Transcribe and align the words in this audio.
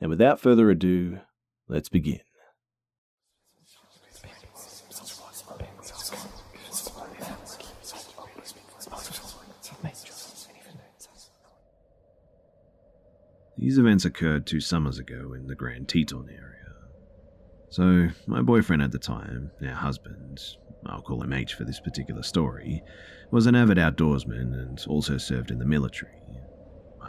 and 0.00 0.10
without 0.10 0.40
further 0.40 0.70
ado, 0.70 1.20
let's 1.68 1.88
begin. 1.88 2.20
These 13.56 13.76
events 13.76 14.04
occurred 14.04 14.46
two 14.46 14.60
summers 14.60 15.00
ago 15.00 15.32
in 15.32 15.48
the 15.48 15.56
Grand 15.56 15.88
Teton 15.88 16.28
area. 16.30 16.44
So, 17.70 18.08
my 18.26 18.40
boyfriend 18.40 18.82
at 18.82 18.92
the 18.92 19.00
time, 19.00 19.50
now 19.60 19.74
husband, 19.74 20.38
I'll 20.86 21.02
call 21.02 21.22
him 21.22 21.32
H 21.32 21.54
for 21.54 21.64
this 21.64 21.80
particular 21.80 22.22
story, 22.22 22.82
was 23.32 23.46
an 23.46 23.56
avid 23.56 23.76
outdoorsman 23.76 24.54
and 24.54 24.78
also 24.86 25.18
served 25.18 25.50
in 25.50 25.58
the 25.58 25.66
military. 25.66 26.12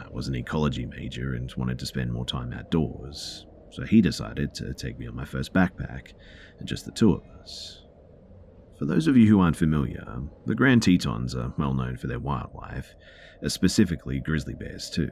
I 0.00 0.08
was 0.10 0.28
an 0.28 0.34
ecology 0.34 0.86
major 0.86 1.34
and 1.34 1.52
wanted 1.56 1.78
to 1.78 1.86
spend 1.86 2.12
more 2.12 2.24
time 2.24 2.52
outdoors, 2.52 3.46
so 3.70 3.84
he 3.84 4.00
decided 4.00 4.54
to 4.54 4.72
take 4.72 4.98
me 4.98 5.06
on 5.06 5.14
my 5.14 5.26
first 5.26 5.52
backpack, 5.52 6.14
and 6.58 6.66
just 6.66 6.86
the 6.86 6.92
two 6.92 7.12
of 7.12 7.22
us. 7.40 7.82
For 8.78 8.86
those 8.86 9.06
of 9.06 9.16
you 9.16 9.26
who 9.26 9.40
aren't 9.40 9.56
familiar, 9.56 10.22
the 10.46 10.54
Grand 10.54 10.82
Tetons 10.82 11.34
are 11.34 11.52
well 11.58 11.74
known 11.74 11.98
for 11.98 12.06
their 12.06 12.18
wildlife, 12.18 12.94
uh, 13.44 13.48
specifically 13.50 14.20
grizzly 14.20 14.54
bears 14.54 14.88
too. 14.88 15.10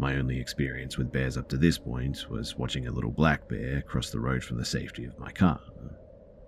My 0.00 0.16
only 0.16 0.40
experience 0.40 0.98
with 0.98 1.12
bears 1.12 1.36
up 1.36 1.48
to 1.50 1.56
this 1.56 1.78
point 1.78 2.28
was 2.28 2.56
watching 2.56 2.88
a 2.88 2.90
little 2.90 3.12
black 3.12 3.48
bear 3.48 3.82
cross 3.82 4.10
the 4.10 4.18
road 4.18 4.42
from 4.42 4.58
the 4.58 4.64
safety 4.64 5.04
of 5.04 5.18
my 5.20 5.30
car. 5.30 5.60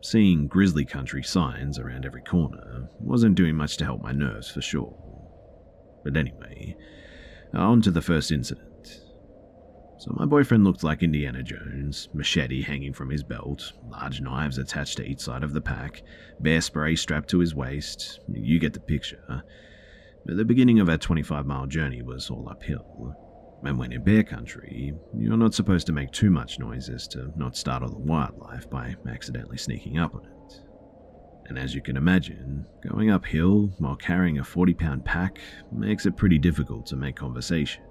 Seeing 0.03 0.49
grizzly 0.49 0.85
country 0.85 1.23
signs 1.23 1.79
around 1.79 2.05
every 2.05 2.23
corner 2.23 2.89
wasn't 2.99 3.37
doing 3.37 3.55
much 3.55 3.77
to 3.77 3.85
help 3.85 4.03
my 4.03 4.11
nerves 4.13 4.51
for 4.51 4.61
sure. 4.61 4.95
But 6.03 6.17
anyway, 6.17 6.77
on 7.57 7.83
to 7.83 7.91
the 7.91 8.03
first 8.03 8.33
incident. 8.33 9.01
So, 9.99 10.13
my 10.17 10.27
boyfriend 10.27 10.65
looked 10.65 10.85
like 10.85 11.03
Indiana 11.03 11.43
Jones, 11.43 12.09
machete 12.13 12.63
hanging 12.63 12.93
from 12.93 13.09
his 13.09 13.23
belt, 13.23 13.73
large 13.89 14.21
knives 14.21 14.59
attached 14.59 14.99
to 14.99 15.09
each 15.09 15.21
side 15.21 15.43
of 15.43 15.53
the 15.53 15.61
pack, 15.61 16.03
bear 16.41 16.61
spray 16.61 16.95
strapped 16.97 17.31
to 17.31 17.39
his 17.39 17.55
waist. 17.55 18.21
You 18.29 18.59
get 18.59 18.75
the 18.75 18.81
picture. 18.81 19.45
The 20.27 20.45
beginning 20.45 20.81
of 20.81 20.89
our 20.89 20.99
25 20.99 21.47
mile 21.47 21.67
journey 21.67 22.03
was 22.03 22.29
all 22.29 22.49
uphill. 22.51 23.17
And 23.63 23.79
when 23.79 23.93
in 23.93 24.05
bear 24.05 24.25
country, 24.25 24.93
you're 25.17 25.37
not 25.37 25.55
supposed 25.55 25.87
to 25.87 25.93
make 25.93 26.11
too 26.11 26.31
much 26.31 26.59
noise 26.59 26.91
as 26.91 27.09
to 27.09 27.33
not 27.37 27.57
startle 27.57 27.89
the 27.91 27.99
wildlife 27.99 28.69
by 28.69 28.97
accidentally 29.09 29.57
sneaking 29.57 29.99
up 29.99 30.15
on 30.15 30.27
it. 30.27 30.34
And 31.47 31.59
as 31.59 31.75
you 31.75 31.83
can 31.83 31.97
imagine, 31.97 32.67
going 32.89 33.11
uphill 33.11 33.71
while 33.79 33.97
carrying 33.97 34.39
a 34.39 34.45
40 34.45 34.75
pound 34.75 35.05
pack 35.05 35.39
makes 35.71 36.07
it 36.07 36.17
pretty 36.17 36.39
difficult 36.39 36.87
to 36.87 36.97
make 36.97 37.17
conversation. 37.17 37.83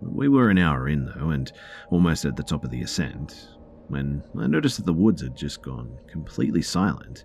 We 0.00 0.28
were 0.28 0.50
an 0.50 0.58
hour 0.58 0.88
in 0.88 1.04
though, 1.04 1.30
and 1.30 1.50
almost 1.90 2.24
at 2.24 2.36
the 2.36 2.42
top 2.42 2.64
of 2.64 2.70
the 2.70 2.82
ascent, 2.82 3.48
when 3.88 4.22
I 4.38 4.46
noticed 4.46 4.78
that 4.78 4.86
the 4.86 4.92
woods 4.92 5.22
had 5.22 5.36
just 5.36 5.62
gone 5.62 5.98
completely 6.08 6.62
silent, 6.62 7.24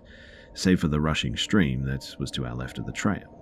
save 0.54 0.80
for 0.80 0.88
the 0.88 1.00
rushing 1.00 1.36
stream 1.36 1.84
that 1.86 2.14
was 2.18 2.30
to 2.32 2.46
our 2.46 2.54
left 2.54 2.78
of 2.78 2.86
the 2.86 2.92
trail. 2.92 3.32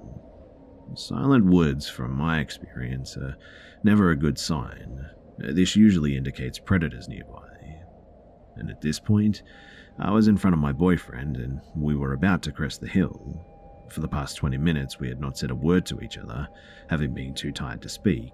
Silent 0.95 1.47
woods, 1.47 1.89
from 1.89 2.12
my 2.12 2.41
experience, 2.41 3.16
are 3.16 3.37
never 3.83 4.11
a 4.11 4.16
good 4.16 4.39
sign. 4.39 5.06
This 5.39 5.75
usually 5.75 6.16
indicates 6.16 6.59
predators 6.59 7.09
nearby. 7.09 7.49
And 8.56 8.71
at 8.71 8.81
this 8.81 9.01
point, 9.01 9.43
I 9.99 10.10
was 10.10 10.27
in 10.28 10.37
front 10.37 10.55
of 10.55 10.60
my 10.60 10.72
boyfriend 10.72 11.37
and 11.37 11.60
we 11.77 11.94
were 11.94 12.12
about 12.12 12.43
to 12.43 12.53
crest 12.53 12.81
the 12.81 12.88
hill. 12.88 13.47
For 13.91 14.00
the 14.00 14.09
past 14.09 14.37
20 14.37 14.56
minutes, 14.59 14.99
we 14.99 15.09
had 15.09 15.21
not 15.21 15.38
said 15.38 15.50
a 15.50 15.55
word 15.55 15.87
to 15.87 16.00
each 16.00 16.19
other, 16.19 16.49
having 16.88 17.15
been 17.15 17.34
too 17.34 17.53
tired 17.53 17.82
to 17.82 17.88
speak. 17.88 18.33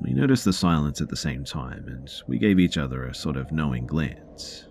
We 0.00 0.12
noticed 0.12 0.44
the 0.44 0.52
silence 0.52 1.00
at 1.00 1.08
the 1.08 1.16
same 1.16 1.44
time, 1.44 1.86
and 1.88 2.10
we 2.26 2.38
gave 2.38 2.58
each 2.58 2.78
other 2.78 3.04
a 3.04 3.14
sort 3.14 3.36
of 3.36 3.52
knowing 3.52 3.86
glance. 3.86 4.66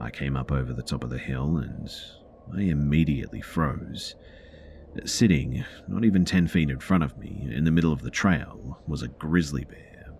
I 0.00 0.10
came 0.10 0.36
up 0.36 0.50
over 0.50 0.72
the 0.72 0.82
top 0.82 1.04
of 1.04 1.10
the 1.10 1.18
hill 1.18 1.58
and 1.58 1.88
I 2.56 2.62
immediately 2.62 3.40
froze. 3.40 4.16
Sitting, 5.04 5.64
not 5.88 6.04
even 6.04 6.24
10 6.24 6.48
feet 6.48 6.70
in 6.70 6.80
front 6.80 7.04
of 7.04 7.16
me, 7.16 7.48
in 7.50 7.64
the 7.64 7.70
middle 7.70 7.92
of 7.92 8.02
the 8.02 8.10
trail, 8.10 8.82
was 8.86 9.02
a 9.02 9.08
grizzly 9.08 9.64
bear. 9.64 10.12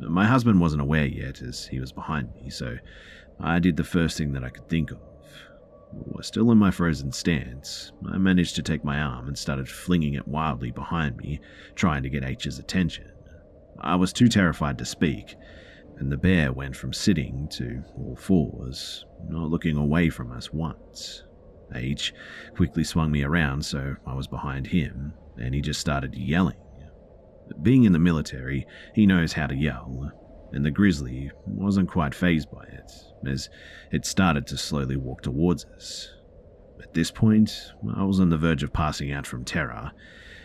My 0.00 0.26
husband 0.26 0.60
wasn't 0.60 0.82
aware 0.82 1.06
yet, 1.06 1.42
as 1.42 1.66
he 1.66 1.80
was 1.80 1.92
behind 1.92 2.32
me, 2.34 2.50
so 2.50 2.76
I 3.40 3.58
did 3.58 3.76
the 3.76 3.84
first 3.84 4.18
thing 4.18 4.32
that 4.32 4.44
I 4.44 4.50
could 4.50 4.68
think 4.68 4.90
of. 4.90 4.98
Still 6.20 6.50
in 6.50 6.58
my 6.58 6.70
frozen 6.70 7.12
stance, 7.12 7.92
I 8.10 8.18
managed 8.18 8.56
to 8.56 8.62
take 8.62 8.84
my 8.84 9.00
arm 9.00 9.26
and 9.26 9.38
started 9.38 9.68
flinging 9.68 10.14
it 10.14 10.28
wildly 10.28 10.70
behind 10.70 11.16
me, 11.16 11.40
trying 11.74 12.02
to 12.02 12.10
get 12.10 12.24
H's 12.24 12.58
attention. 12.58 13.10
I 13.80 13.94
was 13.96 14.12
too 14.12 14.28
terrified 14.28 14.76
to 14.78 14.84
speak, 14.84 15.36
and 15.96 16.12
the 16.12 16.16
bear 16.16 16.52
went 16.52 16.76
from 16.76 16.92
sitting 16.92 17.48
to 17.52 17.82
all 17.96 18.16
fours, 18.16 19.06
not 19.28 19.50
looking 19.50 19.76
away 19.76 20.10
from 20.10 20.30
us 20.32 20.52
once. 20.52 21.24
H 21.74 22.12
quickly 22.54 22.84
swung 22.84 23.10
me 23.10 23.22
around 23.22 23.64
so 23.64 23.96
I 24.06 24.14
was 24.14 24.26
behind 24.26 24.66
him, 24.66 25.14
and 25.38 25.54
he 25.54 25.60
just 25.60 25.80
started 25.80 26.14
yelling. 26.14 26.56
Being 27.62 27.84
in 27.84 27.92
the 27.92 27.98
military, 27.98 28.66
he 28.94 29.06
knows 29.06 29.32
how 29.32 29.46
to 29.46 29.56
yell, 29.56 30.12
and 30.52 30.64
the 30.64 30.70
grizzly 30.70 31.30
wasn't 31.46 31.88
quite 31.88 32.14
fazed 32.14 32.50
by 32.50 32.64
it, 32.64 32.92
as 33.26 33.48
it 33.90 34.06
started 34.06 34.46
to 34.46 34.56
slowly 34.56 34.96
walk 34.96 35.22
towards 35.22 35.64
us. 35.66 36.14
At 36.82 36.94
this 36.94 37.10
point, 37.10 37.72
I 37.94 38.04
was 38.04 38.20
on 38.20 38.30
the 38.30 38.38
verge 38.38 38.62
of 38.62 38.72
passing 38.72 39.12
out 39.12 39.26
from 39.26 39.44
terror. 39.44 39.92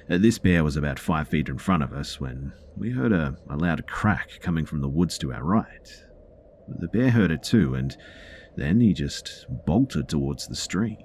Uh, 0.10 0.18
this 0.18 0.40
bear 0.40 0.64
was 0.64 0.75
about 0.75 1.00
five 1.00 1.28
feet 1.28 1.48
in 1.48 1.58
front 1.58 1.84
of 1.84 1.94
us 1.94 2.20
when 2.20 2.54
we 2.75 2.92
heard 2.92 3.14
a, 3.14 3.38
a 3.50 3.56
loud 3.56 3.88
crack 3.88 4.40
coming 4.42 4.66
from 4.66 4.81
the 4.81 4.90
woods 4.90 5.18
to 5.20 5.31
our 5.31 5.44
right. 5.44 6.04
The 6.68 6.88
bear 6.88 7.12
heard 7.12 7.31
it 7.31 7.44
too, 7.44 7.75
and 7.75 7.96
then 8.56 8.81
he 8.81 8.94
just 8.94 9.46
bolted 9.66 10.10
towards 10.10 10.48
the 10.48 10.56
stream. 10.56 10.98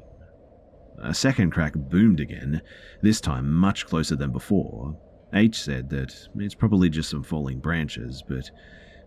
A 1.03 1.15
second 1.15 1.50
crack 1.50 1.75
boomed 1.75 2.20
again, 2.20 2.62
this 3.03 3.20
time 3.20 3.53
much 3.53 3.87
closer 3.87 4.17
than 4.17 4.32
before. 4.32 4.99
H 5.32 5.62
said 5.62 5.91
that 5.91 6.29
it's 6.37 6.55
probably 6.55 6.88
just 6.88 7.11
some 7.11 7.23
falling 7.23 7.61
branches, 7.61 8.23
but 8.26 8.50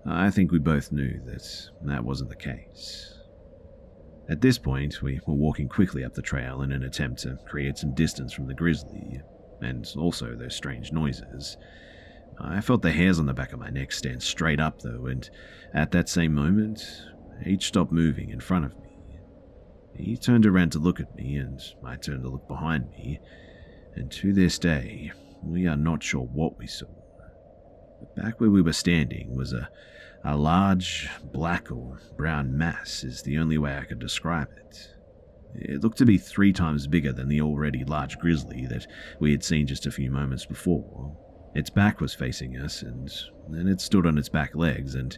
I 0.05 0.31
think 0.31 0.51
we 0.51 0.59
both 0.59 0.91
knew 0.91 1.21
that 1.25 1.47
that 1.83 2.03
wasn't 2.03 2.29
the 2.29 2.35
case. 2.35 3.13
At 4.29 4.41
this 4.41 4.57
point, 4.57 5.01
we 5.01 5.19
were 5.27 5.33
walking 5.33 5.67
quickly 5.67 6.03
up 6.03 6.13
the 6.13 6.21
trail 6.21 6.61
in 6.61 6.71
an 6.71 6.83
attempt 6.83 7.21
to 7.21 7.37
create 7.47 7.77
some 7.77 7.93
distance 7.93 8.33
from 8.33 8.47
the 8.47 8.53
grizzly, 8.53 9.21
and 9.61 9.85
also 9.97 10.35
those 10.35 10.55
strange 10.55 10.91
noises. 10.91 11.57
I 12.39 12.61
felt 12.61 12.81
the 12.81 12.91
hairs 12.91 13.19
on 13.19 13.25
the 13.25 13.33
back 13.33 13.53
of 13.53 13.59
my 13.59 13.69
neck 13.69 13.91
stand 13.91 14.23
straight 14.23 14.59
up, 14.59 14.81
though, 14.81 15.05
and 15.05 15.29
at 15.73 15.91
that 15.91 16.09
same 16.09 16.33
moment, 16.33 16.83
H 17.45 17.67
stopped 17.67 17.91
moving 17.91 18.29
in 18.29 18.39
front 18.39 18.65
of 18.65 18.75
me. 18.79 19.19
He 19.95 20.17
turned 20.17 20.45
around 20.45 20.71
to 20.71 20.79
look 20.79 20.99
at 20.99 21.15
me, 21.15 21.35
and 21.35 21.59
I 21.85 21.97
turned 21.97 22.23
to 22.23 22.29
look 22.29 22.47
behind 22.47 22.89
me, 22.89 23.19
and 23.95 24.09
to 24.13 24.33
this 24.33 24.57
day, 24.57 25.11
we 25.43 25.67
are 25.67 25.75
not 25.75 26.01
sure 26.01 26.25
what 26.25 26.57
we 26.57 26.67
saw. 26.67 27.00
Back 28.15 28.39
where 28.39 28.49
we 28.49 28.61
were 28.61 28.73
standing 28.73 29.35
was 29.35 29.53
a, 29.53 29.69
a 30.23 30.35
large 30.35 31.09
black 31.31 31.71
or 31.71 31.99
brown 32.17 32.57
mass, 32.57 33.03
is 33.03 33.21
the 33.23 33.37
only 33.37 33.57
way 33.57 33.77
I 33.77 33.85
could 33.85 33.99
describe 33.99 34.49
it. 34.57 34.95
It 35.55 35.83
looked 35.83 35.97
to 35.97 36.05
be 36.05 36.17
three 36.17 36.53
times 36.53 36.87
bigger 36.87 37.11
than 37.11 37.27
the 37.27 37.41
already 37.41 37.83
large 37.83 38.17
grizzly 38.19 38.65
that 38.67 38.87
we 39.19 39.31
had 39.31 39.43
seen 39.43 39.67
just 39.67 39.85
a 39.85 39.91
few 39.91 40.09
moments 40.09 40.45
before. 40.45 41.17
Its 41.53 41.69
back 41.69 41.99
was 41.99 42.13
facing 42.13 42.57
us, 42.57 42.81
and 42.81 43.11
then 43.49 43.67
it 43.67 43.81
stood 43.81 44.05
on 44.05 44.17
its 44.17 44.29
back 44.29 44.55
legs, 44.55 44.95
and 44.95 45.17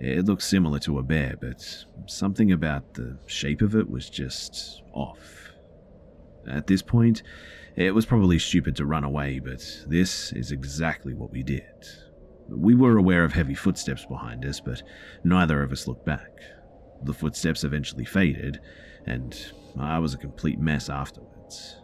it 0.00 0.24
looked 0.24 0.42
similar 0.42 0.78
to 0.80 0.98
a 0.98 1.02
bear, 1.02 1.36
but 1.40 1.84
something 2.06 2.50
about 2.50 2.94
the 2.94 3.18
shape 3.26 3.62
of 3.62 3.76
it 3.76 3.88
was 3.88 4.10
just 4.10 4.82
off. 4.92 5.52
At 6.48 6.66
this 6.66 6.82
point, 6.82 7.22
it 7.76 7.94
was 7.94 8.06
probably 8.06 8.38
stupid 8.38 8.74
to 8.76 8.86
run 8.86 9.04
away, 9.04 9.38
but 9.38 9.84
this 9.86 10.32
is 10.32 10.50
exactly 10.50 11.14
what 11.14 11.30
we 11.30 11.42
did. 11.42 11.86
We 12.48 12.74
were 12.74 12.96
aware 12.96 13.24
of 13.24 13.32
heavy 13.32 13.54
footsteps 13.54 14.06
behind 14.06 14.44
us, 14.44 14.60
but 14.60 14.82
neither 15.24 15.62
of 15.62 15.72
us 15.72 15.86
looked 15.86 16.06
back. 16.06 16.30
The 17.02 17.14
footsteps 17.14 17.64
eventually 17.64 18.04
faded, 18.04 18.60
and 19.06 19.36
I 19.78 19.98
was 19.98 20.14
a 20.14 20.18
complete 20.18 20.58
mess 20.58 20.88
afterwards. 20.88 21.76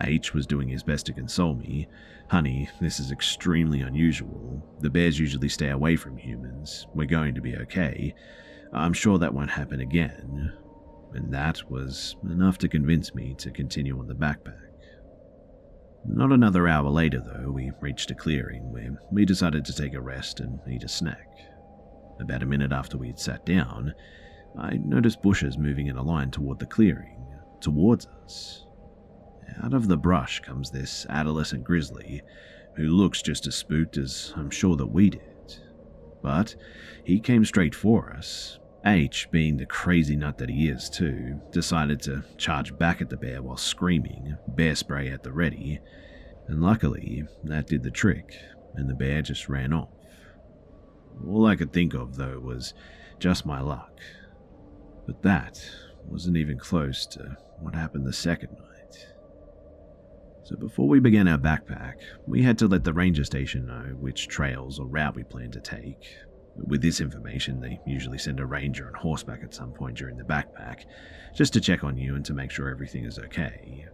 H 0.00 0.32
was 0.32 0.46
doing 0.46 0.68
his 0.68 0.82
best 0.82 1.06
to 1.06 1.12
console 1.12 1.54
me. 1.54 1.88
Honey, 2.28 2.68
this 2.80 2.98
is 2.98 3.10
extremely 3.10 3.82
unusual. 3.82 4.62
The 4.80 4.90
bears 4.90 5.18
usually 5.18 5.48
stay 5.48 5.68
away 5.68 5.96
from 5.96 6.16
humans. 6.16 6.86
We're 6.94 7.06
going 7.06 7.34
to 7.34 7.42
be 7.42 7.56
okay. 7.56 8.14
I'm 8.72 8.94
sure 8.94 9.18
that 9.18 9.34
won't 9.34 9.50
happen 9.50 9.80
again. 9.80 10.52
And 11.12 11.32
that 11.34 11.70
was 11.70 12.16
enough 12.24 12.56
to 12.58 12.68
convince 12.68 13.14
me 13.14 13.34
to 13.34 13.50
continue 13.50 13.98
on 13.98 14.06
the 14.06 14.14
backpack. 14.14 14.71
Not 16.04 16.32
another 16.32 16.66
hour 16.66 16.90
later, 16.90 17.20
though, 17.20 17.50
we 17.50 17.70
reached 17.80 18.10
a 18.10 18.14
clearing 18.14 18.72
where 18.72 19.00
we 19.10 19.24
decided 19.24 19.64
to 19.64 19.74
take 19.74 19.94
a 19.94 20.00
rest 20.00 20.40
and 20.40 20.58
eat 20.68 20.82
a 20.82 20.88
snack. 20.88 21.28
About 22.20 22.42
a 22.42 22.46
minute 22.46 22.72
after 22.72 22.98
we 22.98 23.06
had 23.06 23.20
sat 23.20 23.46
down, 23.46 23.94
I 24.58 24.76
noticed 24.76 25.22
bushes 25.22 25.56
moving 25.56 25.86
in 25.86 25.96
a 25.96 26.02
line 26.02 26.30
toward 26.30 26.58
the 26.58 26.66
clearing, 26.66 27.24
towards 27.60 28.06
us. 28.24 28.66
Out 29.62 29.74
of 29.74 29.88
the 29.88 29.96
brush 29.96 30.40
comes 30.40 30.70
this 30.70 31.06
adolescent 31.08 31.64
grizzly, 31.64 32.22
who 32.76 32.88
looks 32.88 33.22
just 33.22 33.46
as 33.46 33.54
spooked 33.54 33.96
as 33.96 34.32
I'm 34.36 34.50
sure 34.50 34.76
that 34.76 34.86
we 34.86 35.10
did. 35.10 35.60
But 36.22 36.54
he 37.04 37.20
came 37.20 37.44
straight 37.44 37.74
for 37.74 38.12
us. 38.12 38.58
H, 38.84 39.28
being 39.30 39.56
the 39.56 39.66
crazy 39.66 40.16
nut 40.16 40.38
that 40.38 40.48
he 40.48 40.68
is 40.68 40.90
too, 40.90 41.40
decided 41.52 42.02
to 42.02 42.24
charge 42.36 42.76
back 42.78 43.00
at 43.00 43.10
the 43.10 43.16
bear 43.16 43.40
while 43.40 43.56
screaming, 43.56 44.36
bear 44.48 44.74
spray 44.74 45.08
at 45.08 45.22
the 45.22 45.32
ready, 45.32 45.78
and 46.48 46.60
luckily 46.60 47.24
that 47.44 47.68
did 47.68 47.84
the 47.84 47.90
trick, 47.90 48.36
and 48.74 48.90
the 48.90 48.94
bear 48.94 49.22
just 49.22 49.48
ran 49.48 49.72
off. 49.72 49.88
All 51.26 51.46
I 51.46 51.54
could 51.54 51.72
think 51.72 51.94
of, 51.94 52.16
though, 52.16 52.40
was 52.40 52.74
just 53.20 53.46
my 53.46 53.60
luck. 53.60 54.00
But 55.06 55.22
that 55.22 55.64
wasn't 56.04 56.36
even 56.36 56.58
close 56.58 57.06
to 57.06 57.36
what 57.60 57.74
happened 57.76 58.06
the 58.06 58.12
second 58.12 58.50
night. 58.52 59.06
So 60.42 60.56
before 60.56 60.88
we 60.88 60.98
began 60.98 61.28
our 61.28 61.38
backpack, 61.38 61.98
we 62.26 62.42
had 62.42 62.58
to 62.58 62.66
let 62.66 62.82
the 62.82 62.92
ranger 62.92 63.24
station 63.24 63.66
know 63.66 63.94
which 64.00 64.26
trails 64.26 64.80
or 64.80 64.86
route 64.86 65.14
we 65.14 65.22
planned 65.22 65.52
to 65.52 65.60
take. 65.60 66.16
With 66.56 66.82
this 66.82 67.00
information, 67.00 67.60
they 67.60 67.80
usually 67.86 68.18
send 68.18 68.40
a 68.40 68.46
ranger 68.46 68.86
on 68.86 68.94
horseback 68.94 69.42
at 69.42 69.54
some 69.54 69.72
point 69.72 69.96
during 69.96 70.16
the 70.16 70.24
backpack, 70.24 70.84
just 71.34 71.52
to 71.54 71.60
check 71.60 71.82
on 71.82 71.96
you 71.96 72.14
and 72.14 72.24
to 72.26 72.34
make 72.34 72.50
sure 72.50 72.68
everything 72.68 73.04
is 73.04 73.18
okay. 73.18 73.86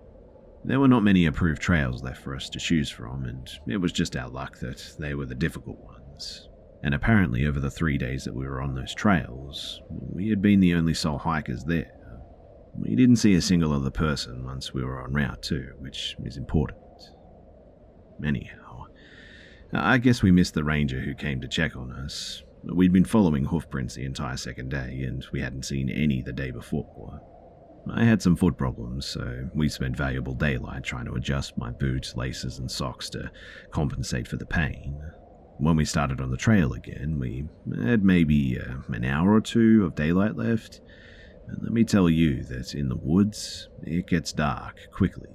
There 0.65 0.81
were 0.81 0.89
not 0.89 1.05
many 1.05 1.27
approved 1.27 1.63
trails 1.63 2.03
left 2.03 2.23
for 2.23 2.35
us 2.35 2.51
to 2.51 2.59
choose 2.59 2.91
from, 2.91 3.25
and 3.25 3.49
it 3.69 3.77
was 3.77 3.93
just 3.93 4.17
our 4.17 4.29
luck 4.29 4.59
that 4.59 4.97
they 4.99 5.15
were 5.15 5.27
the 5.27 5.35
difficult 5.35 5.79
ones. 5.79 6.49
And 6.83 6.95
apparently, 6.95 7.47
over 7.47 7.61
the 7.61 7.71
three 7.71 7.97
days 7.97 8.25
that 8.25 8.35
we 8.35 8.47
were 8.47 8.61
on 8.61 8.75
those 8.75 8.95
trails, 8.95 9.81
we 9.89 10.29
had 10.29 10.43
been 10.43 10.61
the 10.61 10.75
only 10.75 10.95
sole 10.95 11.19
hikers 11.19 11.65
there. 11.65 11.93
We 12.77 12.95
didn't 12.95 13.17
see 13.17 13.35
a 13.35 13.41
single 13.41 13.73
other 13.73 13.91
person 13.91 14.45
once 14.45 14.73
we 14.75 14.85
were 14.85 15.03
on 15.03 15.13
Route 15.13 15.43
2, 15.43 15.75
which 15.79 16.17
is 16.25 16.37
important. 16.37 16.79
Anyhow, 18.25 18.85
I 19.73 19.99
guess 19.99 20.23
we 20.23 20.31
missed 20.31 20.55
the 20.55 20.65
ranger 20.65 21.01
who 21.01 21.15
came 21.15 21.41
to 21.41 21.49
check 21.49 21.77
on 21.77 21.93
us. 21.93 22.43
We'd 22.65 22.93
been 22.93 23.05
following 23.05 23.45
hoofprints 23.45 23.95
the 23.95 24.05
entire 24.05 24.37
second 24.37 24.71
day, 24.71 25.03
and 25.03 25.25
we 25.33 25.41
hadn't 25.41 25.65
seen 25.65 25.89
any 25.89 26.23
the 26.23 26.33
day 26.33 26.51
before. 26.51 27.21
I 27.91 28.05
had 28.05 28.21
some 28.21 28.37
foot 28.37 28.59
problems, 28.59 29.07
so 29.07 29.49
we 29.55 29.69
spent 29.69 29.97
valuable 29.97 30.35
daylight 30.35 30.85
trying 30.85 31.07
to 31.07 31.15
adjust 31.15 31.57
my 31.57 31.71
boots, 31.71 32.17
laces, 32.17 32.59
and 32.59 32.71
socks 32.71 33.09
to 33.11 33.31
compensate 33.71 34.29
for 34.29 34.37
the 34.37 34.47
pain. 34.47 35.01
When 35.59 35.77
we 35.77 35.85
started 35.85 36.21
on 36.21 36.31
the 36.31 36.37
trail 36.37 36.73
again, 36.73 37.19
we 37.19 37.47
had 37.83 38.05
maybe 38.05 38.61
uh, 38.61 38.93
an 38.93 39.05
hour 39.05 39.33
or 39.33 39.41
two 39.41 39.85
of 39.85 39.95
daylight 39.95 40.37
left, 40.37 40.81
and 41.47 41.63
let 41.63 41.73
me 41.73 41.85
tell 41.85 42.11
you 42.11 42.43
that 42.45 42.75
in 42.75 42.89
the 42.89 42.97
woods, 42.97 43.69
it 43.83 44.07
gets 44.07 44.33
dark 44.33 44.77
quickly. 44.93 45.31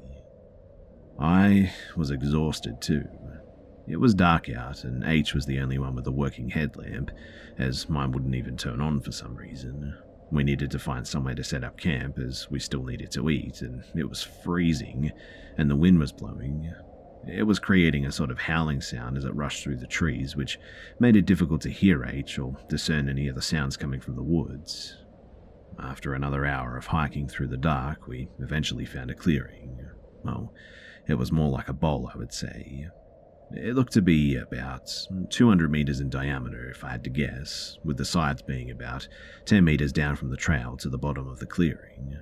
I 1.19 1.73
was 1.95 2.11
exhausted 2.11 2.81
too. 2.81 3.07
It 3.87 3.97
was 3.97 4.13
dark 4.13 4.49
out, 4.49 4.83
and 4.83 5.03
H 5.03 5.33
was 5.33 5.45
the 5.45 5.59
only 5.59 5.77
one 5.77 5.95
with 5.95 6.07
a 6.07 6.11
working 6.11 6.49
headlamp, 6.49 7.11
as 7.57 7.89
mine 7.89 8.11
wouldn't 8.11 8.35
even 8.35 8.55
turn 8.55 8.79
on 8.79 9.01
for 9.01 9.11
some 9.11 9.35
reason. 9.35 9.97
We 10.31 10.43
needed 10.43 10.71
to 10.71 10.79
find 10.79 11.05
somewhere 11.05 11.35
to 11.35 11.43
set 11.43 11.63
up 11.63 11.77
camp, 11.77 12.17
as 12.17 12.49
we 12.49 12.59
still 12.59 12.83
needed 12.83 13.11
to 13.11 13.29
eat, 13.29 13.61
and 13.61 13.83
it 13.95 14.09
was 14.09 14.23
freezing, 14.23 15.11
and 15.57 15.69
the 15.69 15.75
wind 15.75 15.99
was 15.99 16.11
blowing. 16.11 16.73
It 17.27 17.43
was 17.43 17.59
creating 17.59 18.05
a 18.05 18.11
sort 18.11 18.31
of 18.31 18.39
howling 18.39 18.81
sound 18.81 19.17
as 19.17 19.25
it 19.25 19.35
rushed 19.35 19.63
through 19.63 19.77
the 19.77 19.87
trees, 19.87 20.35
which 20.35 20.59
made 20.99 21.15
it 21.15 21.25
difficult 21.25 21.61
to 21.61 21.69
hear 21.69 22.03
H 22.03 22.39
or 22.39 22.55
discern 22.67 23.07
any 23.07 23.27
of 23.27 23.35
the 23.35 23.41
sounds 23.41 23.77
coming 23.77 23.99
from 23.99 24.15
the 24.15 24.23
woods. 24.23 24.97
After 25.79 26.13
another 26.13 26.45
hour 26.45 26.77
of 26.77 26.87
hiking 26.87 27.27
through 27.27 27.47
the 27.47 27.57
dark, 27.57 28.07
we 28.07 28.29
eventually 28.39 28.85
found 28.85 29.11
a 29.11 29.15
clearing. 29.15 29.87
Well, 30.23 30.53
it 31.07 31.15
was 31.15 31.31
more 31.31 31.49
like 31.49 31.69
a 31.69 31.73
bowl, 31.73 32.09
I 32.13 32.17
would 32.17 32.33
say. 32.33 32.87
It 33.55 33.75
looked 33.75 33.93
to 33.93 34.01
be 34.01 34.35
about 34.37 34.91
200 35.29 35.69
meters 35.69 35.99
in 35.99 36.09
diameter, 36.09 36.71
if 36.71 36.83
I 36.83 36.89
had 36.89 37.03
to 37.03 37.09
guess, 37.11 37.77
with 37.83 37.97
the 37.97 38.05
sides 38.05 38.41
being 38.41 38.71
about 38.71 39.07
10 39.45 39.63
meters 39.63 39.91
down 39.91 40.15
from 40.15 40.29
the 40.29 40.37
trail 40.37 40.75
to 40.77 40.89
the 40.89 40.97
bottom 40.97 41.27
of 41.27 41.39
the 41.39 41.45
clearing. 41.45 42.17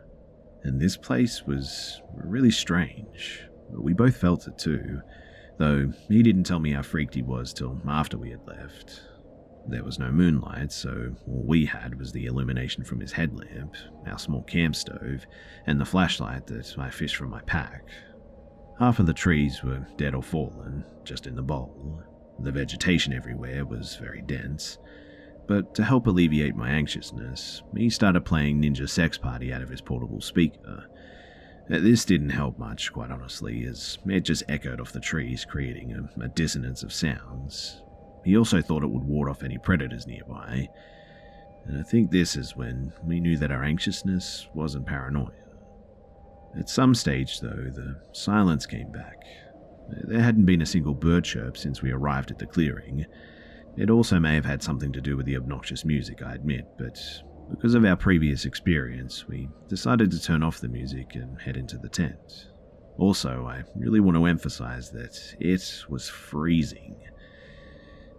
And 0.64 0.80
this 0.80 0.98
place 0.98 1.44
was 1.44 2.02
really 2.14 2.52
strange. 2.52 3.44
We 3.70 3.94
both 3.94 4.18
felt 4.18 4.48
it 4.48 4.58
too, 4.58 5.02
though 5.58 5.94
he 6.10 6.22
didn't 6.22 6.44
tell 6.44 6.60
me 6.60 6.74
how 6.74 6.82
freaked 6.82 7.16
he 7.16 7.22
was 7.22 7.54
till 7.54 7.80
after 7.88 8.18
we 8.18 8.32
had 8.32 8.46
left. 8.46 9.02
There 9.68 9.84
was 9.86 10.00
no 10.00 10.12
moonlight, 10.12 10.72
so 10.72 11.16
all 11.28 11.44
we 11.46 11.66
had 11.66 11.98
was 11.98 12.12
the 12.12 12.26
illumination 12.26 12.84
from 12.84 13.00
his 13.00 13.14
headlamp, 13.14 13.76
our 14.06 14.20
small 14.20 14.44
camp 14.44 14.76
stove, 14.76 15.26
and 15.66 15.80
the 15.80 15.86
flashlight 15.86 16.48
that 16.48 16.78
I 16.78 16.90
fished 16.90 17.16
from 17.16 17.30
my 17.30 17.42
pack. 17.42 17.86
Half 18.82 18.98
of 18.98 19.06
the 19.06 19.14
trees 19.14 19.62
were 19.62 19.86
dead 19.96 20.16
or 20.16 20.24
fallen, 20.24 20.84
just 21.04 21.28
in 21.28 21.36
the 21.36 21.44
bowl. 21.44 22.02
The 22.40 22.52
vegetation 22.52 23.14
everywhere 23.14 23.64
was 23.64 23.96
very 23.98 24.24
dense. 24.24 24.80
But 25.48 25.76
to 25.76 25.84
help 25.84 26.08
alleviate 26.08 26.56
my 26.56 26.72
anxiousness, 26.72 27.62
he 27.78 27.92
started 27.92 28.26
playing 28.26 28.60
Ninja 28.60 28.90
Sex 28.90 29.20
Party 29.20 29.54
out 29.54 29.62
of 29.62 29.70
his 29.70 29.82
portable 29.82 30.20
speaker. 30.20 30.90
Uh, 31.72 31.78
this 31.78 32.06
didn't 32.06 32.32
help 32.32 32.58
much, 32.58 32.92
quite 32.92 33.12
honestly, 33.12 33.66
as 33.66 34.00
it 34.08 34.22
just 34.22 34.42
echoed 34.50 34.82
off 34.82 34.94
the 34.94 35.00
trees, 35.00 35.46
creating 35.46 35.94
a, 35.94 36.24
a 36.24 36.30
dissonance 36.30 36.82
of 36.82 36.92
sounds. 36.92 37.84
He 38.26 38.36
also 38.36 38.64
thought 38.64 38.82
it 38.82 38.90
would 38.90 39.04
ward 39.04 39.30
off 39.30 39.44
any 39.44 39.60
predators 39.60 40.08
nearby, 40.08 40.68
and 41.66 41.80
I 41.80 41.84
think 41.84 42.10
this 42.10 42.36
is 42.36 42.56
when 42.56 42.94
we 43.06 43.20
knew 43.20 43.38
that 43.38 43.52
our 43.52 43.64
anxiousness 43.64 44.48
wasn't 44.56 44.88
paranoia. 44.88 45.41
At 46.58 46.70
some 46.70 46.94
stage, 46.96 47.40
though, 47.40 47.72
the 47.74 48.02
silence 48.12 48.66
came 48.66 48.92
back. 48.92 49.24
There 49.90 50.22
hadn't 50.22 50.46
been 50.46 50.62
a 50.62 50.66
single 50.66 50.94
bird 50.94 51.24
chirp 51.24 51.58
since 51.58 51.82
we 51.82 51.92
arrived 51.92 52.32
at 52.32 52.40
the 52.40 52.46
clearing. 52.46 53.06
It 53.78 53.90
also 53.90 54.20
may 54.20 54.36
have 54.36 54.46
had 54.46 54.62
something 54.62 54.92
to 54.94 55.02
do 55.02 55.16
with 55.16 55.26
the 55.26 55.38
obnoxious 55.38 55.86
music, 55.86 56.22
I 56.22 56.34
admit, 56.36 56.68
but 56.78 57.00
Because 57.52 57.74
of 57.74 57.84
our 57.84 57.98
previous 57.98 58.46
experience, 58.46 59.28
we 59.28 59.50
decided 59.68 60.10
to 60.12 60.22
turn 60.22 60.42
off 60.42 60.62
the 60.62 60.70
music 60.70 61.16
and 61.16 61.40
head 61.40 61.58
into 61.58 61.78
the 61.78 61.90
tent. 61.90 62.48
Also, 62.98 63.46
I 63.46 63.64
really 63.76 64.00
want 64.00 64.16
to 64.18 64.26
emphasize 64.26 64.90
that 64.92 65.18
it 65.40 65.84
was 65.90 66.08
freezing. 66.08 66.96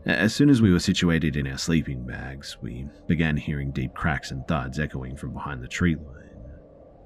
As 0.05 0.35
soon 0.35 0.51
as 0.51 0.61
we 0.61 0.71
were 0.71 0.81
situated 0.81 1.37
in 1.37 1.47
our 1.47 1.57
sleeping 1.57 2.05
bags, 2.05 2.59
we 2.61 2.87
began 3.07 3.37
hearing 3.37 3.71
deep 3.71 3.95
cracks 3.95 4.31
and 4.31 4.47
thuds 4.47 4.79
echoing 4.79 5.17
from 5.17 5.33
behind 5.33 5.63
the 5.63 5.69
tree 5.69 5.97
line. 5.97 6.32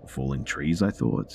Falling 0.08 0.44
trees, 0.44 0.82
I 0.82 0.90
thought. 0.90 1.34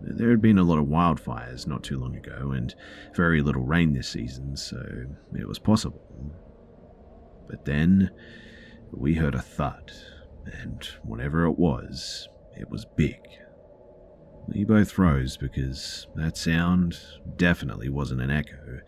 There 0.00 0.30
had 0.30 0.40
been 0.40 0.58
a 0.58 0.62
lot 0.62 0.78
of 0.78 0.86
wildfires 0.86 1.66
not 1.66 1.82
too 1.82 1.98
long 1.98 2.16
ago, 2.16 2.52
and 2.52 2.74
very 3.14 3.42
little 3.42 3.62
rain 3.62 3.92
this 3.92 4.08
season, 4.08 4.56
so 4.56 4.82
it 5.38 5.46
was 5.46 5.58
possible. 5.58 6.00
But 7.48 7.66
then 7.66 8.10
we 8.92 9.14
heard 9.14 9.34
a 9.34 9.42
thud, 9.42 9.92
and 10.46 10.82
whatever 11.02 11.44
it 11.44 11.58
was, 11.58 12.28
it 12.56 12.70
was 12.70 12.86
big. 12.96 13.20
We 14.48 14.64
both 14.64 14.90
froze 14.90 15.36
because 15.36 16.06
that 16.14 16.36
sound 16.36 16.98
definitely 17.36 17.88
wasn't 17.90 18.22
an 18.22 18.30
echo. 18.30 18.80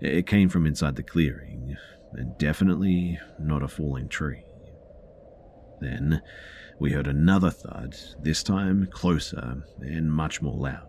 It 0.00 0.26
came 0.26 0.48
from 0.48 0.66
inside 0.66 0.96
the 0.96 1.02
clearing, 1.02 1.76
and 2.12 2.38
definitely 2.38 3.18
not 3.38 3.62
a 3.62 3.68
falling 3.68 4.08
tree. 4.08 4.44
Then 5.80 6.22
we 6.78 6.92
heard 6.92 7.06
another 7.06 7.50
thud, 7.50 7.96
this 8.22 8.42
time 8.42 8.88
closer 8.90 9.62
and 9.80 10.12
much 10.12 10.42
more 10.42 10.56
loud. 10.56 10.88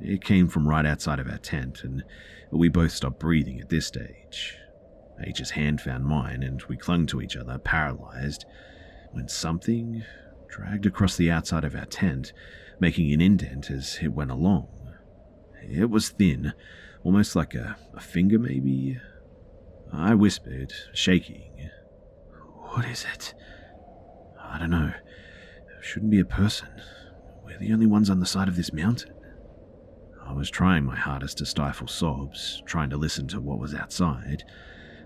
It 0.00 0.22
came 0.22 0.48
from 0.48 0.68
right 0.68 0.86
outside 0.86 1.18
of 1.18 1.28
our 1.28 1.38
tent, 1.38 1.82
and 1.82 2.04
we 2.50 2.68
both 2.68 2.92
stopped 2.92 3.18
breathing 3.18 3.60
at 3.60 3.68
this 3.68 3.86
stage. 3.86 4.56
H's 5.20 5.50
hand 5.50 5.80
found 5.80 6.04
mine, 6.04 6.42
and 6.44 6.62
we 6.68 6.76
clung 6.76 7.06
to 7.06 7.20
each 7.20 7.36
other, 7.36 7.58
paralyzed, 7.58 8.44
when 9.10 9.28
something 9.28 10.04
dragged 10.48 10.86
across 10.86 11.16
the 11.16 11.30
outside 11.30 11.64
of 11.64 11.74
our 11.74 11.86
tent, 11.86 12.32
making 12.78 13.12
an 13.12 13.20
indent 13.20 13.70
as 13.70 13.98
it 14.00 14.12
went 14.12 14.30
along. 14.30 14.68
It 15.62 15.90
was 15.90 16.10
thin, 16.10 16.52
almost 17.02 17.34
like 17.34 17.54
a, 17.54 17.76
a 17.94 18.00
finger, 18.00 18.38
maybe. 18.38 18.98
I 19.92 20.14
whispered, 20.14 20.72
shaking. 20.94 21.70
What 22.70 22.84
is 22.84 23.04
it? 23.12 23.34
I 24.48 24.58
don't 24.58 24.70
know. 24.70 24.92
There 24.92 25.82
shouldn't 25.82 26.10
be 26.10 26.20
a 26.20 26.24
person. 26.24 26.68
We're 27.44 27.58
the 27.58 27.72
only 27.72 27.86
ones 27.86 28.10
on 28.10 28.20
the 28.20 28.26
side 28.26 28.48
of 28.48 28.56
this 28.56 28.72
mountain. 28.72 29.12
I 30.24 30.32
was 30.32 30.50
trying 30.50 30.84
my 30.84 30.96
hardest 30.96 31.38
to 31.38 31.46
stifle 31.46 31.86
sobs, 31.86 32.62
trying 32.66 32.90
to 32.90 32.96
listen 32.96 33.28
to 33.28 33.40
what 33.40 33.58
was 33.58 33.74
outside. 33.74 34.44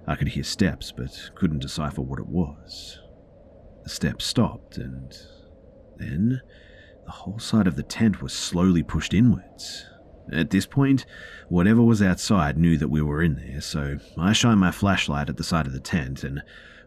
I 0.06 0.16
could 0.16 0.28
hear 0.28 0.42
steps, 0.42 0.92
but 0.92 1.30
couldn't 1.34 1.60
decipher 1.60 2.02
what 2.02 2.18
it 2.18 2.26
was. 2.26 2.98
The 3.84 3.90
steps 3.90 4.24
stopped, 4.24 4.78
and 4.78 5.16
then 5.96 6.40
the 7.04 7.12
whole 7.12 7.38
side 7.38 7.66
of 7.66 7.76
the 7.76 7.82
tent 7.82 8.20
was 8.22 8.32
slowly 8.32 8.82
pushed 8.82 9.14
inwards. 9.14 9.86
At 10.32 10.50
this 10.50 10.66
point, 10.66 11.04
whatever 11.48 11.82
was 11.82 12.02
outside 12.02 12.56
knew 12.56 12.76
that 12.78 12.88
we 12.88 13.02
were 13.02 13.22
in 13.22 13.36
there, 13.36 13.60
so 13.60 13.98
I 14.16 14.32
shined 14.32 14.60
my 14.60 14.70
flashlight 14.70 15.28
at 15.28 15.36
the 15.36 15.44
side 15.44 15.66
of 15.66 15.72
the 15.72 15.80
tent, 15.80 16.24
and 16.24 16.42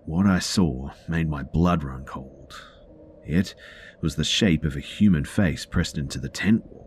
what 0.05 0.25
I 0.25 0.39
saw 0.39 0.91
made 1.07 1.29
my 1.29 1.43
blood 1.43 1.83
run 1.83 2.05
cold. 2.05 2.61
It 3.23 3.55
was 4.01 4.15
the 4.15 4.23
shape 4.23 4.63
of 4.63 4.75
a 4.75 4.81
human 4.81 5.25
face 5.25 5.65
pressed 5.65 5.97
into 5.97 6.19
the 6.19 6.29
tent 6.29 6.63
wall. 6.65 6.85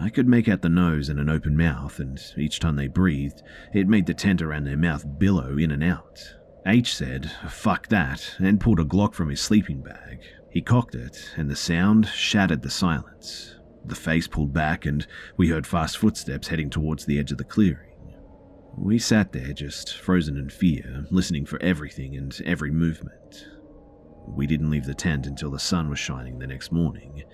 I 0.00 0.08
could 0.08 0.28
make 0.28 0.48
out 0.48 0.62
the 0.62 0.68
nose 0.68 1.08
and 1.08 1.18
an 1.18 1.30
open 1.30 1.56
mouth, 1.56 1.98
and 1.98 2.20
each 2.36 2.60
time 2.60 2.76
they 2.76 2.88
breathed, 2.88 3.42
it 3.72 3.88
made 3.88 4.06
the 4.06 4.14
tent 4.14 4.42
around 4.42 4.64
their 4.64 4.76
mouth 4.76 5.04
billow 5.18 5.56
in 5.56 5.70
and 5.70 5.82
out. 5.82 6.20
H 6.66 6.94
said, 6.94 7.30
fuck 7.48 7.88
that, 7.88 8.34
and 8.38 8.60
pulled 8.60 8.80
a 8.80 8.84
Glock 8.84 9.14
from 9.14 9.28
his 9.28 9.40
sleeping 9.40 9.82
bag. 9.82 10.20
He 10.50 10.60
cocked 10.62 10.94
it, 10.94 11.30
and 11.36 11.50
the 11.50 11.56
sound 11.56 12.08
shattered 12.08 12.62
the 12.62 12.70
silence. 12.70 13.56
The 13.84 13.94
face 13.94 14.26
pulled 14.26 14.52
back, 14.52 14.84
and 14.84 15.06
we 15.36 15.48
heard 15.48 15.66
fast 15.66 15.98
footsteps 15.98 16.48
heading 16.48 16.70
towards 16.70 17.04
the 17.04 17.18
edge 17.18 17.30
of 17.30 17.38
the 17.38 17.44
clearing. 17.44 17.85
We 18.76 18.98
sat 18.98 19.32
there, 19.32 19.52
just 19.52 19.96
frozen 19.96 20.36
in 20.36 20.50
fear, 20.50 21.06
listening 21.10 21.46
for 21.46 21.60
everything 21.62 22.16
and 22.16 22.38
every 22.44 22.70
movement. 22.70 23.48
We 24.26 24.46
didn't 24.46 24.70
leave 24.70 24.84
the 24.84 24.94
tent 24.94 25.26
until 25.26 25.50
the 25.50 25.58
sun 25.58 25.88
was 25.88 25.98
shining 25.98 26.38
the 26.38 26.46
next 26.46 26.70
morning, 26.70 27.24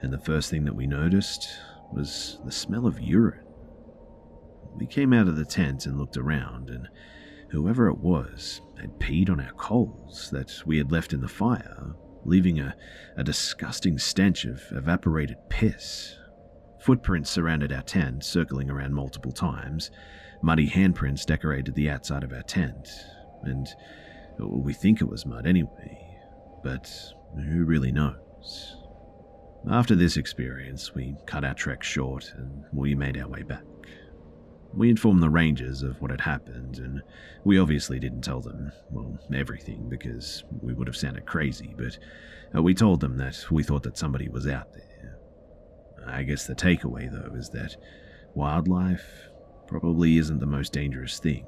and 0.00 0.12
the 0.12 0.18
first 0.18 0.48
thing 0.50 0.64
that 0.64 0.76
we 0.76 0.86
noticed 0.86 1.48
was 1.92 2.38
the 2.44 2.52
smell 2.52 2.86
of 2.86 3.00
urine. 3.00 3.44
We 4.74 4.86
came 4.86 5.12
out 5.12 5.28
of 5.28 5.36
the 5.36 5.44
tent 5.44 5.86
and 5.86 5.98
looked 5.98 6.16
around, 6.16 6.70
and 6.70 6.88
whoever 7.50 7.88
it 7.88 7.98
was 7.98 8.60
had 8.80 8.98
peed 8.98 9.28
on 9.28 9.40
our 9.40 9.52
coals 9.52 10.30
that 10.30 10.62
we 10.64 10.78
had 10.78 10.92
left 10.92 11.12
in 11.12 11.20
the 11.20 11.28
fire 11.28 11.94
leaving 12.26 12.58
a, 12.58 12.74
a 13.16 13.24
disgusting 13.24 13.98
stench 13.98 14.44
of 14.44 14.62
evaporated 14.72 15.36
piss. 15.48 16.16
Footprints 16.80 17.30
surrounded 17.30 17.72
our 17.72 17.82
tent, 17.82 18.24
circling 18.24 18.70
around 18.70 18.94
multiple 18.94 19.32
times. 19.32 19.90
Muddy 20.46 20.70
handprints 20.70 21.26
decorated 21.26 21.74
the 21.74 21.90
outside 21.90 22.22
of 22.22 22.32
our 22.32 22.44
tent, 22.44 22.88
and 23.42 23.66
we 24.38 24.72
think 24.72 25.00
it 25.00 25.08
was 25.08 25.26
mud 25.26 25.44
anyway, 25.44 25.98
but 26.62 26.88
who 27.34 27.64
really 27.64 27.90
knows? 27.90 28.76
After 29.68 29.96
this 29.96 30.16
experience, 30.16 30.94
we 30.94 31.16
cut 31.26 31.44
our 31.44 31.54
trek 31.54 31.82
short 31.82 32.32
and 32.36 32.62
we 32.72 32.94
made 32.94 33.18
our 33.18 33.26
way 33.26 33.42
back. 33.42 33.64
We 34.72 34.88
informed 34.88 35.20
the 35.20 35.30
rangers 35.30 35.82
of 35.82 36.00
what 36.00 36.12
had 36.12 36.20
happened, 36.20 36.78
and 36.78 37.02
we 37.42 37.58
obviously 37.58 37.98
didn't 37.98 38.22
tell 38.22 38.40
them, 38.40 38.70
well, 38.88 39.18
everything, 39.34 39.88
because 39.88 40.44
we 40.62 40.74
would 40.74 40.86
have 40.86 40.96
sounded 40.96 41.26
crazy, 41.26 41.74
but 41.76 41.98
uh, 42.54 42.62
we 42.62 42.72
told 42.72 43.00
them 43.00 43.16
that 43.16 43.50
we 43.50 43.64
thought 43.64 43.82
that 43.82 43.98
somebody 43.98 44.28
was 44.28 44.46
out 44.46 44.72
there. 44.74 45.18
I 46.06 46.22
guess 46.22 46.46
the 46.46 46.54
takeaway, 46.54 47.10
though, 47.10 47.34
is 47.34 47.50
that 47.50 47.74
wildlife 48.36 49.28
probably 49.66 50.18
isn't 50.18 50.38
the 50.38 50.46
most 50.46 50.72
dangerous 50.72 51.18
thing 51.18 51.44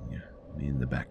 in 0.61 0.79
the 0.79 0.87
back 0.87 1.11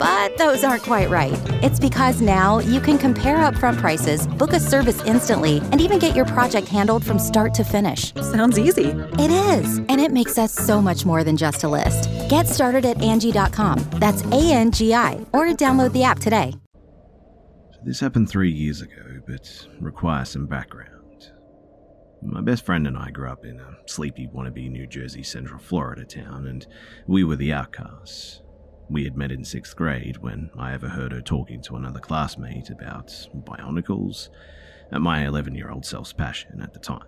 But 0.00 0.38
those 0.38 0.64
aren't 0.64 0.82
quite 0.82 1.10
right. 1.10 1.38
It's 1.62 1.78
because 1.78 2.22
now 2.22 2.58
you 2.58 2.80
can 2.80 2.96
compare 2.96 3.36
upfront 3.36 3.76
prices, 3.76 4.26
book 4.26 4.54
a 4.54 4.58
service 4.58 5.02
instantly, 5.02 5.58
and 5.58 5.78
even 5.78 5.98
get 5.98 6.16
your 6.16 6.24
project 6.24 6.68
handled 6.68 7.04
from 7.04 7.18
start 7.18 7.52
to 7.54 7.64
finish. 7.64 8.14
Sounds 8.14 8.58
easy. 8.58 8.86
It 9.18 9.30
is, 9.30 9.78
and 9.78 10.00
it 10.00 10.10
makes 10.10 10.38
us 10.38 10.54
so 10.54 10.80
much 10.80 11.04
more 11.04 11.22
than 11.22 11.36
just 11.36 11.64
a 11.64 11.68
list. 11.68 12.08
Get 12.30 12.48
started 12.48 12.86
at 12.86 13.02
Angie.com. 13.02 13.78
That's 13.96 14.22
A 14.24 14.52
N 14.52 14.72
G 14.72 14.94
I, 14.94 15.24
or 15.34 15.44
download 15.48 15.92
the 15.92 16.04
app 16.04 16.18
today. 16.18 16.54
This 17.84 18.00
happened 18.00 18.30
three 18.30 18.50
years 18.50 18.80
ago, 18.80 19.20
but 19.26 19.68
requires 19.80 20.30
some 20.30 20.46
background. 20.46 21.30
My 22.22 22.40
best 22.40 22.64
friend 22.64 22.86
and 22.86 22.96
I 22.96 23.10
grew 23.10 23.28
up 23.28 23.44
in 23.44 23.60
a 23.60 23.76
sleepy 23.86 24.28
wannabe 24.34 24.70
New 24.70 24.86
Jersey 24.86 25.22
Central 25.22 25.58
Florida 25.58 26.06
town, 26.06 26.46
and 26.46 26.66
we 27.06 27.22
were 27.22 27.36
the 27.36 27.52
outcasts. 27.52 28.39
We 28.90 29.04
had 29.04 29.16
met 29.16 29.30
in 29.30 29.44
sixth 29.44 29.76
grade 29.76 30.18
when 30.18 30.50
I 30.58 30.74
overheard 30.74 31.12
her 31.12 31.20
talking 31.20 31.62
to 31.62 31.76
another 31.76 32.00
classmate 32.00 32.70
about 32.70 33.06
bionicles, 33.32 34.30
and 34.90 35.04
my 35.04 35.24
11 35.24 35.54
year 35.54 35.70
old 35.70 35.86
self's 35.86 36.12
passion 36.12 36.60
at 36.60 36.72
the 36.72 36.80
time. 36.80 37.06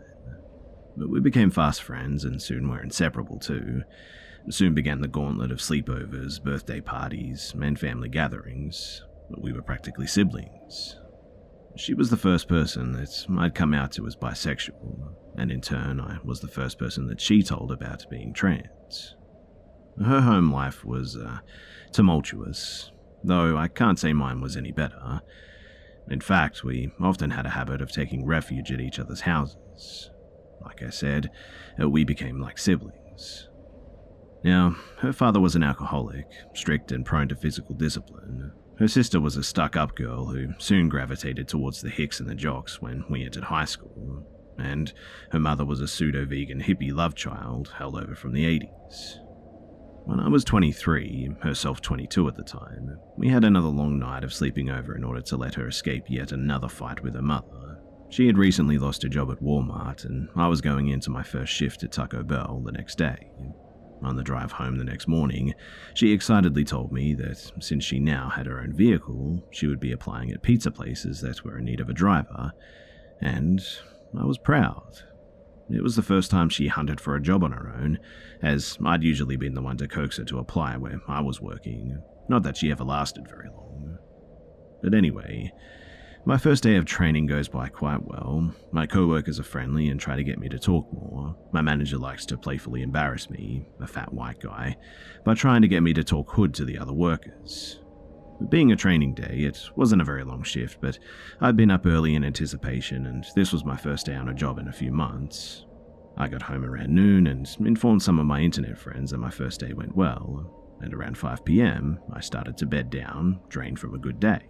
But 0.96 1.10
we 1.10 1.18
became 1.18 1.50
fast 1.50 1.82
friends 1.82 2.24
and 2.24 2.40
soon 2.40 2.68
were 2.68 2.80
inseparable 2.80 3.40
too. 3.40 3.82
Soon 4.48 4.74
began 4.74 5.00
the 5.00 5.08
gauntlet 5.08 5.50
of 5.50 5.58
sleepovers, 5.58 6.40
birthday 6.40 6.80
parties, 6.80 7.52
and 7.60 7.78
family 7.78 8.08
gatherings, 8.08 9.02
but 9.28 9.42
we 9.42 9.52
were 9.52 9.62
practically 9.62 10.06
siblings. 10.06 10.96
She 11.74 11.94
was 11.94 12.10
the 12.10 12.16
first 12.16 12.46
person 12.46 12.92
that 12.92 13.26
I'd 13.38 13.56
come 13.56 13.74
out 13.74 13.90
to 13.92 14.06
as 14.06 14.14
bisexual, 14.14 15.14
and 15.36 15.50
in 15.50 15.60
turn, 15.60 16.00
I 16.00 16.18
was 16.22 16.40
the 16.40 16.48
first 16.48 16.78
person 16.78 17.08
that 17.08 17.20
she 17.20 17.42
told 17.42 17.72
about 17.72 18.08
being 18.08 18.32
trans. 18.32 19.16
Her 20.00 20.20
home 20.20 20.52
life 20.52 20.84
was 20.84 21.16
uh, 21.16 21.38
tumultuous, 21.92 22.90
though 23.22 23.56
I 23.56 23.68
can't 23.68 23.99
say 23.99 24.12
mine 24.12 24.40
was 24.40 24.56
any 24.56 24.72
better. 24.72 25.20
In 26.08 26.20
fact, 26.20 26.64
we 26.64 26.90
often 27.00 27.30
had 27.30 27.46
a 27.46 27.50
habit 27.50 27.80
of 27.80 27.92
taking 27.92 28.26
refuge 28.26 28.72
at 28.72 28.80
each 28.80 28.99
other's 28.99 29.22
houses. 29.22 30.11
Like 30.64 30.82
I 30.82 30.90
said, 30.90 31.30
uh, 31.80 31.88
we 31.88 32.04
became 32.04 32.40
like 32.40 32.58
siblings. 32.58 33.49
Now, 34.44 34.76
her 34.99 35.12
father 35.12 35.40
was 35.40 35.54
an 35.54 35.62
alcoholic, 35.62 36.26
strict 36.54 36.90
and 36.90 37.06
prone 37.06 37.28
to 37.28 37.37
physical 37.37 37.75
discipline. 37.75 38.52
Her 38.78 38.88
sister 38.88 39.20
was 39.20 39.37
a 39.37 39.44
stuck 39.44 39.76
up 39.76 39.94
girl 39.94 40.26
who 40.26 40.54
soon 40.58 40.88
gravitated 40.88 41.46
towards 41.46 41.80
the 41.80 41.90
hicks 41.90 42.18
and 42.18 42.28
the 42.28 42.34
jocks 42.34 42.82
when 42.82 43.04
we 43.08 43.25
entered 43.25 43.44
high 43.44 43.66
school, 43.66 44.26
and 44.58 44.92
her 45.30 45.38
mother 45.38 45.64
was 45.64 45.80
a 45.80 45.87
pseudo 45.87 46.25
vegan 46.25 46.62
hippie 46.62 46.92
love 46.92 47.14
child 47.14 47.75
held 47.78 47.96
over 47.96 48.16
from 48.16 48.32
the 48.32 48.44
80s. 48.44 49.18
When 50.04 50.18
I 50.18 50.28
was 50.28 50.44
23, 50.44 51.37
herself 51.42 51.80
22 51.80 52.26
at 52.26 52.35
the 52.35 52.42
time, 52.42 52.99
we 53.16 53.28
had 53.28 53.44
another 53.44 53.68
long 53.68 54.00
night 54.00 54.25
of 54.25 54.35
sleeping 54.35 54.68
over 54.68 54.97
in 54.97 55.04
order 55.04 55.21
to 55.23 55.37
let 55.37 55.54
her 55.54 55.68
escape 55.68 56.04
yet 56.09 56.32
another 56.32 56.68
fight 56.68 57.02
with 57.02 57.14
her 57.14 57.23
mother. 57.23 57.78
She 58.11 58.26
had 58.26 58.37
recently 58.37 58.78
lost 58.78 59.04
her 59.04 59.09
job 59.09 59.30
at 59.30 59.40
Walmart, 59.40 60.04
and 60.04 60.28
I 60.35 60.49
was 60.49 60.61
going 60.61 60.88
into 60.88 61.11
my 61.11 61.23
first 61.23 61.52
shift 61.52 61.85
at 61.85 61.92
Taco 61.92 62.25
Bell 62.25 62.61
the 62.64 62.73
next 62.73 62.99
day. 62.99 63.30
On 64.02 64.16
the 64.16 64.25
drive 64.25 64.50
home 64.50 64.76
the 64.76 64.85
next 64.85 65.06
morning, 65.06 65.54
she 65.94 66.11
excitedly 66.12 66.64
told 66.64 66.92
me 66.92 67.14
that 67.14 67.52
since 67.61 67.85
she 67.85 68.00
now 68.00 68.28
had 68.28 68.47
her 68.47 68.61
own 68.61 68.73
vehicle, 68.73 69.40
she 69.52 69.68
would 69.68 69.80
be 69.80 69.92
applying 69.92 70.32
at 70.32 70.42
pizza 70.42 70.73
places 70.73 71.21
that 71.21 71.44
were 71.44 71.59
in 71.59 71.64
need 71.64 71.78
of 71.78 71.88
a 71.88 71.94
driver, 71.94 72.52
and 73.21 73.64
I 74.18 74.25
was 74.25 74.37
proud. 74.37 75.04
It 75.75 75.83
was 75.83 75.97
the 75.97 76.02
first 76.02 76.31
time 76.31 76.49
she 76.49 76.69
hunted 76.69 77.00
for 77.00 77.17
a 77.17 77.23
job 77.23 77.43
on 77.43 77.52
her 77.52 77.75
own, 77.75 77.99
as 78.43 78.79
I'd 78.85 79.02
usually 79.02 79.37
been 79.37 79.55
the 79.55 79.62
one 79.62 79.76
to 79.79 79.88
coax 79.88 80.19
her 80.19 80.25
to 80.25 80.38
apply 80.38 80.76
where 80.76 81.00
I 81.09 81.21
was 81.21 81.41
working. 81.41 82.00
Not 82.29 82.43
that 82.43 82.57
she 82.57 82.71
ever 82.71 82.85
lasted 82.85 83.29
very 83.29 83.49
long. 83.49 83.99
But 84.83 84.95
anyway, 84.95 85.52
my 86.25 86.38
first 86.38 86.62
day 86.62 86.76
of 86.76 86.85
training 86.85 87.26
goes 87.26 87.49
by 87.49 87.69
quite 87.69 88.07
well. 88.07 88.55
My 88.71 88.87
co-workers 88.87 89.41
are 89.41 89.45
friendly 89.45 89.88
and 89.88 89.99
try 89.99 90.14
to 90.14 90.25
get 90.25 90.38
me 90.38 90.49
to 90.50 90.59
talk 90.59 90.93
more. 90.93 91.37
My 91.52 91.62
manager 91.62 91.99
likes 91.99 92.26
to 92.26 92.38
playfully 92.38 92.83
embarrass 92.83 93.29
me, 93.29 93.67
a 93.81 93.87
fat 93.87 94.12
white 94.12 94.41
guy, 94.41 94.76
by 95.25 95.35
trying 95.35 95.62
to 95.62 95.69
get 95.69 95.83
me 95.83 95.93
to 95.95 96.05
talk 96.05 96.31
hood 96.31 96.55
to 96.55 96.64
the 96.64 96.79
other 96.79 96.93
workers. 96.93 97.81
Being 98.49 98.72
a 98.72 98.76
training 98.76 99.14
day, 99.14 99.40
it 99.40 99.70
wasn't 99.76 100.02
a 100.02 100.06
very 100.06 100.25
long 100.25 100.42
shift, 100.42 100.78
but 100.80 100.99
I'd 101.40 101.56
been 101.56 101.70
up 101.70 101.87
early 101.87 102.14
in 102.14 102.25
anticipation, 102.25 103.06
and 103.06 103.25
this 103.34 103.52
was 103.52 103.64
my 103.64 103.76
first 103.76 104.06
day 104.06 104.14
on 104.14 104.28
a 104.28 104.34
job 104.34 104.58
in 104.58 104.68
a 104.68 104.72
few 104.72 104.92
months. 104.92 105.64
I 106.16 106.28
got 106.28 106.42
home 106.42 106.64
around 106.64 106.94
noon 106.94 107.26
and 107.26 107.49
informed 107.61 108.02
some 108.02 108.18
of 108.18 108.26
my 108.26 108.40
internet 108.40 108.78
friends 108.78 109.11
that 109.11 109.18
my 109.18 109.30
first 109.30 109.61
day 109.61 109.72
went 109.72 109.96
well, 109.96 110.76
and 110.80 110.92
around 110.92 111.16
5 111.16 111.44
pm, 111.44 111.99
I 112.12 112.20
started 112.20 112.56
to 112.58 112.66
bed 112.66 112.90
down, 112.90 113.40
drained 113.49 113.78
from 113.78 113.94
a 113.94 113.99
good 113.99 114.20
day. 114.20 114.40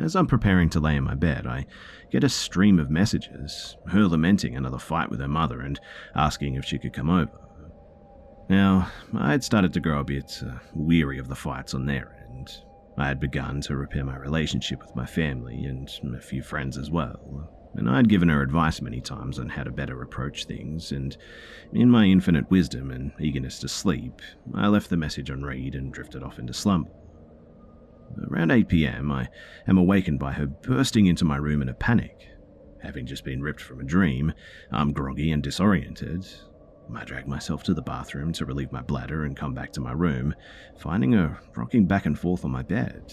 As 0.00 0.14
I'm 0.14 0.26
preparing 0.26 0.68
to 0.70 0.80
lay 0.80 0.96
in 0.96 1.04
my 1.04 1.14
bed, 1.14 1.46
I 1.46 1.66
get 2.10 2.22
a 2.22 2.28
stream 2.28 2.78
of 2.78 2.90
messages, 2.90 3.76
her 3.86 4.06
lamenting 4.06 4.54
another 4.54 4.78
fight 4.78 5.10
with 5.10 5.20
her 5.20 5.28
mother 5.28 5.60
and 5.60 5.80
asking 6.14 6.54
if 6.54 6.64
she 6.64 6.78
could 6.78 6.92
come 6.92 7.08
over. 7.08 7.47
Now, 8.48 8.90
I 9.14 9.30
had 9.32 9.44
started 9.44 9.72
to 9.74 9.80
grow 9.80 10.00
a 10.00 10.04
bit 10.04 10.42
uh, 10.44 10.58
weary 10.74 11.18
of 11.18 11.28
the 11.28 11.36
fights 11.36 11.74
on 11.74 11.86
their 11.86 12.16
end. 12.30 12.62
I 12.96 13.06
had 13.06 13.20
begun 13.20 13.60
to 13.62 13.76
repair 13.76 14.04
my 14.04 14.16
relationship 14.16 14.80
with 14.80 14.96
my 14.96 15.06
family 15.06 15.64
and 15.64 15.90
a 16.16 16.20
few 16.20 16.42
friends 16.42 16.78
as 16.78 16.90
well 16.90 17.50
and 17.74 17.88
I'd 17.88 18.08
given 18.08 18.28
her 18.28 18.42
advice 18.42 18.80
many 18.80 19.00
times 19.00 19.38
on 19.38 19.48
how 19.48 19.62
to 19.62 19.70
better 19.70 20.02
approach 20.02 20.44
things, 20.44 20.92
and 20.92 21.16
in 21.72 21.90
my 21.90 22.06
infinite 22.06 22.50
wisdom 22.50 22.90
and 22.90 23.12
eagerness 23.20 23.58
to 23.60 23.68
sleep, 23.68 24.20
I 24.54 24.68
left 24.68 24.90
the 24.90 24.96
message 24.96 25.30
on 25.30 25.42
read 25.42 25.74
and 25.74 25.92
drifted 25.92 26.22
off 26.22 26.38
into 26.38 26.52
slumber. 26.52 26.90
Around 28.30 28.50
8 28.50 28.68
pm, 28.68 29.12
I 29.12 29.28
am 29.66 29.78
awakened 29.78 30.18
by 30.18 30.32
her 30.32 30.46
bursting 30.46 31.06
into 31.06 31.24
my 31.24 31.36
room 31.36 31.62
in 31.62 31.68
a 31.68 31.74
panic. 31.74 32.28
Having 32.82 33.06
just 33.06 33.24
been 33.24 33.42
ripped 33.42 33.60
from 33.60 33.80
a 33.80 33.84
dream, 33.84 34.32
I'm 34.72 34.92
groggy 34.92 35.30
and 35.30 35.42
disoriented. 35.42 36.26
I 36.94 37.04
drag 37.04 37.26
myself 37.28 37.62
to 37.64 37.74
the 37.74 37.82
bathroom 37.82 38.32
to 38.32 38.46
relieve 38.46 38.72
my 38.72 38.82
bladder 38.82 39.24
and 39.24 39.36
come 39.36 39.54
back 39.54 39.72
to 39.72 39.80
my 39.80 39.92
room, 39.92 40.34
finding 40.78 41.12
her 41.12 41.38
rocking 41.54 41.86
back 41.86 42.06
and 42.06 42.18
forth 42.18 42.44
on 42.44 42.50
my 42.50 42.62
bed. 42.62 43.12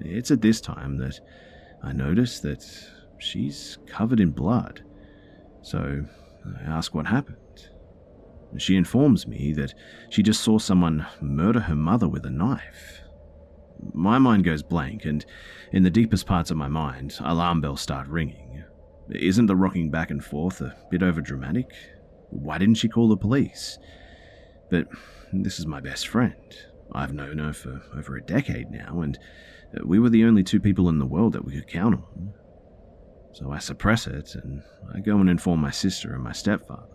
It's 0.00 0.30
at 0.30 0.42
this 0.42 0.60
time 0.60 0.98
that 0.98 1.20
I 1.82 1.92
notice 1.92 2.40
that 2.40 2.64
she's 3.18 3.78
covered 3.86 4.20
in 4.20 4.30
blood. 4.30 4.84
So 5.62 6.04
I 6.46 6.62
ask 6.62 6.94
what 6.94 7.06
happened. 7.06 7.38
She 8.58 8.76
informs 8.76 9.26
me 9.26 9.52
that 9.54 9.74
she 10.10 10.22
just 10.22 10.42
saw 10.42 10.58
someone 10.58 11.06
murder 11.20 11.60
her 11.60 11.74
mother 11.74 12.08
with 12.08 12.24
a 12.26 12.30
knife. 12.30 13.00
My 13.92 14.18
mind 14.18 14.44
goes 14.44 14.62
blank, 14.62 15.04
and 15.04 15.24
in 15.72 15.82
the 15.82 15.90
deepest 15.90 16.26
parts 16.26 16.50
of 16.50 16.56
my 16.56 16.68
mind, 16.68 17.16
alarm 17.20 17.60
bells 17.60 17.80
start 17.80 18.06
ringing. 18.08 18.64
Isn't 19.10 19.46
the 19.46 19.56
rocking 19.56 19.90
back 19.90 20.10
and 20.10 20.24
forth 20.24 20.60
a 20.60 20.76
bit 20.90 21.00
overdramatic? 21.00 21.72
Why 22.34 22.58
didn't 22.58 22.76
she 22.76 22.88
call 22.88 23.08
the 23.08 23.16
police? 23.16 23.78
But 24.70 24.88
this 25.32 25.58
is 25.58 25.66
my 25.66 25.80
best 25.80 26.08
friend. 26.08 26.34
I've 26.92 27.14
known 27.14 27.38
her 27.38 27.52
for 27.52 27.82
over 27.96 28.16
a 28.16 28.22
decade 28.22 28.70
now, 28.70 29.00
and 29.00 29.18
we 29.84 29.98
were 29.98 30.10
the 30.10 30.24
only 30.24 30.42
two 30.42 30.60
people 30.60 30.88
in 30.88 30.98
the 30.98 31.06
world 31.06 31.32
that 31.32 31.44
we 31.44 31.54
could 31.54 31.66
count 31.66 31.94
on. 31.94 32.34
So 33.32 33.50
I 33.50 33.58
suppress 33.58 34.06
it 34.06 34.34
and 34.36 34.62
I 34.94 35.00
go 35.00 35.18
and 35.18 35.28
inform 35.28 35.60
my 35.60 35.70
sister 35.70 36.14
and 36.14 36.22
my 36.22 36.32
stepfather. 36.32 36.86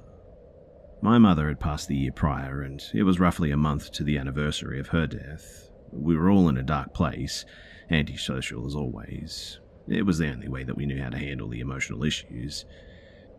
My 1.01 1.17
mother 1.17 1.47
had 1.47 1.59
passed 1.59 1.87
the 1.87 1.95
year 1.95 2.11
prior, 2.11 2.61
and 2.61 2.83
it 2.93 3.03
was 3.03 3.19
roughly 3.19 3.51
a 3.51 3.57
month 3.57 3.91
to 3.93 4.03
the 4.03 4.17
anniversary 4.17 4.79
of 4.79 4.87
her 4.87 5.07
death. 5.07 5.69
We 5.91 6.15
were 6.15 6.29
all 6.29 6.49
in 6.49 6.57
a 6.57 6.63
dark 6.63 6.93
place, 6.93 7.45
antisocial 7.89 8.65
as 8.65 8.75
always. 8.75 9.59
It 9.87 10.05
was 10.05 10.17
the 10.17 10.29
only 10.29 10.49
way 10.49 10.63
that 10.65 10.75
we 10.75 10.85
knew 10.85 11.01
how 11.01 11.09
to 11.09 11.17
handle 11.17 11.47
the 11.47 11.61
emotional 11.61 12.03
issues. 12.03 12.65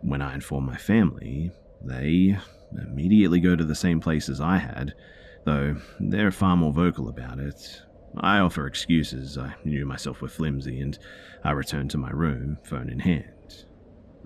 When 0.01 0.23
I 0.23 0.35
inform 0.35 0.65
my 0.65 0.79
family, 0.79 1.53
they 1.83 2.39
immediately 2.81 3.41
go 3.41 3.57
to 3.57 3.65
the 3.65 3.75
same 3.75 4.01
place 4.01 4.29
as 4.29 4.41
I 4.41 4.59
had, 4.59 4.95
though 5.45 5.77
they're 5.99 6.31
far 6.31 6.57
more 6.57 6.73
vocal 6.73 7.09
about 7.09 7.39
it, 7.39 7.83
I 8.17 8.39
offer 8.39 8.67
excuses. 8.67 9.39
I 9.39 9.55
knew 9.65 9.87
myself 9.87 10.21
were 10.21 10.29
flimsy, 10.29 10.81
and 10.81 10.99
I 11.45 11.53
return 11.53 11.89
to 11.89 11.99
my 11.99 12.11
room, 12.11 12.59
phone 12.65 12.91
in 12.91 12.99
hand. 12.99 13.65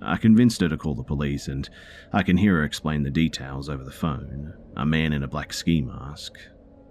I 0.03 0.17
convinced 0.17 0.61
her 0.61 0.69
to 0.69 0.77
call 0.77 0.95
the 0.95 1.03
police, 1.03 1.49
and 1.49 1.69
I 2.13 2.23
can 2.23 2.37
hear 2.37 2.57
her 2.57 2.65
explain 2.65 3.03
the 3.03 3.11
details 3.11 3.69
over 3.69 3.85
the 3.85 3.91
phone. 3.91 4.55
A 4.77 4.87
man 4.87 5.13
in 5.13 5.23
a 5.23 5.29
black 5.29 5.53
ski 5.53 5.81
mask. 5.81 6.39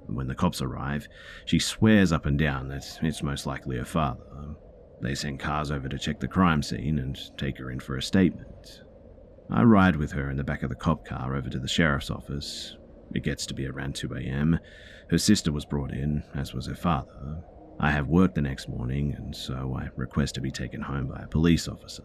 When 0.08 0.28
the 0.28 0.36
cops 0.36 0.62
arrive, 0.62 1.08
she 1.46 1.60
swears 1.60 2.12
up 2.12 2.26
and 2.26 2.38
down 2.38 2.68
that 2.70 3.00
it's 3.02 3.24
most 3.24 3.46
likely 3.46 3.78
her 3.78 3.86
father. 3.86 4.56
They 5.02 5.16
send 5.16 5.40
cars 5.40 5.72
over 5.72 5.90
to 5.90 5.98
check 5.98 6.20
the 6.20 6.28
crime 6.28 6.62
scene 6.62 7.00
and 7.00 7.20
take 7.38 7.58
her 7.58 7.72
in 7.72 7.80
for 7.80 7.98
a 7.98 8.02
statement. 8.02 8.83
I 9.50 9.64
ride 9.64 9.96
with 9.96 10.12
her 10.14 10.30
in 10.30 10.38
the 10.38 10.44
back 10.44 10.64
of 10.64 10.70
the 10.70 10.76
cop 10.76 11.06
car 11.06 11.36
over 11.36 11.50
to 11.50 11.60
the 11.60 11.68
sheriff's 11.68 12.10
office. 12.10 12.76
It 13.14 13.24
gets 13.24 13.46
to 13.48 13.54
be 13.54 13.68
around 13.68 13.96
2 13.96 14.14
a.m. 14.16 14.60
Her 15.10 15.18
sister 15.18 15.52
was 15.52 15.66
brought 15.66 15.92
in, 15.92 16.24
as 16.34 16.54
was 16.54 16.66
her 16.68 16.76
father. 16.76 17.44
I 17.80 17.92
have 17.92 18.08
work 18.08 18.34
the 18.34 18.42
next 18.42 18.70
morning, 18.70 19.14
and 19.18 19.36
so 19.36 19.76
I 19.78 19.90
request 19.96 20.36
to 20.36 20.42
be 20.42 20.52
taken 20.52 20.82
home 20.82 21.08
by 21.08 21.22
a 21.22 21.28
police 21.28 21.68
officer. 21.68 22.04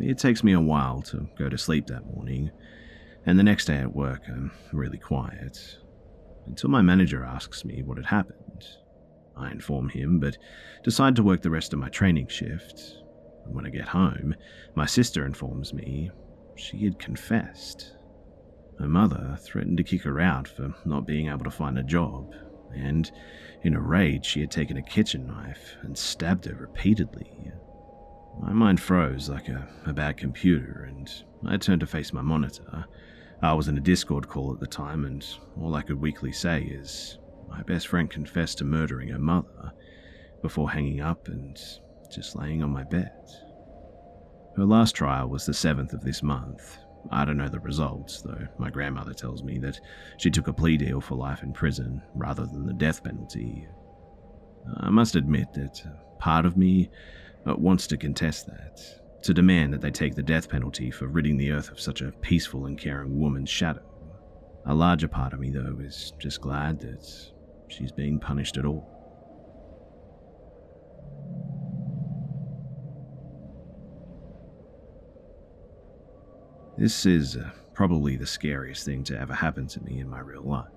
It 0.00 0.18
takes 0.18 0.44
me 0.44 0.52
a 0.52 0.60
while 0.60 1.02
to 1.02 1.28
go 1.38 1.48
to 1.48 1.58
sleep 1.58 1.86
that 1.86 2.06
morning, 2.06 2.50
and 3.26 3.38
the 3.38 3.44
next 3.44 3.66
day 3.66 3.78
at 3.78 3.94
work 3.94 4.22
I'm 4.28 4.50
really 4.72 4.98
quiet. 4.98 5.78
Until 6.46 6.70
my 6.70 6.82
manager 6.82 7.24
asks 7.24 7.64
me 7.64 7.82
what 7.82 7.98
had 7.98 8.06
happened. 8.06 8.64
I 9.36 9.50
inform 9.50 9.90
him, 9.90 10.18
but 10.18 10.36
decide 10.82 11.14
to 11.16 11.22
work 11.22 11.42
the 11.42 11.50
rest 11.50 11.72
of 11.72 11.78
my 11.78 11.88
training 11.88 12.28
shift. 12.28 12.97
When 13.50 13.66
I 13.66 13.70
get 13.70 13.88
home, 13.88 14.34
my 14.74 14.86
sister 14.86 15.24
informs 15.24 15.72
me 15.72 16.10
she 16.56 16.84
had 16.84 16.98
confessed. 16.98 17.96
Her 18.78 18.88
mother 18.88 19.36
threatened 19.40 19.78
to 19.78 19.84
kick 19.84 20.02
her 20.02 20.20
out 20.20 20.46
for 20.46 20.74
not 20.84 21.06
being 21.06 21.28
able 21.28 21.44
to 21.44 21.50
find 21.50 21.78
a 21.78 21.82
job, 21.82 22.32
and 22.74 23.10
in 23.62 23.74
a 23.74 23.80
rage, 23.80 24.26
she 24.26 24.40
had 24.40 24.50
taken 24.50 24.76
a 24.76 24.82
kitchen 24.82 25.26
knife 25.26 25.76
and 25.82 25.96
stabbed 25.96 26.44
her 26.44 26.54
repeatedly. 26.54 27.52
My 28.40 28.52
mind 28.52 28.80
froze 28.80 29.28
like 29.28 29.48
a, 29.48 29.68
a 29.84 29.92
bad 29.92 30.16
computer, 30.16 30.86
and 30.88 31.10
I 31.46 31.56
turned 31.56 31.80
to 31.80 31.86
face 31.86 32.12
my 32.12 32.22
monitor. 32.22 32.84
I 33.42 33.52
was 33.54 33.68
in 33.68 33.78
a 33.78 33.80
Discord 33.80 34.28
call 34.28 34.52
at 34.52 34.60
the 34.60 34.66
time, 34.66 35.04
and 35.04 35.26
all 35.56 35.74
I 35.74 35.82
could 35.82 36.00
weakly 36.00 36.32
say 36.32 36.62
is 36.62 37.18
my 37.48 37.62
best 37.62 37.88
friend 37.88 38.10
confessed 38.10 38.58
to 38.58 38.64
murdering 38.64 39.08
her 39.08 39.18
mother 39.18 39.72
before 40.42 40.70
hanging 40.70 41.00
up 41.00 41.26
and 41.28 41.58
just 42.10 42.36
laying 42.36 42.62
on 42.62 42.70
my 42.70 42.84
bed. 42.84 43.12
Her 44.56 44.64
last 44.64 44.94
trial 44.94 45.28
was 45.28 45.46
the 45.46 45.52
7th 45.52 45.92
of 45.92 46.02
this 46.02 46.22
month, 46.22 46.78
I 47.10 47.24
don't 47.24 47.36
know 47.36 47.48
the 47.48 47.60
results, 47.60 48.22
though 48.22 48.46
my 48.58 48.70
grandmother 48.70 49.14
tells 49.14 49.42
me 49.42 49.58
that 49.58 49.80
she 50.18 50.30
took 50.30 50.48
a 50.48 50.52
plea 50.52 50.76
deal 50.76 51.00
for 51.00 51.14
life 51.14 51.42
in 51.42 51.52
prison 51.52 52.02
rather 52.14 52.44
than 52.44 52.66
the 52.66 52.74
death 52.74 53.02
penalty. 53.02 53.66
I 54.78 54.90
must 54.90 55.16
admit 55.16 55.52
that 55.54 55.82
part 56.18 56.44
of 56.44 56.56
me 56.56 56.90
uh, 57.46 57.54
wants 57.56 57.86
to 57.88 57.96
contest 57.96 58.46
that, 58.46 58.80
to 59.22 59.32
demand 59.32 59.72
that 59.72 59.80
they 59.80 59.90
take 59.90 60.14
the 60.14 60.22
death 60.22 60.48
penalty 60.48 60.90
for 60.90 61.06
ridding 61.06 61.38
the 61.38 61.52
earth 61.52 61.70
of 61.70 61.80
such 61.80 62.02
a 62.02 62.12
peaceful 62.12 62.66
and 62.66 62.78
caring 62.78 63.18
woman's 63.18 63.50
shadow. 63.50 63.82
A 64.66 64.74
larger 64.74 65.08
part 65.08 65.32
of 65.32 65.40
me, 65.40 65.50
though, 65.50 65.78
is 65.80 66.12
just 66.18 66.42
glad 66.42 66.78
that 66.80 67.08
she's 67.68 67.92
being 67.92 68.20
punished 68.20 68.58
at 68.58 68.66
all. 68.66 68.97
This 76.78 77.06
is 77.06 77.36
uh, 77.36 77.50
probably 77.74 78.14
the 78.14 78.24
scariest 78.24 78.84
thing 78.84 79.02
to 79.04 79.18
ever 79.18 79.34
happen 79.34 79.66
to 79.66 79.82
me 79.82 79.98
in 79.98 80.08
my 80.08 80.20
real 80.20 80.44
life. 80.44 80.68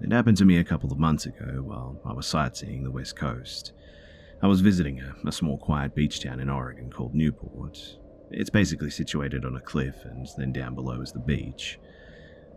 It 0.00 0.10
happened 0.10 0.38
to 0.38 0.44
me 0.44 0.58
a 0.58 0.64
couple 0.64 0.90
of 0.90 0.98
months 0.98 1.24
ago 1.24 1.62
while 1.62 2.00
I 2.04 2.12
was 2.12 2.26
sightseeing 2.26 2.82
the 2.82 2.90
West 2.90 3.14
Coast. 3.14 3.74
I 4.42 4.48
was 4.48 4.60
visiting 4.60 5.00
a, 5.00 5.14
a 5.24 5.30
small 5.30 5.56
quiet 5.56 5.94
beach 5.94 6.20
town 6.20 6.40
in 6.40 6.50
Oregon 6.50 6.90
called 6.90 7.14
Newport. 7.14 7.78
It's 8.32 8.50
basically 8.50 8.90
situated 8.90 9.44
on 9.44 9.54
a 9.54 9.60
cliff, 9.60 9.94
and 10.04 10.26
then 10.36 10.52
down 10.52 10.74
below 10.74 11.00
is 11.00 11.12
the 11.12 11.20
beach. 11.20 11.78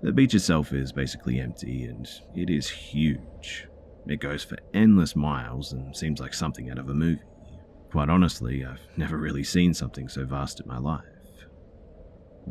The 0.01 0.11
beach 0.11 0.33
itself 0.33 0.73
is 0.73 0.91
basically 0.91 1.39
empty, 1.39 1.85
and 1.85 2.09
it 2.35 2.49
is 2.49 2.67
huge. 2.67 3.67
It 4.07 4.19
goes 4.19 4.43
for 4.43 4.57
endless 4.73 5.15
miles 5.15 5.73
and 5.73 5.95
seems 5.95 6.19
like 6.19 6.33
something 6.33 6.71
out 6.71 6.79
of 6.79 6.89
a 6.89 6.95
movie. 6.95 7.21
Quite 7.91 8.09
honestly, 8.09 8.65
I've 8.65 8.81
never 8.97 9.17
really 9.17 9.43
seen 9.43 9.75
something 9.75 10.09
so 10.09 10.25
vast 10.25 10.59
in 10.59 10.67
my 10.67 10.79
life. 10.79 11.05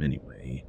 Anyway, 0.00 0.64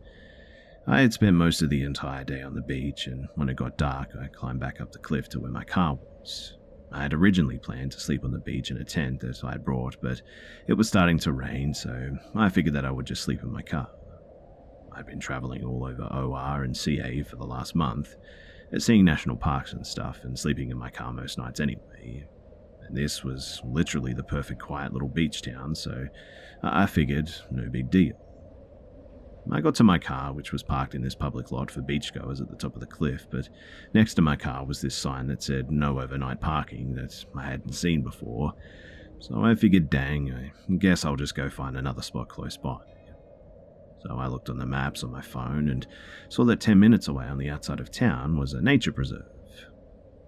I 0.88 1.02
had 1.02 1.14
spent 1.14 1.36
most 1.36 1.62
of 1.62 1.70
the 1.70 1.84
entire 1.84 2.24
day 2.24 2.42
on 2.42 2.56
the 2.56 2.62
beach, 2.62 3.08
and 3.08 3.28
when 3.36 3.50
it 3.50 3.56
got 3.56 3.78
dark, 3.78 4.10
I 4.20 4.28
climbed 4.28 4.60
back 4.60 4.82
up 4.82 4.92
the 4.92 5.00
cliff 5.00 5.30
to 5.30 5.40
where 5.40 5.52
my 5.52 5.64
car 5.64 5.96
was. 5.96 6.58
I 6.92 7.04
had 7.04 7.14
originally 7.14 7.58
planned 7.58 7.94
to 7.94 8.00
sleep 8.00 8.26
on 8.26 8.32
the 8.32 8.40
beach 8.40 8.72
in 8.72 8.78
a 8.78 8.84
tent 8.84 9.22
that 9.22 9.44
I 9.44 9.52
had 9.52 9.64
brought, 9.64 10.02
but 10.02 10.22
it 10.68 10.74
was 10.74 10.88
starting 10.88 11.20
to 11.20 11.32
rain, 11.32 11.74
so 11.74 12.18
I 12.36 12.50
figured 12.50 12.76
that 12.76 12.86
I 12.86 12.92
would 12.92 13.06
just 13.06 13.24
sleep 13.24 13.44
in 13.44 13.52
my 13.52 13.62
car. 13.62 13.90
I'd 14.94 15.06
been 15.06 15.20
traveling 15.20 15.64
all 15.64 15.86
over 15.86 16.04
OR 16.04 16.64
and 16.64 16.76
CA 16.76 17.24
for 17.24 17.38
the 17.38 17.46
last 17.46 17.76
month, 17.76 18.16
seeing 18.78 19.06
national 19.06 19.38
parks 19.38 19.72
and 19.72 19.88
stuff, 19.88 20.20
and 20.24 20.38
sleeping 20.38 20.70
in 20.70 20.78
my 20.78 20.90
car 20.90 21.14
most 21.14 21.38
nights 21.38 21.62
anyway. 21.62 22.26
And 22.82 22.98
this 22.98 23.24
was 23.24 23.62
literally 23.64 24.14
the 24.14 24.24
perfect 24.24 24.62
quiet 24.62 24.92
little 24.92 25.08
beach 25.08 25.44
town, 25.44 25.76
so 25.76 26.08
I 26.62 26.88
figured 26.88 27.32
no 27.52 27.70
big 27.70 27.90
deal. 27.90 28.20
I 29.54 29.60
got 29.60 29.76
to 29.76 29.84
my 29.84 30.00
car, 30.00 30.32
which 30.32 30.54
was 30.54 30.64
parked 30.64 30.96
in 30.96 31.02
this 31.02 31.14
public 31.14 31.52
lot 31.52 31.70
for 31.70 31.82
beachgoers 31.82 32.40
at 32.40 32.50
the 32.50 32.56
top 32.56 32.74
of 32.74 32.80
the 32.80 32.88
cliff, 32.88 33.28
but 33.30 33.50
next 33.94 34.14
to 34.14 34.22
my 34.22 34.38
car 34.38 34.66
was 34.66 34.82
this 34.82 34.96
sign 34.96 35.28
that 35.28 35.44
said 35.44 35.70
no 35.70 36.00
overnight 36.00 36.40
parking 36.40 36.96
that 36.96 37.26
I 37.36 37.44
hadn't 37.44 37.74
seen 37.74 38.02
before. 38.02 38.54
So 39.20 39.44
I 39.44 39.56
figured, 39.56 39.90
dang, 39.90 40.34
I 40.34 40.52
guess 40.76 41.04
I'll 41.04 41.18
just 41.18 41.36
go 41.36 41.50
find 41.50 41.78
another 41.78 42.02
spot 42.02 42.30
close 42.30 42.56
by. 42.56 42.78
So 44.00 44.18
I 44.18 44.28
looked 44.28 44.50
on 44.50 44.58
the 44.58 44.66
maps 44.66 45.04
on 45.04 45.12
my 45.12 45.22
phone 45.22 45.70
and 45.70 45.86
saw 46.30 46.46
that 46.46 46.62
10 46.62 46.80
minutes 46.80 47.10
away 47.10 47.26
on 47.26 47.38
the 47.38 47.50
outside 47.50 47.82
of 47.82 47.92
town 47.92 48.38
was 48.38 48.54
a 48.54 48.62
nature 48.62 48.94
preserve. 48.94 49.28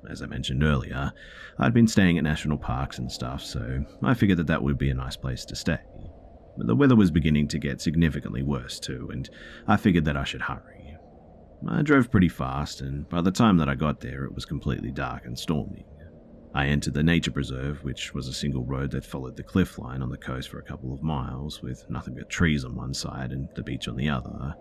As 0.09 0.21
I 0.21 0.25
mentioned 0.25 0.63
earlier, 0.63 1.13
I'd 1.57 1.73
been 1.73 1.87
staying 1.87 2.17
at 2.17 2.25
national 2.25 2.57
parks 2.57 2.99
and 2.99 3.09
stuff, 3.09 3.41
so 3.41 3.85
I 4.03 4.13
figured 4.15 4.39
that 4.39 4.47
that 4.47 4.61
would 4.61 4.77
be 4.77 4.89
a 4.89 4.93
nice 4.93 5.15
place 5.15 5.45
to 5.45 5.55
stay. 5.55 5.79
But 6.57 6.67
the 6.67 6.75
weather 6.75 6.95
was 6.95 7.11
beginning 7.11 7.47
to 7.49 7.59
get 7.59 7.81
significantly 7.81 8.43
worse 8.43 8.79
too, 8.79 9.09
and 9.11 9.29
I 9.67 9.77
figured 9.77 10.05
that 10.05 10.17
I 10.17 10.23
should 10.23 10.41
hurry. 10.41 10.97
I 11.67 11.81
drove 11.81 12.11
pretty 12.11 12.29
fast, 12.29 12.81
and 12.81 13.07
by 13.09 13.21
the 13.21 13.31
time 13.31 13.57
that 13.57 13.69
I 13.69 13.75
got 13.75 14.01
there, 14.01 14.25
it 14.25 14.35
was 14.35 14.45
completely 14.45 14.91
dark 14.91 15.25
and 15.25 15.37
stormy. 15.37 15.85
I 16.53 16.67
entered 16.67 16.93
the 16.93 17.01
nature 17.01 17.31
preserve, 17.31 17.83
which 17.83 18.13
was 18.13 18.27
a 18.27 18.33
single 18.33 18.63
road 18.63 18.91
that 18.91 19.05
followed 19.05 19.37
the 19.37 19.43
cliff 19.43 19.79
line 19.79 20.03
on 20.03 20.09
the 20.09 20.17
coast 20.17 20.49
for 20.49 20.59
a 20.59 20.63
couple 20.63 20.93
of 20.93 21.01
miles, 21.01 21.63
with 21.63 21.89
nothing 21.89 22.13
but 22.13 22.29
trees 22.29 22.63
on 22.63 22.75
one 22.75 22.93
side 22.93 23.31
and 23.31 23.47
the 23.55 23.63
beach 23.63 23.87
on 23.87 23.95
the 23.95 24.09
other. 24.09 24.53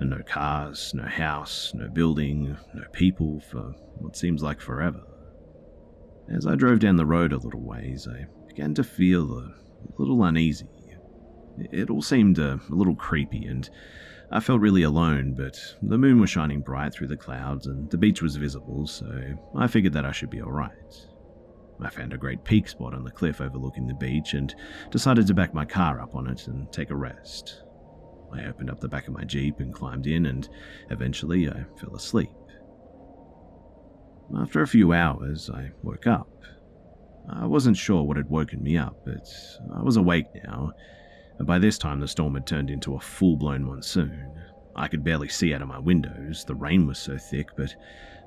And 0.00 0.10
no 0.10 0.22
cars, 0.26 0.92
no 0.92 1.04
house, 1.04 1.72
no 1.74 1.88
building, 1.88 2.56
no 2.74 2.84
people 2.92 3.40
for 3.40 3.74
what 3.98 4.16
seems 4.16 4.42
like 4.42 4.60
forever. 4.60 5.02
As 6.28 6.46
I 6.46 6.56
drove 6.56 6.80
down 6.80 6.96
the 6.96 7.06
road 7.06 7.32
a 7.32 7.38
little 7.38 7.62
ways, 7.62 8.06
I 8.06 8.26
began 8.46 8.74
to 8.74 8.84
feel 8.84 9.38
a 9.38 9.54
little 9.98 10.22
uneasy. 10.24 10.66
It 11.58 11.90
all 11.90 12.02
seemed 12.02 12.38
a, 12.38 12.60
a 12.70 12.74
little 12.74 12.94
creepy, 12.94 13.46
and 13.46 13.68
I 14.32 14.40
felt 14.40 14.60
really 14.60 14.82
alone, 14.82 15.34
but 15.34 15.58
the 15.82 15.98
moon 15.98 16.20
was 16.20 16.30
shining 16.30 16.60
bright 16.60 16.92
through 16.92 17.08
the 17.08 17.16
clouds 17.16 17.66
and 17.66 17.90
the 17.90 17.98
beach 17.98 18.22
was 18.22 18.36
visible, 18.36 18.86
so 18.86 19.06
I 19.56 19.66
figured 19.66 19.92
that 19.94 20.06
I 20.06 20.12
should 20.12 20.30
be 20.30 20.40
alright. 20.40 21.06
I 21.82 21.90
found 21.90 22.12
a 22.12 22.18
great 22.18 22.44
peak 22.44 22.68
spot 22.68 22.94
on 22.94 23.04
the 23.04 23.10
cliff 23.10 23.40
overlooking 23.40 23.86
the 23.86 23.94
beach 23.94 24.34
and 24.34 24.54
decided 24.90 25.26
to 25.26 25.34
back 25.34 25.52
my 25.52 25.64
car 25.64 26.00
up 26.00 26.14
on 26.14 26.28
it 26.28 26.46
and 26.46 26.70
take 26.72 26.90
a 26.90 26.96
rest. 26.96 27.62
I 28.32 28.44
opened 28.44 28.70
up 28.70 28.78
the 28.78 28.88
back 28.88 29.08
of 29.08 29.14
my 29.14 29.24
Jeep 29.24 29.58
and 29.58 29.74
climbed 29.74 30.06
in, 30.06 30.26
and 30.26 30.48
eventually 30.90 31.48
I 31.48 31.64
fell 31.80 31.96
asleep. 31.96 32.30
After 34.38 34.62
a 34.62 34.68
few 34.68 34.92
hours, 34.92 35.50
I 35.50 35.72
woke 35.82 36.06
up. 36.06 36.30
I 37.28 37.46
wasn't 37.46 37.76
sure 37.76 38.04
what 38.04 38.16
had 38.16 38.30
woken 38.30 38.62
me 38.62 38.76
up, 38.76 39.04
but 39.04 39.26
I 39.74 39.82
was 39.82 39.96
awake 39.96 40.26
now 40.44 40.72
by 41.46 41.58
this 41.58 41.78
time, 41.78 42.00
the 42.00 42.08
storm 42.08 42.34
had 42.34 42.46
turned 42.46 42.70
into 42.70 42.94
a 42.94 43.00
full 43.00 43.36
blown 43.36 43.64
monsoon. 43.64 44.30
I 44.76 44.88
could 44.88 45.04
barely 45.04 45.28
see 45.28 45.52
out 45.52 45.62
of 45.62 45.68
my 45.68 45.78
windows, 45.78 46.44
the 46.44 46.54
rain 46.54 46.86
was 46.86 46.98
so 46.98 47.18
thick, 47.18 47.48
but 47.56 47.74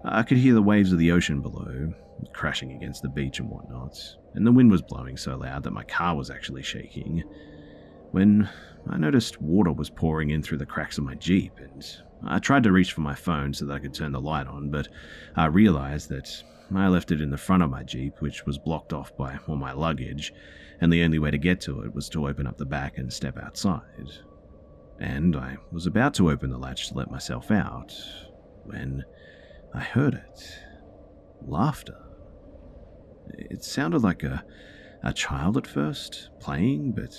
I 0.04 0.24
could 0.24 0.38
hear 0.38 0.54
the 0.54 0.62
waves 0.62 0.92
of 0.92 1.00
the 1.00 1.12
ocean 1.12 1.42
below, 1.42 1.94
crashing 2.34 2.74
against 2.74 3.02
the 3.02 3.10
beach 3.10 3.40
and 3.40 3.50
whatnot, 3.50 3.98
and 4.34 4.46
the 4.46 4.52
wind 4.52 4.70
was 4.70 4.82
blowing 4.82 5.18
so 5.18 5.38
loud 5.38 5.64
that 5.64 5.72
my 5.72 5.84
car 5.84 6.16
was 6.16 6.30
actually 6.30 6.64
shaking. 6.64 7.24
When 8.12 8.50
I 8.88 8.98
noticed 8.98 9.42
water 9.42 9.72
was 9.72 9.90
pouring 9.90 10.32
in 10.32 10.44
through 10.44 10.58
the 10.60 10.66
cracks 10.66 10.98
of 10.98 11.04
my 11.04 11.16
Jeep, 11.16 11.54
and 11.60 11.84
I 12.26 12.40
tried 12.40 12.64
to 12.64 12.72
reach 12.72 12.92
for 12.92 13.02
my 13.02 13.16
phone 13.16 13.54
so 13.54 13.66
that 13.66 13.74
I 13.74 13.80
could 13.80 13.94
turn 13.94 14.12
the 14.12 14.22
light 14.22 14.48
on, 14.48 14.70
but 14.70 14.90
I 15.36 15.46
realized 15.46 16.10
that 16.10 16.44
I 16.76 16.88
left 16.88 17.12
it 17.12 17.22
in 17.22 17.30
the 17.30 17.38
front 17.38 17.64
of 17.64 17.70
my 17.70 17.84
Jeep, 17.84 18.20
which 18.20 18.46
was 18.46 18.58
blocked 18.58 18.94
off 18.94 19.16
by 19.16 19.40
all 19.48 19.56
my 19.56 19.72
luggage, 19.72 20.34
and 20.84 20.92
the 20.92 21.02
only 21.02 21.18
way 21.18 21.32
to 21.32 21.38
get 21.38 21.62
to 21.62 21.80
it 21.84 21.96
was 21.96 22.10
to 22.10 22.28
open 22.28 22.46
up 22.46 22.58
the 22.58 22.66
back 22.66 22.98
and 22.98 23.12
step 23.12 23.38
outside. 23.38 24.12
And 25.00 25.34
I 25.34 25.56
was 25.72 25.88
about 25.88 26.14
to 26.16 26.30
open 26.30 26.50
the 26.50 26.58
latch 26.58 26.90
to 26.90 26.96
let 26.96 27.10
myself 27.10 27.52
out 27.52 27.94
when 28.66 29.06
I 29.74 29.80
heard 29.80 30.14
it 30.14 30.60
laughter. 31.42 31.96
It 33.30 33.64
sounded 33.64 34.04
like 34.04 34.24
a, 34.24 34.44
a 35.04 35.14
child 35.14 35.56
at 35.56 35.66
first, 35.66 36.32
playing, 36.42 36.92
but 36.92 37.16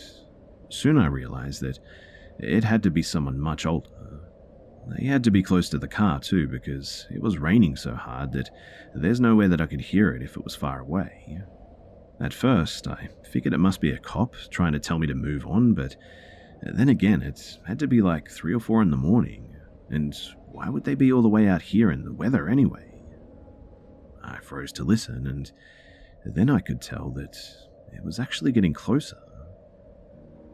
soon 0.69 0.99
I 0.99 1.07
realized 1.07 1.63
that 1.63 1.79
it 2.39 2.65
had 2.65 2.83
to 2.83 2.91
be 2.91 3.03
someone 3.03 3.41
much 3.41 3.65
older. 3.65 3.89
They 4.89 5.07
had 5.07 5.25
to 5.25 5.31
be 5.31 5.43
close 5.43 5.71
to 5.71 5.79
the 5.79 5.89
car 5.89 6.21
too, 6.21 6.49
because 6.49 7.07
it 7.11 7.23
was 7.23 7.39
raining 7.39 7.77
so 7.77 7.95
hard 7.95 8.33
that 8.33 8.51
there's 8.95 9.21
no 9.21 9.35
way 9.35 9.47
that 9.47 9.63
I 9.63 9.67
could 9.67 9.81
hear 9.81 10.15
it 10.15 10.21
if 10.21 10.37
it 10.37 10.45
was 10.45 10.55
far 10.55 10.81
away. 10.81 11.41
At 12.21 12.33
first, 12.33 12.87
I 12.87 13.09
figured 13.31 13.53
it 13.53 13.59
must 13.59 13.81
be 13.81 13.91
a 13.91 13.99
cop 13.99 14.35
trying 14.51 14.73
to 14.73 14.79
tell 14.79 14.99
me 14.99 15.07
to 15.09 15.15
move 15.15 15.47
on, 15.47 15.75
but 15.75 15.97
then 16.63 16.89
again, 16.89 17.23
it 17.23 17.59
had 17.67 17.79
to 17.81 17.87
be 17.87 18.01
like 18.01 18.31
3 18.31 18.55
or 18.55 18.61
4 18.61 18.83
in 18.83 18.91
the 18.91 18.97
morning, 18.97 19.55
and 19.91 20.15
why 20.47 20.69
would 20.69 20.85
they 20.85 20.95
be 20.95 21.13
all 21.13 21.23
the 21.23 21.29
way 21.29 21.49
out 21.49 21.61
here 21.61 21.91
in 21.91 22.05
the 22.05 22.13
weather 22.13 22.49
anyway? 22.49 22.93
I 24.23 24.39
froze 24.39 24.73
to 24.73 24.85
listen, 24.85 25.27
and 25.27 25.53
then 26.25 26.49
I 26.49 26.61
could 26.61 26.81
tell 26.81 27.11
that 27.11 27.37
it 27.93 28.05
was 28.05 28.19
actually 28.19 28.53
getting 28.53 28.73
closer. 28.73 29.19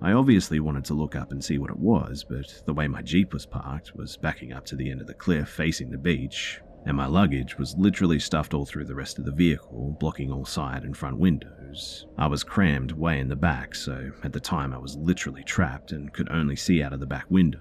I 0.03 0.13
obviously 0.13 0.61
wanted 0.61 0.87
to 0.87 0.95
look 0.95 1.15
up 1.15 1.31
and 1.31 1.45
see 1.45 1.59
what 1.59 1.71
it 1.71 1.79
was, 1.79 2.25
but 2.29 2.63
the 2.65 2.73
way 2.73 2.89
my 2.89 3.03
Jeep 3.03 3.35
was 3.35 3.45
parked 3.45 3.95
was 3.95 4.17
backing 4.17 4.55
up 4.55 4.65
to 4.67 4.77
the 4.77 4.91
end 4.91 5.03
of 5.03 5.07
the 5.07 5.15
cliff 5.15 5.51
facing 5.51 5.91
the 5.91 5.99
beach, 5.99 6.61
and 6.87 6.97
my 6.97 7.07
luggage 7.07 7.59
was 7.59 7.77
literally 7.77 8.19
stuffed 8.19 8.55
all 8.55 8.65
through 8.65 8.87
the 8.87 8.95
rest 8.95 9.19
of 9.19 9.25
the 9.25 9.33
vehicle, 9.33 9.97
blocking 10.01 10.33
all 10.33 10.45
side 10.45 10.83
and 10.83 10.97
front 10.97 11.19
windows. 11.19 12.07
I 12.17 12.27
was 12.27 12.43
crammed 12.43 12.93
way 12.93 13.19
in 13.19 13.29
the 13.29 13.37
back, 13.37 13.75
so 13.75 14.13
at 14.25 14.33
the 14.33 14.41
time 14.41 14.73
I 14.73 14.79
was 14.79 14.97
literally 14.97 15.45
trapped 15.45 15.93
and 15.93 16.13
could 16.13 16.31
only 16.31 16.57
see 16.57 16.83
out 16.83 16.93
of 16.93 17.01
the 17.01 17.07
back 17.07 17.27
window. 17.29 17.61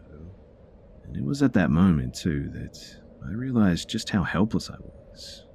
And 1.04 1.18
it 1.18 1.26
was 1.26 1.44
at 1.44 1.54
that 1.54 1.72
moment, 1.72 2.16
too, 2.16 2.50
that 2.54 2.80
I 3.28 3.32
realized 3.32 3.90
just 3.90 4.10
how 4.10 4.24
helpless 4.24 4.70
I 4.70 4.78
was. 4.80 5.46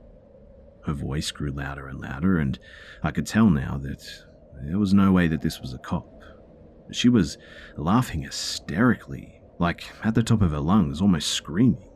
Her 0.85 0.92
voice 0.92 1.31
grew 1.31 1.50
louder 1.50 1.88
and 1.88 2.00
louder, 2.00 2.38
and 2.38 2.59
I 3.03 3.11
could 3.11 3.27
tell 3.27 3.48
now 3.48 3.79
that 3.79 4.07
there 4.62 4.79
was 4.79 4.92
no 4.92 5.12
way 5.12 5.29
that 5.29 5.40
this 5.40 5.61
was 5.61 5.72
a 5.72 5.79
cop. 5.79 6.07
She 6.92 7.09
was 7.09 7.38
laughing 7.77 8.22
hysterically, 8.22 9.40
like 9.59 9.85
at 10.05 10.14
the 10.14 10.22
top 10.22 10.42
of 10.42 10.50
her 10.50 10.61
lungs, 10.61 11.00
almost 11.00 11.31
screaming. 11.31 11.88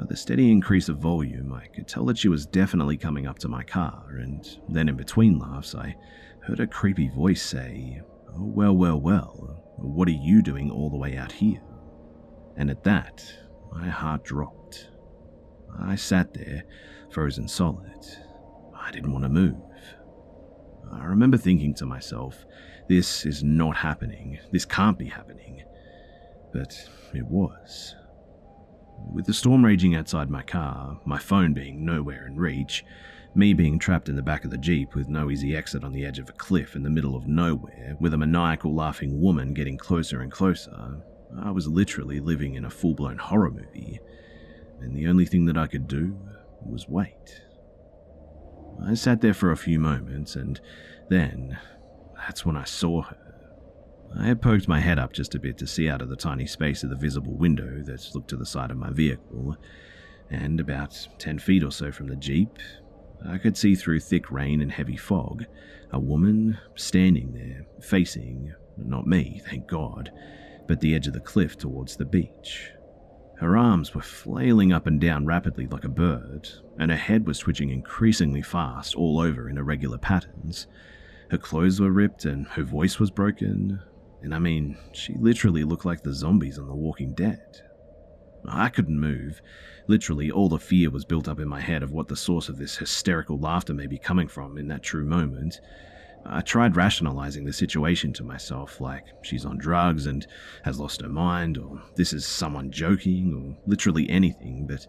By 0.00 0.06
the 0.06 0.16
steady 0.16 0.50
increase 0.50 0.88
of 0.88 0.96
volume, 0.96 1.52
I 1.52 1.66
could 1.66 1.86
tell 1.86 2.06
that 2.06 2.16
she 2.16 2.30
was 2.30 2.46
definitely 2.46 2.96
coming 2.96 3.26
up 3.26 3.38
to 3.40 3.48
my 3.48 3.62
car, 3.62 4.16
and 4.18 4.48
then 4.66 4.88
in 4.88 4.96
between 4.96 5.38
laughs, 5.38 5.74
I 5.74 5.94
heard 6.40 6.58
a 6.58 6.66
creepy 6.66 7.08
voice 7.08 7.42
say, 7.42 8.00
Oh, 8.30 8.46
well, 8.46 8.74
well, 8.74 8.98
well, 8.98 9.62
what 9.76 10.08
are 10.08 10.12
you 10.12 10.40
doing 10.40 10.70
all 10.70 10.88
the 10.88 10.96
way 10.96 11.18
out 11.18 11.32
here? 11.32 11.60
And 12.56 12.70
at 12.70 12.82
that, 12.84 13.30
my 13.70 13.90
heart 13.90 14.24
dropped. 14.24 14.88
I 15.78 15.96
sat 15.96 16.32
there, 16.32 16.64
frozen 17.10 17.46
solid. 17.46 18.06
I 18.74 18.90
didn't 18.92 19.12
want 19.12 19.24
to 19.24 19.28
move. 19.28 19.60
I 20.90 21.04
remember 21.04 21.36
thinking 21.36 21.74
to 21.74 21.84
myself, 21.84 22.46
this 22.88 23.26
is 23.26 23.44
not 23.44 23.76
happening. 23.76 24.38
This 24.50 24.64
can't 24.64 24.98
be 24.98 25.08
happening. 25.08 25.62
But 26.54 26.88
it 27.12 27.26
was. 27.26 27.96
With 29.12 29.26
the 29.26 29.34
storm 29.34 29.64
raging 29.64 29.94
outside 29.94 30.30
my 30.30 30.42
car, 30.42 31.00
my 31.04 31.18
phone 31.18 31.52
being 31.52 31.84
nowhere 31.84 32.26
in 32.26 32.36
reach, 32.36 32.84
me 33.34 33.54
being 33.54 33.78
trapped 33.78 34.08
in 34.08 34.16
the 34.16 34.22
back 34.22 34.44
of 34.44 34.50
the 34.50 34.58
Jeep 34.58 34.94
with 34.94 35.08
no 35.08 35.30
easy 35.30 35.56
exit 35.56 35.84
on 35.84 35.92
the 35.92 36.04
edge 36.04 36.18
of 36.18 36.28
a 36.28 36.32
cliff 36.32 36.74
in 36.74 36.82
the 36.82 36.90
middle 36.90 37.16
of 37.16 37.26
nowhere, 37.26 37.96
with 38.00 38.14
a 38.14 38.18
maniacal 38.18 38.74
laughing 38.74 39.20
woman 39.20 39.54
getting 39.54 39.76
closer 39.76 40.20
and 40.20 40.32
closer, 40.32 41.02
I 41.38 41.50
was 41.50 41.68
literally 41.68 42.20
living 42.20 42.54
in 42.54 42.64
a 42.64 42.70
full 42.70 42.94
blown 42.94 43.18
horror 43.18 43.50
movie, 43.50 44.00
and 44.80 44.94
the 44.94 45.06
only 45.06 45.26
thing 45.26 45.44
that 45.46 45.56
I 45.56 45.66
could 45.66 45.86
do 45.86 46.18
was 46.64 46.88
wait. 46.88 47.42
I 48.84 48.94
sat 48.94 49.20
there 49.20 49.34
for 49.34 49.52
a 49.52 49.56
few 49.56 49.78
moments, 49.78 50.36
and 50.36 50.60
then 51.08 51.58
that's 52.16 52.44
when 52.44 52.56
I 52.56 52.64
saw 52.64 53.02
her. 53.02 53.29
I 54.18 54.26
had 54.26 54.42
poked 54.42 54.68
my 54.68 54.80
head 54.80 54.98
up 54.98 55.12
just 55.12 55.34
a 55.34 55.38
bit 55.38 55.56
to 55.58 55.66
see 55.66 55.88
out 55.88 56.02
of 56.02 56.08
the 56.08 56.16
tiny 56.16 56.46
space 56.46 56.82
of 56.82 56.90
the 56.90 56.96
visible 56.96 57.34
window 57.34 57.82
that 57.84 58.14
looked 58.14 58.28
to 58.30 58.36
the 58.36 58.46
side 58.46 58.70
of 58.70 58.76
my 58.76 58.90
vehicle, 58.90 59.56
and 60.28 60.60
about 60.60 61.08
10 61.18 61.38
feet 61.38 61.62
or 61.62 61.70
so 61.70 61.92
from 61.92 62.08
the 62.08 62.16
Jeep, 62.16 62.58
I 63.26 63.38
could 63.38 63.56
see 63.56 63.74
through 63.74 64.00
thick 64.00 64.30
rain 64.30 64.60
and 64.60 64.72
heavy 64.72 64.96
fog 64.96 65.44
a 65.92 65.98
woman 65.98 66.58
standing 66.74 67.32
there, 67.32 67.66
facing, 67.80 68.54
not 68.76 69.06
me, 69.06 69.42
thank 69.46 69.66
God, 69.66 70.10
but 70.66 70.80
the 70.80 70.94
edge 70.94 71.06
of 71.06 71.12
the 71.12 71.20
cliff 71.20 71.56
towards 71.56 71.96
the 71.96 72.04
beach. 72.04 72.70
Her 73.38 73.56
arms 73.56 73.94
were 73.94 74.02
flailing 74.02 74.72
up 74.72 74.86
and 74.86 75.00
down 75.00 75.24
rapidly 75.24 75.66
like 75.66 75.84
a 75.84 75.88
bird, 75.88 76.48
and 76.78 76.90
her 76.90 76.96
head 76.96 77.26
was 77.26 77.38
twitching 77.38 77.70
increasingly 77.70 78.42
fast 78.42 78.94
all 78.94 79.18
over 79.18 79.48
in 79.48 79.56
irregular 79.56 79.98
patterns. 79.98 80.66
Her 81.30 81.38
clothes 81.38 81.80
were 81.80 81.90
ripped 81.90 82.24
and 82.24 82.46
her 82.48 82.62
voice 82.62 82.98
was 82.98 83.10
broken, 83.10 83.80
and 84.22 84.34
I 84.34 84.38
mean, 84.38 84.76
she 84.92 85.14
literally 85.14 85.64
looked 85.64 85.84
like 85.84 86.02
the 86.02 86.12
zombies 86.12 86.58
on 86.58 86.66
The 86.66 86.74
Walking 86.74 87.14
Dead. 87.14 87.62
I 88.46 88.68
couldn't 88.68 88.98
move. 88.98 89.42
Literally, 89.86 90.30
all 90.30 90.48
the 90.48 90.58
fear 90.58 90.90
was 90.90 91.04
built 91.04 91.28
up 91.28 91.40
in 91.40 91.48
my 91.48 91.60
head 91.60 91.82
of 91.82 91.92
what 91.92 92.08
the 92.08 92.16
source 92.16 92.48
of 92.48 92.58
this 92.58 92.76
hysterical 92.76 93.38
laughter 93.38 93.74
may 93.74 93.86
be 93.86 93.98
coming 93.98 94.28
from 94.28 94.56
in 94.56 94.68
that 94.68 94.82
true 94.82 95.04
moment. 95.04 95.60
I 96.24 96.42
tried 96.42 96.76
rationalizing 96.76 97.44
the 97.44 97.52
situation 97.52 98.12
to 98.14 98.24
myself, 98.24 98.80
like 98.80 99.04
she's 99.22 99.46
on 99.46 99.58
drugs 99.58 100.06
and 100.06 100.26
has 100.64 100.78
lost 100.78 101.00
her 101.00 101.08
mind, 101.08 101.58
or 101.58 101.80
this 101.96 102.12
is 102.12 102.26
someone 102.26 102.70
joking, 102.70 103.34
or 103.34 103.56
literally 103.66 104.08
anything, 104.10 104.66
but 104.66 104.86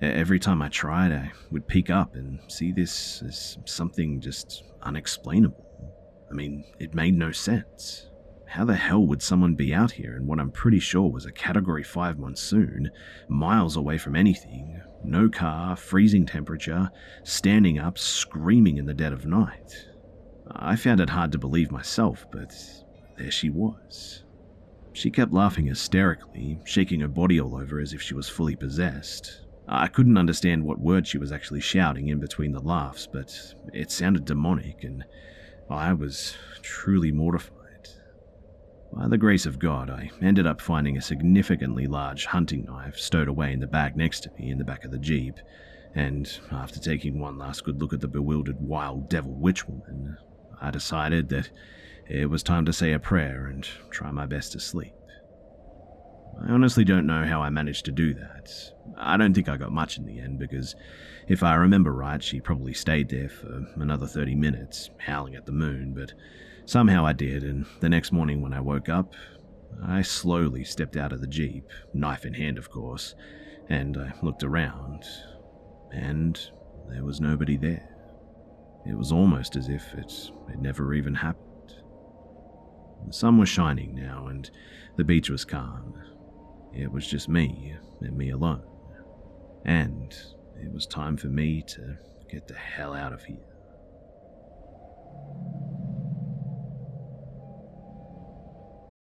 every 0.00 0.40
time 0.40 0.60
I 0.60 0.68
tried, 0.68 1.12
I 1.12 1.32
would 1.50 1.68
peek 1.68 1.90
up 1.90 2.16
and 2.16 2.40
see 2.48 2.72
this 2.72 3.22
as 3.22 3.58
something 3.64 4.20
just 4.20 4.64
unexplainable. 4.82 5.64
I 6.30 6.34
mean, 6.34 6.64
it 6.80 6.94
made 6.94 7.14
no 7.14 7.30
sense. 7.30 8.10
How 8.54 8.64
the 8.64 8.76
hell 8.76 9.04
would 9.04 9.20
someone 9.20 9.56
be 9.56 9.74
out 9.74 9.90
here 9.90 10.16
in 10.16 10.28
what 10.28 10.38
I'm 10.38 10.52
pretty 10.52 10.78
sure 10.78 11.10
was 11.10 11.26
a 11.26 11.32
Category 11.32 11.82
5 11.82 12.20
monsoon, 12.20 12.92
miles 13.26 13.76
away 13.76 13.98
from 13.98 14.14
anything, 14.14 14.80
no 15.02 15.28
car, 15.28 15.74
freezing 15.74 16.24
temperature, 16.24 16.92
standing 17.24 17.80
up, 17.80 17.98
screaming 17.98 18.76
in 18.76 18.86
the 18.86 18.94
dead 18.94 19.12
of 19.12 19.26
night? 19.26 19.88
I 20.48 20.76
found 20.76 21.00
it 21.00 21.10
hard 21.10 21.32
to 21.32 21.38
believe 21.38 21.72
myself, 21.72 22.26
but 22.30 22.54
there 23.18 23.32
she 23.32 23.50
was. 23.50 24.22
She 24.92 25.10
kept 25.10 25.32
laughing 25.32 25.66
hysterically, 25.66 26.60
shaking 26.64 27.00
her 27.00 27.08
body 27.08 27.40
all 27.40 27.56
over 27.56 27.80
as 27.80 27.92
if 27.92 28.00
she 28.00 28.14
was 28.14 28.28
fully 28.28 28.54
possessed. 28.54 29.40
I 29.66 29.88
couldn't 29.88 30.16
understand 30.16 30.62
what 30.62 30.78
words 30.78 31.08
she 31.08 31.18
was 31.18 31.32
actually 31.32 31.60
shouting 31.60 32.06
in 32.06 32.20
between 32.20 32.52
the 32.52 32.62
laughs, 32.62 33.08
but 33.12 33.36
it 33.72 33.90
sounded 33.90 34.24
demonic, 34.24 34.84
and 34.84 35.04
I 35.68 35.92
was 35.92 36.36
truly 36.62 37.10
mortified. 37.10 37.58
By 38.92 39.08
the 39.08 39.18
grace 39.18 39.46
of 39.46 39.58
God, 39.58 39.90
I 39.90 40.10
ended 40.20 40.46
up 40.46 40.60
finding 40.60 40.96
a 40.96 41.02
significantly 41.02 41.86
large 41.86 42.26
hunting 42.26 42.64
knife 42.64 42.96
stowed 42.96 43.28
away 43.28 43.52
in 43.52 43.60
the 43.60 43.66
bag 43.66 43.96
next 43.96 44.20
to 44.20 44.30
me 44.38 44.50
in 44.50 44.58
the 44.58 44.64
back 44.64 44.84
of 44.84 44.90
the 44.90 44.98
Jeep, 44.98 45.34
and 45.94 46.30
after 46.50 46.78
taking 46.78 47.18
one 47.18 47.38
last 47.38 47.64
good 47.64 47.80
look 47.80 47.92
at 47.92 48.00
the 48.00 48.08
bewildered 48.08 48.60
wild 48.60 49.08
devil 49.08 49.32
witch 49.32 49.66
woman, 49.68 50.16
I 50.60 50.70
decided 50.70 51.28
that 51.30 51.50
it 52.08 52.30
was 52.30 52.42
time 52.42 52.64
to 52.66 52.72
say 52.72 52.92
a 52.92 52.98
prayer 52.98 53.46
and 53.46 53.66
try 53.90 54.10
my 54.10 54.26
best 54.26 54.52
to 54.52 54.60
sleep. 54.60 54.94
I 56.42 56.50
honestly 56.50 56.84
don't 56.84 57.06
know 57.06 57.24
how 57.24 57.42
I 57.42 57.50
managed 57.50 57.84
to 57.86 57.92
do 57.92 58.12
that. 58.14 58.50
I 58.96 59.16
don't 59.16 59.34
think 59.34 59.48
I 59.48 59.56
got 59.56 59.72
much 59.72 59.98
in 59.98 60.04
the 60.04 60.18
end 60.18 60.38
because, 60.38 60.74
if 61.28 61.42
I 61.42 61.54
remember 61.54 61.92
right, 61.92 62.22
she 62.22 62.40
probably 62.40 62.74
stayed 62.74 63.08
there 63.08 63.28
for 63.28 63.66
another 63.76 64.06
30 64.06 64.34
minutes, 64.34 64.90
howling 64.98 65.36
at 65.36 65.46
the 65.46 65.52
moon, 65.52 65.94
but 65.94 66.12
Somehow 66.66 67.04
I 67.04 67.12
did, 67.12 67.44
and 67.44 67.66
the 67.80 67.88
next 67.90 68.10
morning 68.10 68.40
when 68.40 68.54
I 68.54 68.60
woke 68.60 68.88
up, 68.88 69.14
I 69.82 70.02
slowly 70.02 70.64
stepped 70.64 70.96
out 70.96 71.12
of 71.12 71.20
the 71.20 71.26
Jeep, 71.26 71.68
knife 71.92 72.24
in 72.24 72.34
hand, 72.34 72.56
of 72.58 72.70
course, 72.70 73.14
and 73.68 73.96
I 73.98 74.14
looked 74.22 74.42
around, 74.42 75.04
and 75.92 76.40
there 76.88 77.04
was 77.04 77.20
nobody 77.20 77.56
there. 77.56 77.94
It 78.86 78.96
was 78.96 79.12
almost 79.12 79.56
as 79.56 79.68
if 79.68 79.94
it 79.94 80.30
had 80.48 80.62
never 80.62 80.94
even 80.94 81.14
happened. 81.14 81.74
The 83.06 83.12
sun 83.12 83.38
was 83.38 83.48
shining 83.48 83.94
now, 83.94 84.26
and 84.28 84.50
the 84.96 85.04
beach 85.04 85.28
was 85.28 85.44
calm. 85.44 85.94
It 86.72 86.90
was 86.90 87.06
just 87.06 87.28
me, 87.28 87.74
and 88.00 88.16
me 88.16 88.30
alone. 88.30 88.64
And 89.66 90.14
it 90.60 90.72
was 90.72 90.86
time 90.86 91.18
for 91.18 91.28
me 91.28 91.62
to 91.68 91.96
get 92.30 92.48
the 92.48 92.54
hell 92.54 92.94
out 92.94 93.12
of 93.12 93.24
here. 93.24 93.36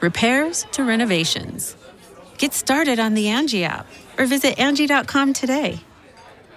repairs 0.00 0.66
to 0.72 0.84
renovations. 0.84 1.76
Get 2.38 2.52
started 2.52 2.98
on 2.98 3.14
the 3.14 3.28
Angie 3.28 3.64
app 3.64 3.86
or 4.18 4.26
visit 4.26 4.58
Angie.com 4.58 5.32
today. 5.32 5.80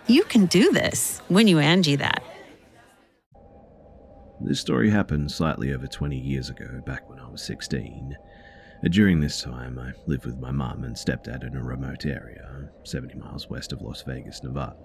You 0.08 0.24
can 0.24 0.48
do 0.48 0.72
this 0.72 1.20
when 1.28 1.48
you 1.48 1.60
Angie 1.60 1.96
that. 1.98 2.24
This 4.42 4.60
story 4.60 4.90
happened 4.90 5.32
slightly 5.32 5.74
over 5.74 5.86
20 5.86 6.18
years 6.18 6.50
ago, 6.50 6.82
back 6.86 7.10
when 7.10 7.20
I 7.20 7.30
was 7.30 7.44
16. 7.44 8.18
Uh, 8.84 8.88
during 8.88 9.20
this 9.20 9.42
time, 9.42 9.78
I 9.78 9.92
lived 10.08 10.26
with 10.26 10.40
my 10.40 10.52
mum 10.52 10.86
and 10.86 10.96
stepdad 10.96 11.46
in 11.46 11.56
a 11.56 11.64
remote 11.64 12.06
area, 12.06 12.70
70 12.86 13.16
miles 13.16 13.50
west 13.50 13.74
of 13.74 13.82
Las 13.82 14.02
Vegas, 14.04 14.42
Nevada. 14.42 14.78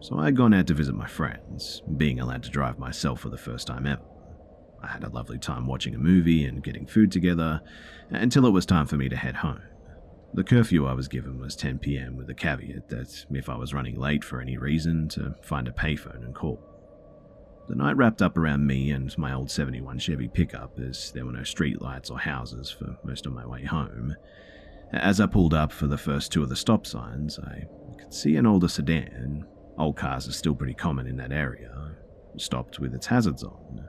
So 0.00 0.18
I 0.18 0.26
had 0.26 0.36
gone 0.36 0.54
out 0.54 0.66
to 0.66 0.74
visit 0.74 0.94
my 0.94 1.06
friends, 1.06 1.82
being 1.96 2.20
allowed 2.20 2.42
to 2.44 2.50
drive 2.50 2.78
myself 2.78 3.20
for 3.20 3.30
the 3.30 3.38
first 3.38 3.66
time 3.66 3.86
ever. 3.86 4.02
I 4.82 4.88
had 4.88 5.04
a 5.04 5.08
lovely 5.08 5.38
time 5.38 5.66
watching 5.66 5.94
a 5.94 5.98
movie 5.98 6.44
and 6.44 6.62
getting 6.62 6.86
food 6.86 7.10
together 7.10 7.60
until 8.10 8.46
it 8.46 8.50
was 8.50 8.66
time 8.66 8.86
for 8.86 8.96
me 8.96 9.08
to 9.08 9.16
head 9.16 9.36
home. 9.36 9.62
The 10.34 10.44
curfew 10.44 10.86
I 10.86 10.92
was 10.92 11.08
given 11.08 11.40
was 11.40 11.56
10 11.56 11.78
pm 11.78 12.16
with 12.16 12.26
the 12.26 12.34
caveat 12.34 12.88
that 12.90 13.24
if 13.30 13.48
I 13.48 13.56
was 13.56 13.72
running 13.72 13.98
late 13.98 14.22
for 14.22 14.40
any 14.40 14.58
reason, 14.58 15.08
to 15.10 15.34
find 15.42 15.66
a 15.66 15.72
payphone 15.72 16.24
and 16.24 16.34
call. 16.34 16.60
The 17.68 17.74
night 17.74 17.96
wrapped 17.96 18.22
up 18.22 18.38
around 18.38 18.66
me 18.66 18.90
and 18.90 19.16
my 19.18 19.34
old 19.34 19.50
71 19.50 19.98
Chevy 19.98 20.28
pickup 20.28 20.78
as 20.78 21.12
there 21.12 21.26
were 21.26 21.32
no 21.32 21.40
streetlights 21.40 22.10
or 22.10 22.18
houses 22.18 22.70
for 22.70 22.96
most 23.04 23.26
of 23.26 23.32
my 23.32 23.46
way 23.46 23.64
home. 23.64 24.16
As 24.92 25.20
I 25.20 25.26
pulled 25.26 25.52
up 25.52 25.70
for 25.70 25.86
the 25.86 25.98
first 25.98 26.32
two 26.32 26.42
of 26.42 26.48
the 26.48 26.56
stop 26.56 26.86
signs, 26.86 27.38
I 27.38 27.64
could 27.98 28.12
see 28.12 28.36
an 28.36 28.46
older 28.46 28.68
sedan. 28.68 29.46
Old 29.76 29.96
cars 29.96 30.26
are 30.28 30.32
still 30.32 30.54
pretty 30.54 30.74
common 30.74 31.06
in 31.06 31.16
that 31.18 31.32
area. 31.32 31.94
Stopped 32.38 32.78
with 32.78 32.94
its 32.94 33.06
hazards 33.06 33.44
on. 33.44 33.86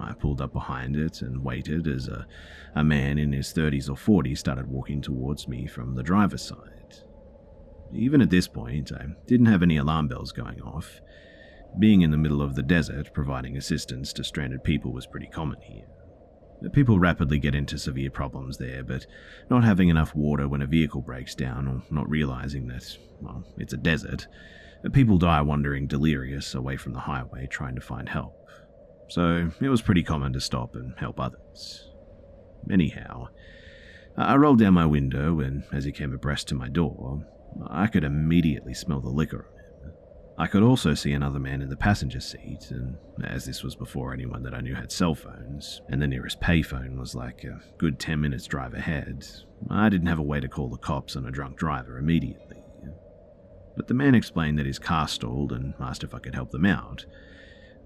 I 0.00 0.12
pulled 0.12 0.40
up 0.40 0.52
behind 0.52 0.96
it 0.96 1.22
and 1.22 1.44
waited 1.44 1.86
as 1.86 2.08
a, 2.08 2.26
a 2.74 2.84
man 2.84 3.18
in 3.18 3.32
his 3.32 3.52
30s 3.52 3.88
or 3.88 4.22
40s 4.22 4.38
started 4.38 4.68
walking 4.68 5.00
towards 5.00 5.48
me 5.48 5.66
from 5.66 5.94
the 5.94 6.02
driver's 6.02 6.42
side. 6.42 6.98
Even 7.92 8.20
at 8.20 8.30
this 8.30 8.48
point, 8.48 8.92
I 8.92 9.06
didn't 9.26 9.46
have 9.46 9.62
any 9.62 9.76
alarm 9.76 10.08
bells 10.08 10.32
going 10.32 10.60
off. 10.62 11.00
Being 11.78 12.02
in 12.02 12.10
the 12.10 12.16
middle 12.16 12.42
of 12.42 12.54
the 12.54 12.62
desert, 12.62 13.12
providing 13.12 13.56
assistance 13.56 14.12
to 14.14 14.24
stranded 14.24 14.64
people 14.64 14.92
was 14.92 15.06
pretty 15.06 15.26
common 15.26 15.60
here. 15.60 15.86
People 16.72 16.98
rapidly 16.98 17.38
get 17.38 17.54
into 17.54 17.78
severe 17.78 18.10
problems 18.10 18.56
there, 18.56 18.82
but 18.82 19.06
not 19.50 19.64
having 19.64 19.88
enough 19.88 20.14
water 20.14 20.48
when 20.48 20.62
a 20.62 20.66
vehicle 20.66 21.02
breaks 21.02 21.34
down 21.34 21.68
or 21.68 21.82
not 21.90 22.08
realizing 22.08 22.68
that, 22.68 22.96
well, 23.20 23.44
it's 23.58 23.72
a 23.72 23.76
desert, 23.76 24.26
people 24.92 25.18
die 25.18 25.40
wandering 25.40 25.86
delirious 25.86 26.54
away 26.54 26.76
from 26.76 26.92
the 26.92 27.00
highway 27.00 27.46
trying 27.46 27.74
to 27.74 27.80
find 27.80 28.08
help. 28.08 28.43
So 29.14 29.48
it 29.60 29.68
was 29.68 29.80
pretty 29.80 30.02
common 30.02 30.32
to 30.32 30.40
stop 30.40 30.74
and 30.74 30.92
help 30.98 31.20
others. 31.20 31.88
Anyhow, 32.68 33.28
I 34.16 34.34
rolled 34.34 34.58
down 34.58 34.74
my 34.74 34.86
window, 34.86 35.38
and 35.38 35.62
as 35.72 35.84
he 35.84 35.92
came 35.92 36.12
abreast 36.12 36.48
to 36.48 36.56
my 36.56 36.68
door, 36.68 37.24
I 37.68 37.86
could 37.86 38.02
immediately 38.02 38.74
smell 38.74 39.00
the 39.00 39.10
liquor 39.10 39.46
on 39.52 39.84
him. 39.84 39.92
I 40.36 40.48
could 40.48 40.64
also 40.64 40.94
see 40.94 41.12
another 41.12 41.38
man 41.38 41.62
in 41.62 41.68
the 41.68 41.76
passenger 41.76 42.18
seat, 42.18 42.72
and 42.72 42.96
as 43.22 43.44
this 43.44 43.62
was 43.62 43.76
before 43.76 44.12
anyone 44.12 44.42
that 44.42 44.54
I 44.54 44.60
knew 44.60 44.74
had 44.74 44.90
cell 44.90 45.14
phones, 45.14 45.80
and 45.88 46.02
the 46.02 46.08
nearest 46.08 46.40
payphone 46.40 46.98
was 46.98 47.14
like 47.14 47.44
a 47.44 47.60
good 47.78 48.00
10 48.00 48.20
minutes 48.20 48.48
drive 48.48 48.74
ahead, 48.74 49.24
I 49.70 49.90
didn't 49.90 50.08
have 50.08 50.18
a 50.18 50.22
way 50.22 50.40
to 50.40 50.48
call 50.48 50.70
the 50.70 50.76
cops 50.76 51.14
on 51.14 51.24
a 51.24 51.30
drunk 51.30 51.56
driver 51.56 51.98
immediately. 51.98 52.64
But 53.76 53.86
the 53.86 53.94
man 53.94 54.16
explained 54.16 54.58
that 54.58 54.66
his 54.66 54.80
car 54.80 55.06
stalled 55.06 55.52
and 55.52 55.74
asked 55.78 56.02
if 56.02 56.16
I 56.16 56.18
could 56.18 56.34
help 56.34 56.50
them 56.50 56.66
out. 56.66 57.06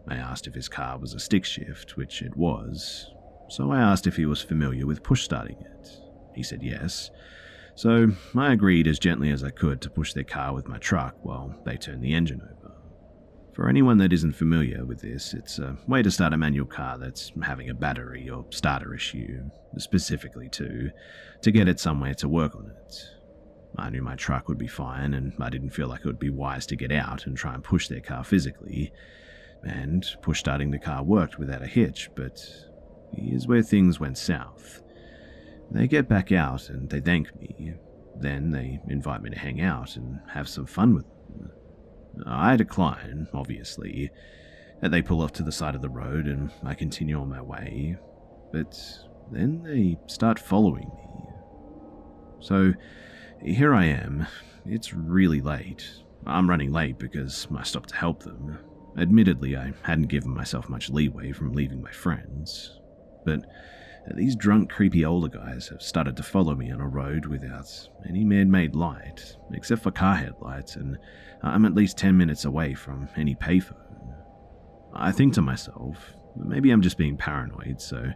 I 0.09 0.17
asked 0.17 0.47
if 0.47 0.55
his 0.55 0.69
car 0.69 0.99
was 0.99 1.15
a 1.15 1.21
stick 1.21 1.45
shift, 1.45 1.97
which 1.97 2.23
it 2.23 2.37
was, 2.37 3.11
so 3.49 3.71
I 3.71 3.81
asked 3.81 4.07
if 4.07 4.17
he 4.17 4.27
was 4.27 4.43
familiar 4.43 4.87
with 4.87 5.03
push 5.03 5.23
starting 5.23 5.59
it. 5.61 5.91
He 6.35 6.43
said 6.43 6.63
yes, 6.63 7.11
so 7.75 8.09
I 8.35 8.53
agreed 8.53 8.87
as 8.87 8.99
gently 8.99 9.31
as 9.31 9.45
I 9.45 9.51
could 9.51 9.81
to 9.83 9.91
push 9.91 10.13
their 10.13 10.25
car 10.25 10.55
with 10.55 10.67
my 10.67 10.79
truck 10.79 11.15
while 11.23 11.55
they 11.65 11.77
turned 11.77 12.03
the 12.03 12.15
engine 12.15 12.41
over. 12.43 12.75
For 13.53 13.69
anyone 13.69 13.99
that 13.99 14.13
isn't 14.13 14.35
familiar 14.37 14.85
with 14.85 15.01
this, 15.01 15.35
it's 15.35 15.59
a 15.59 15.77
way 15.89 16.03
to 16.03 16.11
start 16.11 16.33
a 16.33 16.37
manual 16.37 16.67
car 16.67 16.97
that's 16.97 17.33
having 17.43 17.71
a 17.71 17.75
battery 17.75 18.31
or 18.31 18.47
starter 18.51 18.95
issue, 18.95 19.51
specifically 19.79 20.49
to, 20.51 20.91
to 21.43 21.51
get 21.51 21.69
it 21.69 21.81
somewhere 21.81 22.15
to 22.15 22.29
work 22.29 22.55
on 22.55 22.71
it. 22.71 22.95
I 23.77 23.91
knew 23.91 24.03
my 24.03 24.15
truck 24.17 24.49
would 24.49 24.59
be 24.59 24.69
fine, 24.69 25.15
and 25.15 25.33
I 25.41 25.51
didn't 25.51 25.71
feel 25.71 25.89
like 25.89 26.01
it 26.01 26.07
would 26.07 26.19
be 26.19 26.31
wise 26.31 26.67
to 26.67 26.77
get 26.77 26.93
out 26.93 27.27
and 27.27 27.37
try 27.37 27.55
and 27.55 27.63
push 27.63 27.89
their 27.89 28.01
car 28.01 28.25
physically. 28.25 28.93
And 29.65 30.07
push 30.23 30.39
starting 30.39 30.71
the 30.71 30.79
car 30.79 31.03
worked 31.03 31.39
without 31.39 31.63
a 31.63 31.67
hitch, 31.67 32.11
but 32.15 32.41
here's 33.13 33.47
where 33.47 33.63
things 33.63 33.99
went 33.99 34.17
south. 34.19 34.83
They 35.71 35.87
get 35.87 36.09
back 36.09 36.33
out 36.33 36.71
and 36.71 36.89
they 36.89 37.01
thank 37.01 37.35
me. 37.41 37.75
Then 38.17 38.51
they 38.51 38.81
invite 38.89 39.23
me 39.23 39.31
to 39.31 39.39
hang 39.39 39.61
out 39.61 39.97
and 39.97 40.21
have 40.33 40.49
some 40.49 40.67
fun 40.67 40.95
with 40.95 41.05
them. 41.05 41.51
I 42.27 42.57
decline, 42.57 43.29
obviously. 43.35 44.11
They 44.81 45.03
pull 45.03 45.23
off 45.23 45.33
to 45.35 45.43
the 45.43 45.53
side 45.53 45.75
of 45.75 45.83
the 45.83 45.89
road 45.89 46.27
and 46.27 46.51
I 46.65 46.75
continue 46.75 47.21
on 47.21 47.29
my 47.29 47.43
way. 47.43 47.97
But 48.53 48.81
then 49.31 49.63
they 49.63 49.99
start 50.07 50.39
following 50.39 50.89
me. 50.97 51.25
So 52.41 52.73
here 53.43 53.75
I 53.75 53.87
am. 53.87 54.27
It's 54.65 54.95
really 54.95 55.41
late. 55.41 55.89
I'm 56.27 56.49
running 56.49 56.73
late 56.73 56.99
because 56.99 57.47
I 57.57 57.63
stopped 57.63 57.91
to 57.91 57.97
help 57.97 58.23
them. 58.23 58.59
Admittedly, 58.99 59.57
I 59.57 59.73
hadn't 59.83 60.09
given 60.09 60.35
myself 60.35 60.69
much 60.69 60.91
leeway 60.91 61.33
from 61.33 61.53
leaving 61.53 61.81
my 61.81 61.93
friends. 61.93 62.81
But 63.25 63.47
these 64.15 64.35
drunk, 64.35 64.71
creepy 64.71 65.05
older 65.05 65.29
guys 65.29 65.69
have 65.69 65.83
started 65.83 66.17
to 66.17 66.23
follow 66.23 66.55
me 66.55 66.71
on 66.73 66.81
a 66.81 66.89
road 66.89 67.27
without 67.27 67.71
any 68.09 68.25
man 68.25 68.51
made 68.51 68.75
light, 68.75 69.37
except 69.53 69.83
for 69.83 69.91
car 69.91 70.17
headlights, 70.17 70.77
and 70.77 70.99
I'm 71.43 71.65
at 71.65 71.75
least 71.75 71.99
10 71.99 72.17
minutes 72.17 72.45
away 72.45 72.75
from 72.75 73.09
any 73.17 73.35
payphone. 73.35 73.77
I 74.95 75.13
think 75.13 75.35
to 75.35 75.43
myself, 75.43 76.15
maybe 76.37 76.71
I'm 76.71 76.83
just 76.83 76.99
being 76.99 77.17
paranoid, 77.17 77.81
so 77.81 78.11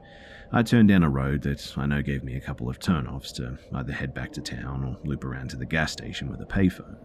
I 0.50 0.62
turn 0.62 0.86
down 0.86 1.02
a 1.02 1.10
road 1.10 1.42
that 1.42 1.74
I 1.76 1.86
know 1.86 2.02
gave 2.02 2.24
me 2.24 2.36
a 2.36 2.40
couple 2.40 2.68
of 2.68 2.78
turnoffs 2.78 3.32
to 3.34 3.58
either 3.74 3.92
head 3.92 4.14
back 4.14 4.32
to 4.32 4.40
town 4.40 4.84
or 4.84 4.98
loop 5.06 5.24
around 5.24 5.50
to 5.50 5.56
the 5.56 5.66
gas 5.66 5.92
station 5.92 6.30
with 6.30 6.40
a 6.40 6.46
payphone. 6.46 6.96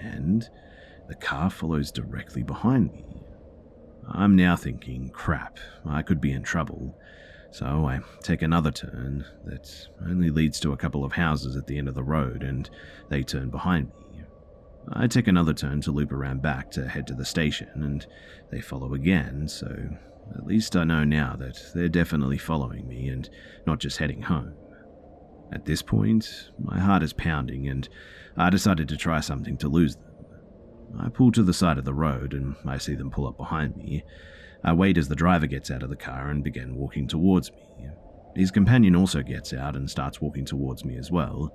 And 0.00 0.48
the 1.08 1.14
car 1.14 1.50
follows 1.50 1.90
directly 1.90 2.42
behind 2.42 2.92
me. 2.92 3.04
I'm 4.10 4.36
now 4.36 4.56
thinking, 4.56 5.08
crap, 5.08 5.58
I 5.84 6.02
could 6.02 6.20
be 6.20 6.32
in 6.32 6.42
trouble, 6.42 6.98
so 7.50 7.86
I 7.86 8.00
take 8.22 8.42
another 8.42 8.70
turn 8.70 9.24
that 9.44 9.88
only 10.06 10.30
leads 10.30 10.60
to 10.60 10.72
a 10.72 10.76
couple 10.76 11.04
of 11.04 11.12
houses 11.12 11.56
at 11.56 11.66
the 11.66 11.78
end 11.78 11.88
of 11.88 11.94
the 11.94 12.02
road, 12.02 12.42
and 12.42 12.68
they 13.08 13.22
turn 13.22 13.50
behind 13.50 13.88
me. 13.88 14.22
I 14.92 15.06
take 15.06 15.28
another 15.28 15.52
turn 15.52 15.82
to 15.82 15.90
loop 15.90 16.12
around 16.12 16.40
back 16.40 16.70
to 16.72 16.88
head 16.88 17.06
to 17.08 17.14
the 17.14 17.24
station, 17.24 17.68
and 17.74 18.06
they 18.50 18.60
follow 18.60 18.94
again, 18.94 19.48
so 19.48 19.66
at 20.34 20.46
least 20.46 20.76
I 20.76 20.84
know 20.84 21.04
now 21.04 21.36
that 21.38 21.58
they're 21.74 21.88
definitely 21.88 22.38
following 22.38 22.86
me 22.88 23.08
and 23.08 23.28
not 23.66 23.80
just 23.80 23.98
heading 23.98 24.22
home. 24.22 24.54
At 25.52 25.64
this 25.64 25.82
point, 25.82 26.50
my 26.58 26.78
heart 26.78 27.02
is 27.02 27.12
pounding, 27.12 27.68
and 27.68 27.88
I 28.36 28.50
decided 28.50 28.88
to 28.88 28.96
try 28.96 29.20
something 29.20 29.56
to 29.58 29.68
lose 29.68 29.96
them. 29.96 30.07
I 30.98 31.08
pull 31.08 31.32
to 31.32 31.42
the 31.42 31.52
side 31.52 31.78
of 31.78 31.84
the 31.84 31.94
road, 31.94 32.32
and 32.32 32.56
I 32.64 32.78
see 32.78 32.94
them 32.94 33.10
pull 33.10 33.26
up 33.26 33.36
behind 33.36 33.76
me, 33.76 34.04
I 34.64 34.72
wait 34.72 34.98
as 34.98 35.08
the 35.08 35.14
driver 35.14 35.46
gets 35.46 35.70
out 35.70 35.82
of 35.82 35.90
the 35.90 35.96
car 35.96 36.30
and 36.30 36.42
begin 36.42 36.74
walking 36.74 37.06
towards 37.06 37.52
me. 37.52 37.90
His 38.34 38.50
companion 38.50 38.94
also 38.94 39.22
gets 39.22 39.52
out 39.52 39.76
and 39.76 39.90
starts 39.90 40.20
walking 40.20 40.44
towards 40.44 40.84
me 40.84 40.96
as 40.96 41.10
well. 41.10 41.52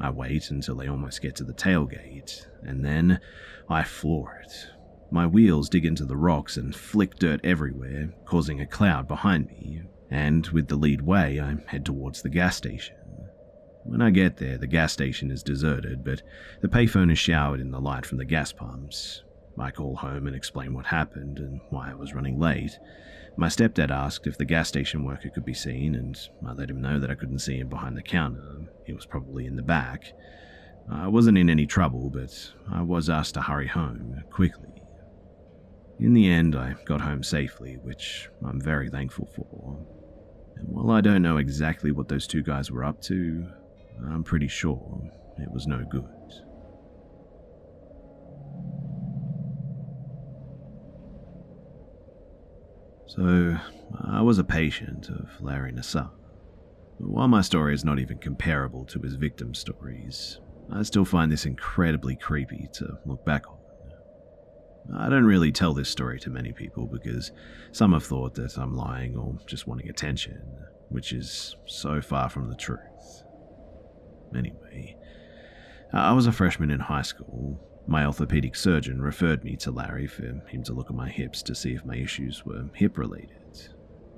I 0.00 0.10
wait 0.10 0.50
until 0.50 0.76
they 0.76 0.88
almost 0.88 1.22
get 1.22 1.36
to 1.36 1.44
the 1.44 1.52
tailgate, 1.52 2.46
and 2.62 2.84
then 2.84 3.20
I 3.68 3.82
floor 3.82 4.42
it. 4.44 4.70
My 5.10 5.26
wheels 5.26 5.68
dig 5.68 5.84
into 5.84 6.04
the 6.04 6.16
rocks 6.16 6.56
and 6.56 6.74
flick 6.74 7.16
dirt 7.16 7.40
everywhere, 7.44 8.14
causing 8.24 8.60
a 8.60 8.66
cloud 8.66 9.06
behind 9.08 9.48
me, 9.48 9.82
and 10.10 10.46
with 10.48 10.68
the 10.68 10.76
lead 10.76 11.02
way, 11.02 11.40
I 11.40 11.56
head 11.66 11.84
towards 11.84 12.22
the 12.22 12.30
gas 12.30 12.56
station. 12.56 12.96
When 13.84 14.00
I 14.00 14.10
get 14.10 14.36
there, 14.36 14.58
the 14.58 14.66
gas 14.66 14.92
station 14.92 15.30
is 15.30 15.42
deserted, 15.42 16.04
but 16.04 16.22
the 16.60 16.68
payphone 16.68 17.10
is 17.10 17.18
showered 17.18 17.60
in 17.60 17.70
the 17.70 17.80
light 17.80 18.06
from 18.06 18.18
the 18.18 18.24
gas 18.24 18.52
pumps. 18.52 19.22
I 19.58 19.70
call 19.70 19.96
home 19.96 20.26
and 20.26 20.36
explain 20.36 20.72
what 20.72 20.86
happened 20.86 21.38
and 21.38 21.60
why 21.70 21.90
I 21.90 21.94
was 21.94 22.14
running 22.14 22.38
late. 22.38 22.78
My 23.36 23.48
stepdad 23.48 23.90
asked 23.90 24.26
if 24.26 24.38
the 24.38 24.44
gas 24.44 24.68
station 24.68 25.04
worker 25.04 25.30
could 25.30 25.44
be 25.44 25.54
seen, 25.54 25.94
and 25.94 26.16
I 26.46 26.52
let 26.52 26.70
him 26.70 26.80
know 26.80 26.98
that 27.00 27.10
I 27.10 27.14
couldn't 27.14 27.40
see 27.40 27.58
him 27.58 27.68
behind 27.68 27.96
the 27.96 28.02
counter. 28.02 28.60
He 28.86 28.92
was 28.92 29.06
probably 29.06 29.46
in 29.46 29.56
the 29.56 29.62
back. 29.62 30.12
I 30.90 31.08
wasn't 31.08 31.38
in 31.38 31.50
any 31.50 31.66
trouble, 31.66 32.10
but 32.10 32.52
I 32.70 32.82
was 32.82 33.08
asked 33.10 33.34
to 33.34 33.42
hurry 33.42 33.68
home 33.68 34.22
quickly. 34.30 34.82
In 35.98 36.14
the 36.14 36.28
end, 36.28 36.56
I 36.56 36.74
got 36.84 37.00
home 37.00 37.22
safely, 37.22 37.76
which 37.76 38.28
I'm 38.44 38.60
very 38.60 38.90
thankful 38.90 39.26
for. 39.26 39.78
And 40.56 40.68
while 40.68 40.90
I 40.90 41.00
don't 41.00 41.22
know 41.22 41.36
exactly 41.36 41.92
what 41.92 42.08
those 42.08 42.26
two 42.26 42.42
guys 42.42 42.70
were 42.70 42.84
up 42.84 43.00
to, 43.02 43.48
I'm 44.06 44.24
pretty 44.24 44.48
sure 44.48 45.10
it 45.38 45.50
was 45.50 45.66
no 45.66 45.84
good. 45.90 46.04
So, 53.06 53.58
I 54.04 54.22
was 54.22 54.38
a 54.38 54.44
patient 54.44 55.10
of 55.10 55.28
Larry 55.40 55.72
Nassar. 55.72 56.10
While 56.98 57.28
my 57.28 57.42
story 57.42 57.74
is 57.74 57.84
not 57.84 57.98
even 57.98 58.18
comparable 58.18 58.86
to 58.86 59.00
his 59.00 59.16
victim's 59.16 59.58
stories, 59.58 60.40
I 60.70 60.82
still 60.82 61.04
find 61.04 61.30
this 61.30 61.44
incredibly 61.44 62.16
creepy 62.16 62.68
to 62.74 62.98
look 63.04 63.24
back 63.26 63.46
on. 63.50 63.58
I 64.96 65.08
don't 65.08 65.24
really 65.24 65.52
tell 65.52 65.74
this 65.74 65.88
story 65.88 66.18
to 66.20 66.30
many 66.30 66.52
people 66.52 66.86
because 66.86 67.32
some 67.72 67.92
have 67.92 68.04
thought 68.04 68.34
that 68.34 68.56
I'm 68.56 68.74
lying 68.74 69.16
or 69.16 69.36
just 69.46 69.66
wanting 69.66 69.88
attention, 69.88 70.40
which 70.88 71.12
is 71.12 71.56
so 71.66 72.00
far 72.00 72.28
from 72.28 72.48
the 72.48 72.56
truth. 72.56 73.24
Anyway, 74.36 74.96
I 75.92 76.12
was 76.12 76.26
a 76.26 76.32
freshman 76.32 76.70
in 76.70 76.80
high 76.80 77.02
school 77.02 77.60
my 77.86 78.06
orthopedic 78.06 78.54
surgeon 78.54 79.02
referred 79.02 79.44
me 79.44 79.56
to 79.56 79.70
Larry 79.70 80.06
for 80.06 80.22
him 80.22 80.62
to 80.64 80.72
look 80.72 80.88
at 80.88 80.96
my 80.96 81.08
hips 81.08 81.42
to 81.42 81.54
see 81.54 81.72
if 81.74 81.84
my 81.84 81.96
issues 81.96 82.44
were 82.44 82.64
hip 82.74 82.96
related. 82.96 83.68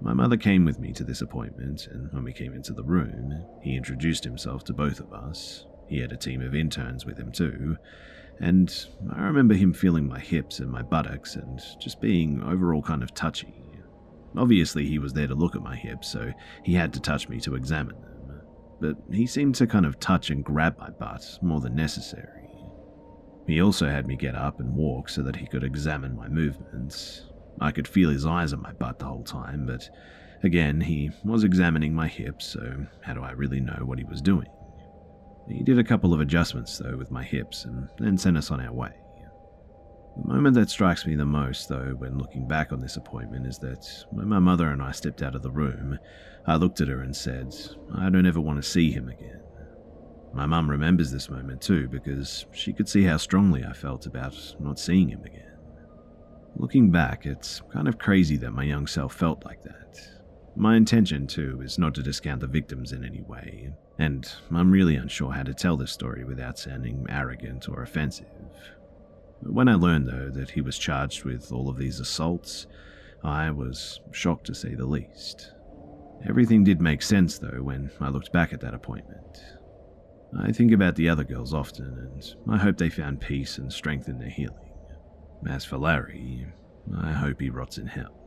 My 0.01 0.13
mother 0.13 0.37
came 0.37 0.65
with 0.65 0.79
me 0.79 0.93
to 0.93 1.05
this 1.05 1.23
appointment, 1.23 1.87
and 1.87 2.13
when 2.13 2.25
we 2.25 2.33
came 2.33 2.53
into 2.53 2.73
the 2.73 2.83
room, 2.83 3.45
he 3.63 3.77
introduced 3.77 4.25
himself 4.25 4.65
to 4.65 4.75
both 4.75 5.01
of 5.01 5.13
us. 5.13 5.67
He 5.89 5.99
had 6.01 6.13
a 6.13 6.17
team 6.17 6.43
of 6.43 6.55
interns 6.55 7.07
with 7.07 7.19
him 7.19 7.33
too, 7.33 7.77
and 8.39 8.87
I 9.11 9.23
remember 9.23 9.55
him 9.55 9.73
feeling 9.73 10.07
my 10.07 10.19
hips 10.19 10.59
and 10.59 10.71
my 10.71 10.83
buttocks 10.83 11.37
and 11.37 11.61
just 11.81 12.01
being 12.01 12.43
overall 12.43 12.83
kind 12.83 13.03
of 13.03 13.15
touchy. 13.15 13.55
Obviously, 14.37 14.87
he 14.87 14.99
was 14.99 15.13
there 15.13 15.29
to 15.29 15.35
look 15.35 15.55
at 15.55 15.63
my 15.63 15.77
hips, 15.77 16.09
so 16.09 16.33
he 16.65 16.75
had 16.75 16.93
to 16.95 17.01
touch 17.01 17.29
me 17.29 17.41
to 17.41 17.55
examine 17.55 18.01
them. 18.01 18.14
But 18.81 18.97
he 19.11 19.27
seemed 19.27 19.55
to 19.57 19.67
kind 19.67 19.87
of 19.87 20.01
touch 20.01 20.31
and 20.31 20.45
grab 20.45 20.79
my 20.79 20.91
butt 20.91 21.39
more 21.43 21.61
than 21.61 21.75
necessary. 21.75 22.49
He 23.47 23.61
also 23.61 23.89
had 23.89 24.07
me 24.07 24.17
get 24.17 24.35
up 24.35 24.61
and 24.61 24.75
walk 24.75 25.09
so 25.09 25.23
that 25.23 25.37
he 25.37 25.47
could 25.47 25.65
examine 25.65 26.17
my 26.17 26.29
movements. 26.29 27.31
I 27.61 27.71
could 27.71 27.87
feel 27.87 28.11
his 28.11 28.27
eyes 28.27 28.53
on 28.53 28.63
my 28.63 28.73
butt 28.73 28.99
the 28.99 29.05
whole 29.05 29.23
time, 29.23 29.67
but 29.67 29.89
again, 30.43 30.81
he 30.81 31.11
was 31.25 31.45
examining 31.45 31.95
my 31.95 32.09
hips, 32.09 32.47
so 32.47 32.87
how 33.03 33.15
do 33.15 33.23
I 33.23 33.33
really 33.33 33.61
know 33.61 33.83
what 33.85 33.99
he 33.99 34.05
was 34.05 34.23
doing? 34.23 34.49
He 35.49 35.63
did 35.63 35.79
a 35.79 35.85
couple 35.85 36.15
of 36.15 36.21
adjustments, 36.21 36.79
though, 36.79 36.97
with 36.97 37.11
my 37.11 37.23
hips 37.23 37.65
and 37.67 37.89
then 37.99 38.17
sent 38.17 38.39
us 38.39 38.51
on 38.51 38.61
our 38.61 38.73
way. 38.73 38.93
The 40.17 40.29
moment 40.29 40.55
that 40.55 40.71
strikes 40.71 41.05
me 41.07 41.17
the 41.17 41.25
most, 41.25 41.69
though, 41.69 41.95
when 41.99 42.19
looking 42.19 42.47
back 42.47 42.73
on 42.73 42.81
this 42.81 42.97
appointment, 42.97 43.47
is 43.47 43.59
that 43.59 43.87
when 44.11 44.29
my 44.29 44.39
mother 44.39 44.69
and 44.69 44.81
I 44.81 44.93
stepped 44.93 45.23
out 45.23 45.35
of 45.35 45.43
the 45.43 45.51
room, 45.51 45.99
I 46.47 46.55
looked 46.57 46.81
at 46.81 46.89
her 46.89 47.01
and 47.01 47.17
said, 47.17 47.55
I 47.93 48.11
don't 48.11 48.27
ever 48.27 48.41
want 48.41 48.63
to 48.63 48.69
see 48.69 48.93
him 48.93 49.09
again. 49.09 49.41
My 50.33 50.47
mum 50.47 50.71
remembers 50.71 51.11
this 51.11 51.31
moment 51.31 51.63
too 51.63 51.89
because 51.89 52.47
she 52.53 52.73
could 52.73 52.89
see 52.89 53.05
how 53.05 53.17
strongly 53.19 53.65
I 53.65 53.73
felt 53.73 54.07
about 54.07 54.35
not 54.59 54.81
seeing 54.81 55.09
him 55.09 55.23
again. 55.25 55.53
Looking 56.57 56.91
back, 56.91 57.27
it's 57.27 57.63
kind 57.73 57.89
of 57.89 57.99
crazy 57.99 58.37
that 58.39 58.53
my 58.53 58.65
young 58.65 58.87
self 58.87 59.15
felt 59.15 59.45
like 59.45 59.63
that. 59.63 60.01
My 60.57 60.77
intention, 60.77 61.27
too, 61.27 61.61
is 61.63 61.79
not 61.79 61.95
to 61.95 62.03
discount 62.03 62.41
the 62.41 62.47
victims 62.47 62.93
in 62.93 63.05
any 63.05 63.23
way, 63.23 63.73
and 63.99 64.31
I'm 64.53 64.71
really 64.71 64.95
unsure 64.95 65.33
how 65.33 65.43
to 65.43 65.53
tell 65.55 65.77
this 65.77 65.91
story 65.91 66.25
without 66.25 66.59
sounding 66.59 67.05
arrogant 67.09 67.69
or 67.69 67.83
offensive. 67.83 68.27
When 69.47 69.69
I 69.69 69.75
learned, 69.75 70.09
though, 70.09 70.31
that 70.31 70.51
he 70.51 70.61
was 70.61 70.79
charged 70.79 71.25
with 71.25 71.53
all 71.53 71.69
of 71.69 71.77
these 71.77 72.01
assaults, 72.01 72.67
I 73.23 73.51
was 73.51 74.01
shocked 74.13 74.47
to 74.47 74.55
say 74.55 74.75
the 74.75 74.87
least. 74.87 75.53
Everything 76.27 76.65
did 76.65 76.81
make 76.81 77.03
sense, 77.03 77.39
though, 77.39 77.63
when 77.63 77.91
I 78.01 78.09
looked 78.09 78.33
back 78.33 78.53
at 78.53 78.61
that 78.63 78.75
appointment. 78.75 79.39
I 80.39 80.51
think 80.51 80.73
about 80.73 80.97
the 80.97 81.09
other 81.09 81.25
girls 81.25 81.55
often, 81.55 81.87
and 81.87 82.35
I 82.51 82.57
hope 82.59 82.79
they 82.79 82.89
found 82.89 83.21
peace 83.21 83.59
and 83.59 83.73
strength 83.73 84.09
in 84.09 84.19
their 84.19 84.31
healing. 84.31 84.73
As 85.49 85.65
for 85.65 85.77
Larry, 85.77 86.47
I 86.97 87.13
hope 87.13 87.41
he 87.41 87.51
rots 87.51 87.79
in 87.79 87.87
hell. 87.87 88.21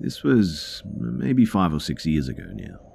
This 0.00 0.22
was 0.22 0.82
maybe 0.86 1.44
five 1.44 1.72
or 1.72 1.80
six 1.80 2.06
years 2.06 2.28
ago 2.28 2.44
now. 2.52 2.87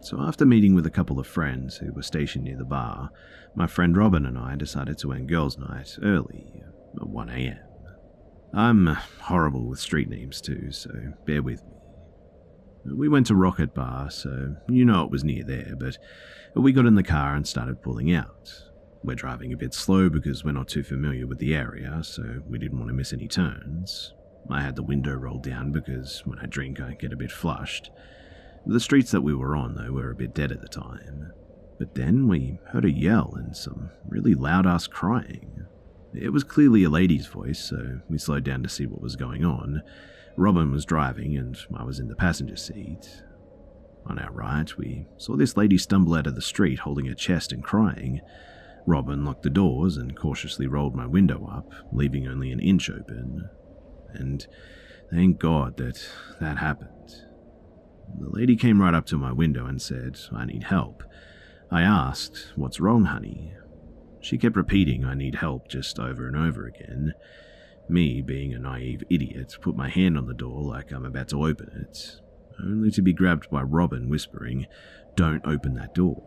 So, 0.00 0.20
after 0.20 0.46
meeting 0.46 0.74
with 0.74 0.86
a 0.86 0.90
couple 0.90 1.18
of 1.18 1.26
friends 1.26 1.76
who 1.76 1.92
were 1.92 2.02
stationed 2.02 2.44
near 2.44 2.56
the 2.56 2.64
bar, 2.64 3.10
my 3.54 3.66
friend 3.66 3.96
Robin 3.96 4.24
and 4.24 4.38
I 4.38 4.54
decided 4.54 4.96
to 4.98 5.12
end 5.12 5.28
girls' 5.28 5.58
night 5.58 5.98
early, 6.02 6.62
uh, 6.64 7.02
at 7.02 7.08
1am. 7.08 7.58
I'm 8.54 8.88
uh, 8.88 8.96
horrible 9.20 9.66
with 9.68 9.80
street 9.80 10.08
names 10.08 10.40
too, 10.40 10.70
so 10.70 10.90
bear 11.26 11.42
with 11.42 11.62
me. 11.64 11.72
We 12.96 13.08
went 13.08 13.26
to 13.26 13.34
Rocket 13.34 13.74
Bar, 13.74 14.10
so 14.10 14.56
you 14.68 14.84
know 14.84 15.02
it 15.02 15.10
was 15.10 15.24
near 15.24 15.44
there, 15.44 15.74
but 15.78 15.98
we 16.54 16.72
got 16.72 16.86
in 16.86 16.94
the 16.94 17.02
car 17.02 17.34
and 17.34 17.46
started 17.46 17.82
pulling 17.82 18.12
out. 18.12 18.50
We're 19.02 19.14
driving 19.14 19.52
a 19.52 19.56
bit 19.56 19.74
slow 19.74 20.08
because 20.08 20.44
we're 20.44 20.52
not 20.52 20.68
too 20.68 20.82
familiar 20.82 21.26
with 21.26 21.38
the 21.38 21.54
area, 21.54 22.00
so 22.02 22.42
we 22.48 22.58
didn't 22.58 22.78
want 22.78 22.88
to 22.88 22.94
miss 22.94 23.12
any 23.12 23.28
turns. 23.28 24.14
I 24.48 24.62
had 24.62 24.76
the 24.76 24.82
window 24.82 25.12
rolled 25.12 25.42
down 25.42 25.72
because 25.72 26.22
when 26.24 26.38
I 26.38 26.46
drink, 26.46 26.80
I 26.80 26.94
get 26.94 27.12
a 27.12 27.16
bit 27.16 27.30
flushed. 27.30 27.90
The 28.70 28.80
streets 28.80 29.12
that 29.12 29.22
we 29.22 29.34
were 29.34 29.56
on, 29.56 29.76
though, 29.76 29.92
were 29.92 30.10
a 30.10 30.14
bit 30.14 30.34
dead 30.34 30.52
at 30.52 30.60
the 30.60 30.68
time. 30.68 31.32
But 31.78 31.94
then 31.94 32.28
we 32.28 32.58
heard 32.66 32.84
a 32.84 32.92
yell 32.92 33.32
and 33.34 33.56
some 33.56 33.88
really 34.06 34.34
loud 34.34 34.66
ass 34.66 34.86
crying. 34.86 35.64
It 36.12 36.34
was 36.34 36.44
clearly 36.44 36.84
a 36.84 36.90
lady's 36.90 37.28
voice, 37.28 37.60
so 37.60 38.00
we 38.10 38.18
slowed 38.18 38.44
down 38.44 38.62
to 38.64 38.68
see 38.68 38.84
what 38.84 39.00
was 39.00 39.16
going 39.16 39.42
on. 39.42 39.80
Robin 40.36 40.70
was 40.70 40.84
driving 40.84 41.34
and 41.38 41.56
I 41.74 41.84
was 41.84 41.98
in 41.98 42.08
the 42.08 42.14
passenger 42.14 42.56
seat. 42.56 43.22
On 44.04 44.18
our 44.18 44.32
right, 44.32 44.76
we 44.76 45.06
saw 45.16 45.34
this 45.34 45.56
lady 45.56 45.78
stumble 45.78 46.14
out 46.14 46.26
of 46.26 46.34
the 46.34 46.42
street 46.42 46.80
holding 46.80 47.06
her 47.06 47.14
chest 47.14 47.52
and 47.52 47.64
crying. 47.64 48.20
Robin 48.86 49.24
locked 49.24 49.44
the 49.44 49.50
doors 49.50 49.96
and 49.96 50.14
cautiously 50.14 50.66
rolled 50.66 50.94
my 50.94 51.06
window 51.06 51.48
up, 51.50 51.72
leaving 51.90 52.28
only 52.28 52.52
an 52.52 52.60
inch 52.60 52.90
open. 52.90 53.48
And 54.12 54.46
thank 55.10 55.38
God 55.38 55.78
that 55.78 56.06
that 56.38 56.58
happened. 56.58 56.97
The 58.16 58.30
lady 58.30 58.56
came 58.56 58.80
right 58.80 58.94
up 58.94 59.06
to 59.06 59.18
my 59.18 59.32
window 59.32 59.66
and 59.66 59.80
said, 59.80 60.18
I 60.32 60.44
need 60.44 60.64
help. 60.64 61.02
I 61.70 61.82
asked, 61.82 62.52
What's 62.56 62.80
wrong, 62.80 63.04
honey? 63.04 63.52
She 64.20 64.38
kept 64.38 64.56
repeating, 64.56 65.04
I 65.04 65.14
need 65.14 65.36
help, 65.36 65.68
just 65.68 65.98
over 65.98 66.26
and 66.26 66.36
over 66.36 66.66
again. 66.66 67.14
Me, 67.88 68.20
being 68.20 68.52
a 68.52 68.58
naive 68.58 69.02
idiot, 69.08 69.56
put 69.60 69.76
my 69.76 69.88
hand 69.88 70.18
on 70.18 70.26
the 70.26 70.34
door 70.34 70.62
like 70.62 70.92
I'm 70.92 71.04
about 71.04 71.28
to 71.28 71.46
open 71.46 71.70
it, 71.88 72.20
only 72.62 72.90
to 72.90 73.02
be 73.02 73.12
grabbed 73.12 73.50
by 73.50 73.62
Robin 73.62 74.08
whispering, 74.08 74.66
Don't 75.14 75.46
open 75.46 75.74
that 75.74 75.94
door. 75.94 76.22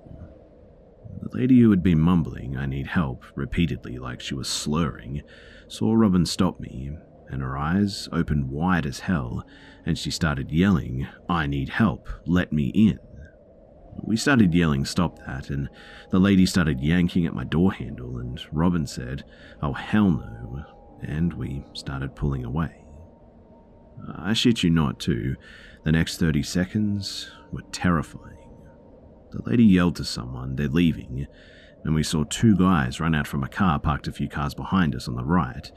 The 1.22 1.38
lady 1.38 1.60
who 1.60 1.70
had 1.70 1.84
been 1.84 2.00
mumbling, 2.00 2.58
I 2.58 2.66
need 2.66 2.88
help, 2.88 3.24
repeatedly 3.36 4.00
like 4.00 4.22
she 4.22 4.34
was 4.34 4.48
slurring, 4.48 5.22
saw 5.68 5.94
Robin 5.94 6.26
stop 6.26 6.60
me, 6.60 6.92
and 7.32 7.42
her 7.42 7.58
eyes 7.58 8.10
opened 8.12 8.50
wide 8.50 8.86
as 8.86 9.00
hell, 9.00 9.46
and 9.86 9.98
she 9.98 10.12
started 10.12 10.52
yelling, 10.52 11.08
I 11.30 11.48
need 11.48 11.70
help, 11.70 12.08
let 12.26 12.52
me 12.52 12.68
in. 12.68 13.00
We 14.04 14.18
started 14.18 14.54
yelling, 14.54 14.86
Stop 14.86 15.20
that, 15.26 15.50
and 15.50 15.70
the 16.12 16.20
lady 16.20 16.46
started 16.46 16.82
yanking 16.82 17.26
at 17.26 17.34
my 17.34 17.44
door 17.44 17.74
handle, 17.74 18.18
and 18.18 18.40
Robin 18.52 18.88
said, 18.88 19.24
Oh, 19.62 19.74
hell 19.74 20.12
no, 20.12 20.64
and 21.02 21.34
we 21.34 21.66
started 21.74 22.16
pulling 22.16 22.46
away. 22.46 22.84
I 24.16 24.34
shit 24.34 24.64
you 24.64 24.70
not, 24.70 25.00
too, 25.00 25.36
the 25.84 25.92
next 25.92 26.18
30 26.18 26.44
seconds 26.44 27.32
were 27.52 27.64
terrifying. 27.72 28.38
The 29.32 29.42
lady 29.50 29.64
yelled 29.64 29.96
to 29.98 30.06
someone, 30.06 30.56
they're 30.56 30.68
leaving, 30.68 31.28
and 31.84 31.96
we 31.96 32.04
saw 32.04 32.24
two 32.24 32.56
guys 32.56 33.00
run 33.00 33.16
out 33.16 33.28
from 33.28 33.44
a 33.44 33.50
car 33.50 33.80
parked 33.80 34.08
a 34.08 34.12
few 34.12 34.30
cars 34.30 34.54
behind 34.54 34.96
us 34.96 35.08
on 35.08 35.16
the 35.16 35.24
right. 35.24 35.72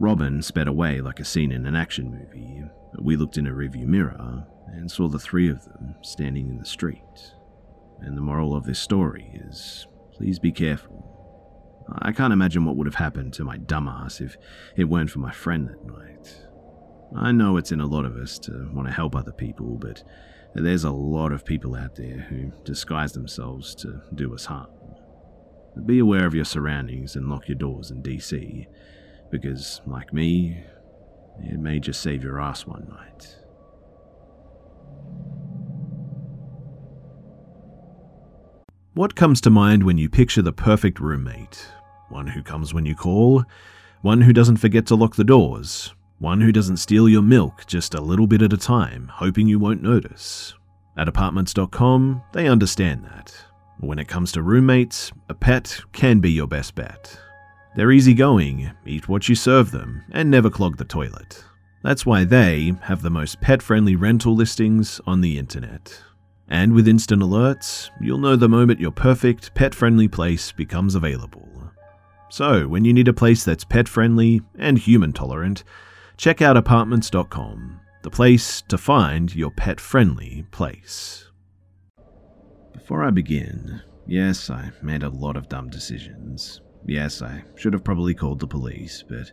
Robin 0.00 0.42
sped 0.42 0.68
away 0.68 1.00
like 1.00 1.18
a 1.20 1.24
scene 1.24 1.50
in 1.50 1.66
an 1.66 1.74
action 1.74 2.10
movie. 2.10 2.62
We 3.00 3.16
looked 3.16 3.36
in 3.36 3.46
a 3.46 3.52
rearview 3.52 3.86
mirror 3.86 4.46
and 4.68 4.90
saw 4.90 5.08
the 5.08 5.18
three 5.18 5.48
of 5.48 5.64
them 5.64 5.96
standing 6.02 6.48
in 6.48 6.58
the 6.58 6.64
street. 6.64 7.34
And 8.00 8.16
the 8.16 8.22
moral 8.22 8.54
of 8.54 8.64
this 8.64 8.78
story 8.78 9.30
is 9.34 9.86
please 10.12 10.38
be 10.38 10.52
careful. 10.52 11.04
I 12.00 12.12
can't 12.12 12.32
imagine 12.32 12.64
what 12.64 12.76
would 12.76 12.86
have 12.86 12.96
happened 12.96 13.32
to 13.34 13.44
my 13.44 13.56
dumbass 13.56 14.20
if 14.20 14.36
it 14.76 14.84
weren't 14.84 15.10
for 15.10 15.20
my 15.20 15.32
friend 15.32 15.68
that 15.68 15.84
night. 15.84 16.44
I 17.16 17.32
know 17.32 17.56
it's 17.56 17.72
in 17.72 17.80
a 17.80 17.86
lot 17.86 18.04
of 18.04 18.16
us 18.16 18.38
to 18.40 18.70
want 18.72 18.86
to 18.86 18.94
help 18.94 19.16
other 19.16 19.32
people, 19.32 19.76
but 19.76 20.02
there's 20.54 20.84
a 20.84 20.90
lot 20.90 21.32
of 21.32 21.44
people 21.44 21.74
out 21.74 21.96
there 21.96 22.26
who 22.28 22.52
disguise 22.64 23.12
themselves 23.12 23.74
to 23.76 24.02
do 24.14 24.34
us 24.34 24.44
harm. 24.44 24.68
Be 25.86 25.98
aware 25.98 26.26
of 26.26 26.34
your 26.34 26.44
surroundings 26.44 27.16
and 27.16 27.28
lock 27.28 27.48
your 27.48 27.56
doors 27.56 27.90
in 27.90 28.02
DC, 28.02 28.66
because, 29.30 29.80
like 29.86 30.12
me, 30.12 30.62
it 31.40 31.58
may 31.58 31.78
just 31.78 32.02
save 32.02 32.22
your 32.22 32.40
ass 32.40 32.66
one 32.66 32.88
night. 32.88 33.36
What 38.94 39.14
comes 39.14 39.40
to 39.42 39.50
mind 39.50 39.84
when 39.84 39.96
you 39.96 40.08
picture 40.08 40.42
the 40.42 40.52
perfect 40.52 40.98
roommate? 40.98 41.64
One 42.08 42.26
who 42.26 42.42
comes 42.42 42.74
when 42.74 42.84
you 42.84 42.96
call, 42.96 43.44
one 44.02 44.22
who 44.22 44.32
doesn't 44.32 44.56
forget 44.56 44.86
to 44.86 44.96
lock 44.96 45.14
the 45.14 45.24
doors, 45.24 45.94
one 46.18 46.40
who 46.40 46.50
doesn't 46.50 46.78
steal 46.78 47.08
your 47.08 47.22
milk 47.22 47.64
just 47.66 47.94
a 47.94 48.00
little 48.00 48.26
bit 48.26 48.42
at 48.42 48.52
a 48.52 48.56
time, 48.56 49.08
hoping 49.14 49.46
you 49.46 49.60
won't 49.60 49.82
notice. 49.82 50.54
At 50.96 51.06
apartments.com, 51.06 52.22
they 52.32 52.48
understand 52.48 53.04
that. 53.04 53.32
When 53.78 54.00
it 54.00 54.08
comes 54.08 54.32
to 54.32 54.42
roommates, 54.42 55.12
a 55.28 55.34
pet 55.34 55.80
can 55.92 56.18
be 56.18 56.32
your 56.32 56.48
best 56.48 56.74
bet. 56.74 57.20
They're 57.78 57.92
easygoing, 57.92 58.72
eat 58.86 59.08
what 59.08 59.28
you 59.28 59.36
serve 59.36 59.70
them, 59.70 60.02
and 60.10 60.28
never 60.28 60.50
clog 60.50 60.78
the 60.78 60.84
toilet. 60.84 61.44
That's 61.84 62.04
why 62.04 62.24
they 62.24 62.72
have 62.80 63.02
the 63.02 63.08
most 63.08 63.40
pet 63.40 63.62
friendly 63.62 63.94
rental 63.94 64.34
listings 64.34 65.00
on 65.06 65.20
the 65.20 65.38
internet. 65.38 66.02
And 66.48 66.72
with 66.72 66.88
instant 66.88 67.22
alerts, 67.22 67.90
you'll 68.00 68.18
know 68.18 68.34
the 68.34 68.48
moment 68.48 68.80
your 68.80 68.90
perfect 68.90 69.54
pet 69.54 69.76
friendly 69.76 70.08
place 70.08 70.50
becomes 70.50 70.96
available. 70.96 71.48
So, 72.30 72.66
when 72.66 72.84
you 72.84 72.92
need 72.92 73.06
a 73.06 73.12
place 73.12 73.44
that's 73.44 73.62
pet 73.62 73.86
friendly 73.86 74.42
and 74.58 74.76
human 74.76 75.12
tolerant, 75.12 75.62
check 76.16 76.42
out 76.42 76.56
apartments.com, 76.56 77.80
the 78.02 78.10
place 78.10 78.60
to 78.62 78.76
find 78.76 79.32
your 79.36 79.52
pet 79.52 79.78
friendly 79.78 80.44
place. 80.50 81.28
Before 82.72 83.04
I 83.04 83.10
begin, 83.10 83.82
yes, 84.04 84.50
I 84.50 84.72
made 84.82 85.04
a 85.04 85.10
lot 85.10 85.36
of 85.36 85.48
dumb 85.48 85.70
decisions. 85.70 86.60
Yes, 86.86 87.22
I 87.22 87.44
should 87.56 87.72
have 87.72 87.84
probably 87.84 88.14
called 88.14 88.40
the 88.40 88.46
police, 88.46 89.04
but 89.08 89.32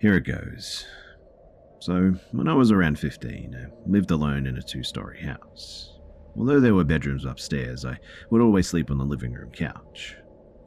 here 0.00 0.14
it 0.14 0.24
goes. 0.24 0.86
So, 1.80 2.14
when 2.32 2.48
I 2.48 2.54
was 2.54 2.70
around 2.70 2.98
15, 2.98 3.56
I 3.56 3.90
lived 3.90 4.10
alone 4.10 4.46
in 4.46 4.56
a 4.58 4.62
two 4.62 4.82
story 4.82 5.22
house. 5.22 5.98
Although 6.36 6.60
there 6.60 6.74
were 6.74 6.84
bedrooms 6.84 7.24
upstairs, 7.24 7.84
I 7.84 7.98
would 8.30 8.42
always 8.42 8.68
sleep 8.68 8.90
on 8.90 8.98
the 8.98 9.04
living 9.04 9.32
room 9.32 9.50
couch. 9.50 10.16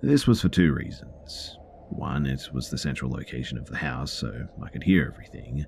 This 0.02 0.28
was 0.28 0.42
for 0.42 0.50
two 0.50 0.74
reasons. 0.74 1.58
One, 1.90 2.26
it 2.26 2.50
was 2.54 2.70
the 2.70 2.78
central 2.78 3.12
location 3.12 3.58
of 3.58 3.68
the 3.68 3.78
house, 3.78 4.12
so 4.12 4.48
I 4.64 4.70
could 4.70 4.84
hear 4.84 5.12
everything, 5.14 5.66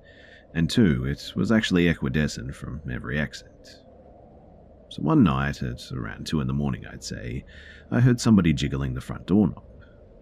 and 0.53 0.69
two, 0.69 1.05
it 1.05 1.33
was 1.35 1.51
actually 1.51 1.87
equidistant 1.87 2.55
from 2.55 2.81
every 2.91 3.19
exit. 3.19 3.79
So 4.89 5.01
one 5.01 5.23
night, 5.23 5.61
at 5.61 5.91
around 5.91 6.25
two 6.25 6.39
in 6.39 6.47
the 6.47 6.53
morning, 6.53 6.85
I'd 6.87 7.03
say, 7.03 7.43
I 7.91 7.99
heard 7.99 8.19
somebody 8.21 8.53
jiggling 8.53 8.93
the 8.93 9.01
front 9.01 9.25
doorknob. 9.25 9.63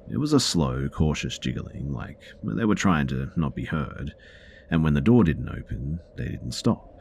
It 0.10 0.18
was 0.18 0.34
a 0.34 0.40
slow, 0.40 0.90
cautious 0.90 1.40
jiggling, 1.40 1.92
like 1.94 2.20
they 2.44 2.66
were 2.66 2.76
trying 2.76 3.08
to 3.08 3.32
not 3.36 3.56
be 3.56 3.66
heard, 3.66 4.14
and 4.70 4.84
when 4.84 4.94
the 4.94 5.02
door 5.02 5.24
didn't 5.24 5.50
open, 5.50 6.00
they 6.18 6.26
didn't 6.26 6.52
stop. 6.54 7.00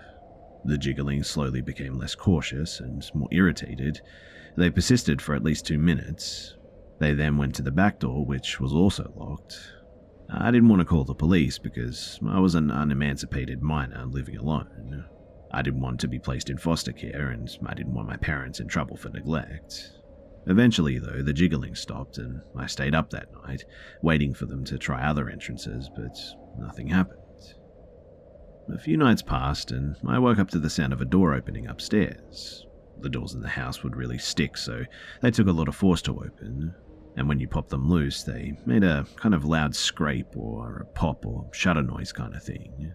The 0.64 0.78
jiggling 0.78 1.24
slowly 1.24 1.60
became 1.60 1.98
less 1.98 2.14
cautious 2.14 2.78
and 2.80 3.04
more 3.14 3.28
irritated. 3.32 4.00
They 4.56 4.70
persisted 4.70 5.20
for 5.20 5.34
at 5.34 5.42
least 5.42 5.66
two 5.66 5.78
minutes. 5.78 6.56
They 7.00 7.14
then 7.14 7.36
went 7.36 7.54
to 7.56 7.62
the 7.62 7.72
back 7.72 7.98
door, 7.98 8.24
which 8.24 8.60
was 8.60 8.72
also 8.72 9.12
locked. 9.16 9.58
I 10.30 10.50
didn't 10.50 10.68
want 10.68 10.80
to 10.80 10.86
call 10.86 11.04
the 11.04 11.14
police 11.14 11.58
because 11.58 12.20
I 12.26 12.38
was 12.38 12.54
an 12.54 12.70
unemancipated 12.70 13.60
minor 13.60 14.06
living 14.06 14.36
alone. 14.36 15.04
I 15.50 15.62
didn't 15.62 15.80
want 15.80 16.00
to 16.00 16.08
be 16.08 16.18
placed 16.18 16.48
in 16.48 16.56
foster 16.56 16.92
care, 16.92 17.30
and 17.30 17.50
I 17.66 17.74
didn't 17.74 17.94
want 17.94 18.08
my 18.08 18.16
parents 18.16 18.60
in 18.60 18.68
trouble 18.68 18.96
for 18.96 19.10
neglect. 19.10 19.90
Eventually, 20.46 20.98
though, 20.98 21.22
the 21.22 21.32
jiggling 21.32 21.74
stopped, 21.74 22.18
and 22.18 22.40
I 22.56 22.66
stayed 22.66 22.94
up 22.94 23.10
that 23.10 23.32
night, 23.46 23.64
waiting 24.02 24.34
for 24.34 24.46
them 24.46 24.64
to 24.64 24.78
try 24.78 25.02
other 25.02 25.28
entrances, 25.28 25.88
but 25.94 26.18
nothing 26.58 26.88
happened. 26.88 27.18
A 28.72 28.78
few 28.78 28.96
nights 28.96 29.22
passed, 29.22 29.70
and 29.70 29.96
I 30.06 30.18
woke 30.18 30.38
up 30.38 30.50
to 30.50 30.58
the 30.58 30.70
sound 30.70 30.92
of 30.92 31.00
a 31.00 31.04
door 31.04 31.34
opening 31.34 31.66
upstairs. 31.66 32.66
The 33.00 33.08
doors 33.08 33.34
in 33.34 33.40
the 33.40 33.48
house 33.48 33.82
would 33.82 33.96
really 33.96 34.18
stick, 34.18 34.56
so 34.56 34.84
they 35.20 35.30
took 35.30 35.46
a 35.46 35.52
lot 35.52 35.68
of 35.68 35.76
force 35.76 36.02
to 36.02 36.12
open, 36.12 36.74
and 37.16 37.28
when 37.28 37.38
you 37.38 37.48
popped 37.48 37.70
them 37.70 37.88
loose, 37.88 38.22
they 38.22 38.56
made 38.64 38.84
a 38.84 39.06
kind 39.16 39.34
of 39.34 39.44
loud 39.44 39.74
scrape 39.74 40.36
or 40.36 40.78
a 40.78 40.86
pop 40.86 41.26
or 41.26 41.48
shutter 41.52 41.82
noise 41.82 42.12
kind 42.12 42.34
of 42.34 42.42
thing. 42.42 42.94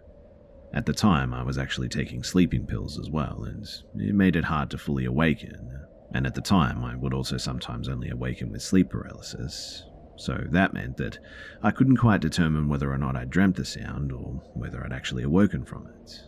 At 0.74 0.86
the 0.86 0.94
time, 0.94 1.34
I 1.34 1.44
was 1.44 1.58
actually 1.58 1.90
taking 1.90 2.24
sleeping 2.24 2.66
pills 2.66 3.00
as 3.00 3.10
well, 3.10 3.44
and 3.44 3.66
it 3.96 4.16
made 4.16 4.36
it 4.36 4.46
hard 4.46 4.70
to 4.72 4.78
fully 4.78 5.06
awaken. 5.06 5.86
And 6.14 6.26
at 6.26 6.36
the 6.36 6.42
time, 6.42 6.84
I 6.86 6.96
would 6.96 7.14
also 7.14 7.38
sometimes 7.38 7.90
only 7.90 8.10
awaken 8.10 8.52
with 8.52 8.62
sleep 8.62 8.90
paralysis, 8.90 9.84
so 10.16 10.44
that 10.50 10.74
meant 10.74 10.98
that 10.98 11.20
I 11.62 11.72
couldn't 11.72 11.98
quite 11.98 12.22
determine 12.22 12.68
whether 12.68 12.92
or 12.92 12.98
not 12.98 13.16
I 13.16 13.26
dreamt 13.26 13.56
the 13.56 13.66
sound 13.66 14.12
or 14.12 14.42
whether 14.54 14.84
I'd 14.84 14.94
actually 14.94 15.24
awoken 15.24 15.64
from 15.64 15.88
it. 15.88 16.24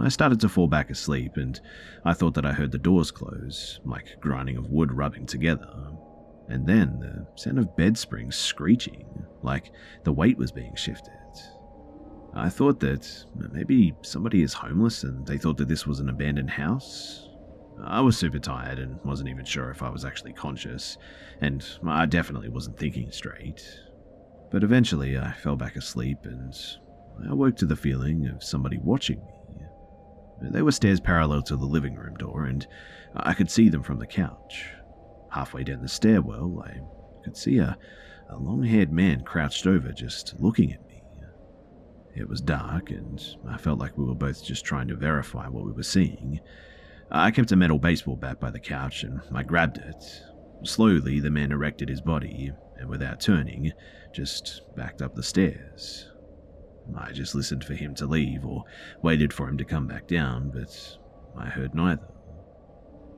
I 0.00 0.08
started 0.08 0.40
to 0.40 0.48
fall 0.48 0.68
back 0.68 0.88
asleep, 0.90 1.36
and 1.36 1.60
I 2.04 2.14
thought 2.14 2.34
that 2.34 2.46
I 2.46 2.52
heard 2.52 2.72
the 2.72 2.78
doors 2.78 3.10
close, 3.10 3.80
like 3.84 4.20
grinding 4.20 4.56
of 4.56 4.70
wood 4.70 4.92
rubbing 4.92 5.26
together. 5.26 5.68
And 6.48 6.66
then 6.66 6.98
the 7.00 7.26
sound 7.40 7.58
of 7.58 7.76
bed 7.76 7.98
springs 7.98 8.36
screeching, 8.36 9.06
like 9.42 9.72
the 10.04 10.12
weight 10.12 10.38
was 10.38 10.52
being 10.52 10.74
shifted. 10.76 11.12
I 12.34 12.48
thought 12.48 12.80
that 12.80 13.26
maybe 13.52 13.94
somebody 14.02 14.42
is 14.42 14.54
homeless 14.54 15.02
and 15.02 15.26
they 15.26 15.36
thought 15.36 15.58
that 15.58 15.68
this 15.68 15.86
was 15.86 16.00
an 16.00 16.08
abandoned 16.08 16.50
house, 16.50 17.28
I 17.84 18.00
was 18.00 18.16
super 18.16 18.38
tired 18.38 18.78
and 18.78 19.00
wasn't 19.04 19.28
even 19.28 19.44
sure 19.44 19.70
if 19.70 19.82
I 19.82 19.90
was 19.90 20.04
actually 20.04 20.32
conscious, 20.32 20.96
and 21.40 21.64
I 21.86 22.06
definitely 22.06 22.48
wasn't 22.48 22.78
thinking 22.78 23.10
straight. 23.10 23.64
But 24.50 24.62
eventually 24.62 25.18
I 25.18 25.32
fell 25.32 25.56
back 25.56 25.76
asleep 25.76 26.18
and 26.24 26.54
I 27.24 27.32
awoke 27.32 27.56
to 27.56 27.66
the 27.66 27.76
feeling 27.76 28.26
of 28.26 28.44
somebody 28.44 28.78
watching 28.78 29.18
me. 29.18 30.50
There 30.50 30.64
were 30.64 30.72
stairs 30.72 31.00
parallel 31.00 31.42
to 31.42 31.56
the 31.56 31.66
living 31.66 31.94
room 31.94 32.14
door, 32.16 32.44
and 32.44 32.66
I 33.14 33.32
could 33.32 33.50
see 33.50 33.68
them 33.68 33.82
from 33.82 33.98
the 33.98 34.06
couch. 34.06 34.70
Halfway 35.30 35.64
down 35.64 35.82
the 35.82 35.88
stairwell, 35.88 36.64
I 36.66 36.80
could 37.24 37.36
see 37.36 37.58
a, 37.58 37.78
a 38.28 38.36
long 38.36 38.64
haired 38.64 38.92
man 38.92 39.22
crouched 39.22 39.66
over, 39.66 39.92
just 39.92 40.34
looking 40.40 40.72
at 40.72 40.86
me. 40.86 41.02
It 42.14 42.28
was 42.28 42.40
dark, 42.42 42.90
and 42.90 43.24
I 43.48 43.56
felt 43.56 43.78
like 43.78 43.96
we 43.96 44.04
were 44.04 44.14
both 44.14 44.44
just 44.44 44.64
trying 44.64 44.88
to 44.88 44.96
verify 44.96 45.48
what 45.48 45.64
we 45.64 45.72
were 45.72 45.82
seeing, 45.82 46.40
I 47.14 47.30
kept 47.30 47.52
a 47.52 47.56
metal 47.56 47.78
baseball 47.78 48.16
bat 48.16 48.40
by 48.40 48.50
the 48.50 48.58
couch 48.58 49.04
and 49.04 49.20
I 49.34 49.42
grabbed 49.42 49.76
it. 49.76 50.22
Slowly, 50.64 51.20
the 51.20 51.30
man 51.30 51.52
erected 51.52 51.90
his 51.90 52.00
body 52.00 52.52
and, 52.78 52.88
without 52.88 53.20
turning, 53.20 53.70
just 54.14 54.62
backed 54.74 55.02
up 55.02 55.14
the 55.14 55.22
stairs. 55.22 56.10
I 56.96 57.12
just 57.12 57.34
listened 57.34 57.64
for 57.64 57.74
him 57.74 57.94
to 57.96 58.06
leave 58.06 58.46
or 58.46 58.64
waited 59.02 59.30
for 59.34 59.46
him 59.46 59.58
to 59.58 59.64
come 59.64 59.86
back 59.86 60.06
down, 60.08 60.52
but 60.54 60.96
I 61.36 61.50
heard 61.50 61.74
neither. 61.74 62.08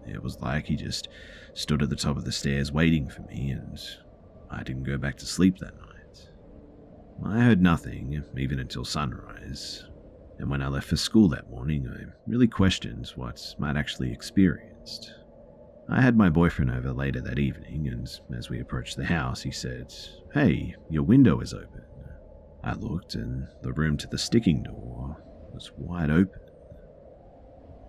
It 0.09 0.21
was 0.21 0.41
like 0.41 0.67
he 0.67 0.75
just 0.75 1.09
stood 1.53 1.81
at 1.81 1.89
the 1.89 1.95
top 1.95 2.17
of 2.17 2.25
the 2.25 2.33
stairs 2.33 2.73
waiting 2.73 3.09
for 3.09 3.23
me, 3.23 3.53
and 3.53 3.79
I 4.51 4.65
didn't 4.65 4.83
go 4.83 4.99
back 4.99 5.19
to 5.19 5.27
sleep 5.27 5.59
that 5.59 5.77
night. 5.77 6.31
I 7.25 7.41
heard 7.43 7.63
nothing, 7.63 8.25
even 8.37 8.59
until 8.59 8.85
sunrise, 8.85 9.85
and 10.39 10.51
when 10.51 10.63
I 10.63 10.69
left 10.69 10.89
for 10.89 10.97
school 10.97 11.29
that 11.29 11.51
morning, 11.51 11.89
I 11.89 12.05
really 12.27 12.49
questioned 12.49 13.09
what 13.17 13.55
I'd 13.63 13.77
actually 13.77 14.13
experienced. 14.13 15.13
I 15.89 16.01
had 16.01 16.17
my 16.17 16.31
boyfriend 16.31 16.71
over 16.71 16.93
later 16.93 17.21
that 17.21 17.39
evening, 17.39 17.89
and 17.89 18.09
as 18.37 18.49
we 18.49 18.61
approached 18.61 18.97
the 18.97 19.05
house, 19.05 19.43
he 19.43 19.51
said, 19.51 19.95
Hey, 20.33 20.75
your 20.89 21.03
window 21.03 21.41
is 21.41 21.53
open. 21.53 21.83
I 22.63 22.75
looked, 22.75 23.15
and 23.15 23.47
the 23.63 23.73
room 23.73 23.97
to 23.99 24.07
the 24.07 24.19
sticking 24.19 24.63
door 24.63 25.23
was 25.53 25.73
wide 25.77 26.11
open. 26.11 26.41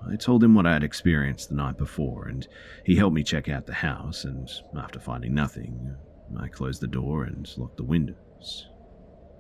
I 0.08 0.18
told 0.18 0.44
him 0.44 0.54
what 0.54 0.68
I 0.68 0.74
had 0.74 0.84
experienced 0.84 1.50
the 1.50 1.56
night 1.56 1.78
before, 1.78 2.28
and 2.28 2.48
he 2.84 2.96
helped 2.96 3.16
me 3.16 3.24
check 3.24 3.50
out 3.50 3.66
the 3.66 3.74
house, 3.74 4.26
and 4.26 4.50
after 4.78 5.00
finding 5.00 5.34
nothing, 5.34 5.96
I 6.38 6.48
closed 6.50 6.82
the 6.82 6.88
door 6.88 7.24
and 7.24 7.50
locked 7.58 7.78
the 7.78 7.84
windows. 7.84 8.68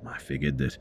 I 0.08 0.18
figured 0.18 0.58
that 0.60 0.78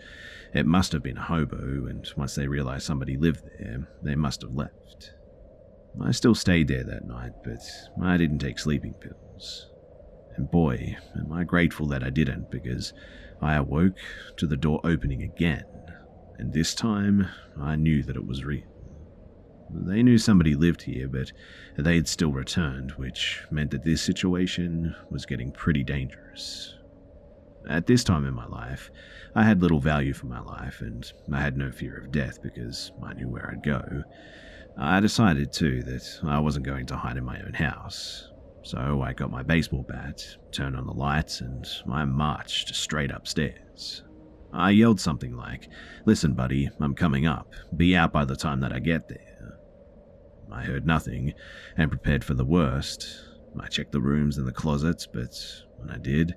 it 0.53 0.67
must 0.67 0.93
have 0.93 1.03
been 1.03 1.19
a 1.19 1.23
hobo, 1.23 1.87
and 1.87 2.07
once 2.17 2.35
they 2.35 2.47
realized 2.47 2.85
somebody 2.85 3.17
lived 3.17 3.45
there, 3.59 3.89
they 4.03 4.15
must 4.15 4.43
have 4.43 4.55
left. 4.55 5.13
I 6.03 6.11
still 6.11 6.35
stayed 6.35 6.69
there 6.69 6.85
that 6.85 7.07
night, 7.07 7.33
but 7.45 7.61
I 8.03 8.17
didn't 8.17 8.41
take 8.41 8.59
sleeping 8.59 8.95
pills. 8.95 9.71
And 10.37 10.51
boy, 10.51 10.97
am 11.17 11.33
I 11.33 11.45
grateful 11.45 11.87
that 11.89 12.03
I 12.03 12.11
didn't, 12.11 12.51
because 12.51 12.93
I 13.41 13.55
awoke 13.55 13.97
to 14.37 14.47
the 14.47 14.57
door 14.57 14.81
opening 14.85 15.23
again, 15.23 15.65
and 16.39 16.53
this 16.53 16.75
time 16.75 17.29
I 17.61 17.77
knew 17.77 18.03
that 18.03 18.17
it 18.17 18.27
was 18.27 18.45
real. 18.45 18.65
They 19.71 20.03
knew 20.03 20.19
somebody 20.19 20.55
lived 20.55 20.83
here, 20.83 21.09
but 21.09 21.33
they 21.77 21.97
had 21.97 22.09
still 22.09 22.33
returned, 22.33 22.93
which 22.93 23.43
meant 23.51 23.71
that 23.71 23.85
this 23.85 24.03
situation 24.03 24.95
was 25.11 25.27
getting 25.27 25.53
pretty 25.53 25.83
dangerous. 25.83 26.75
At 27.69 27.87
this 27.87 28.05
time 28.05 28.27
in 28.27 28.35
my 28.35 28.47
life, 28.47 28.91
I 29.35 29.43
had 29.43 29.63
little 29.63 29.81
value 29.81 30.13
for 30.13 30.27
my 30.27 30.41
life, 30.41 30.81
and 30.81 31.11
I 31.33 31.41
had 31.41 31.57
no 31.57 31.71
fear 31.71 31.97
of 31.97 32.13
death 32.13 32.43
because 32.43 32.93
I 33.03 33.15
knew 33.15 33.29
where 33.29 33.51
I'd 33.51 33.63
go. 33.63 34.03
I 34.77 35.01
decided, 35.01 35.53
too, 35.53 35.83
that 35.85 36.21
I 36.25 36.39
wasn't 36.41 36.67
going 36.67 36.87
to 36.87 36.97
hide 36.97 37.17
in 37.17 37.25
my 37.25 37.41
own 37.41 37.55
house. 37.55 38.31
So 38.63 39.03
I 39.03 39.13
got 39.13 39.31
my 39.31 39.43
baseball 39.43 39.83
bat, 39.83 40.25
turned 40.51 40.77
on 40.77 40.87
the 40.87 40.93
lights, 40.93 41.41
and 41.41 41.67
I 41.91 42.05
marched 42.05 42.75
straight 42.75 43.11
upstairs. 43.11 44.03
I 44.53 44.71
yelled 44.71 45.01
something 45.01 45.37
like, 45.37 45.69
Listen, 46.07 46.33
buddy, 46.35 46.71
I'm 46.81 46.95
coming 46.95 47.27
up. 47.27 47.53
Be 47.77 47.97
out 47.97 48.13
by 48.13 48.25
the 48.25 48.37
time 48.37 48.61
that 48.61 48.73
I 48.73 48.79
get 48.79 49.09
there. 49.09 49.59
I 50.53 50.63
heard 50.63 50.87
nothing 50.87 51.35
and 51.77 51.91
prepared 51.91 52.25
for 52.25 52.35
the 52.35 52.45
worst. 52.45 53.07
I 53.59 53.67
checked 53.67 53.93
the 53.93 54.01
rooms 54.01 54.39
and 54.39 54.47
the 54.47 54.53
closets, 54.53 55.07
but 55.07 55.35
when 55.77 55.91
I 55.91 55.99
did, 55.99 56.35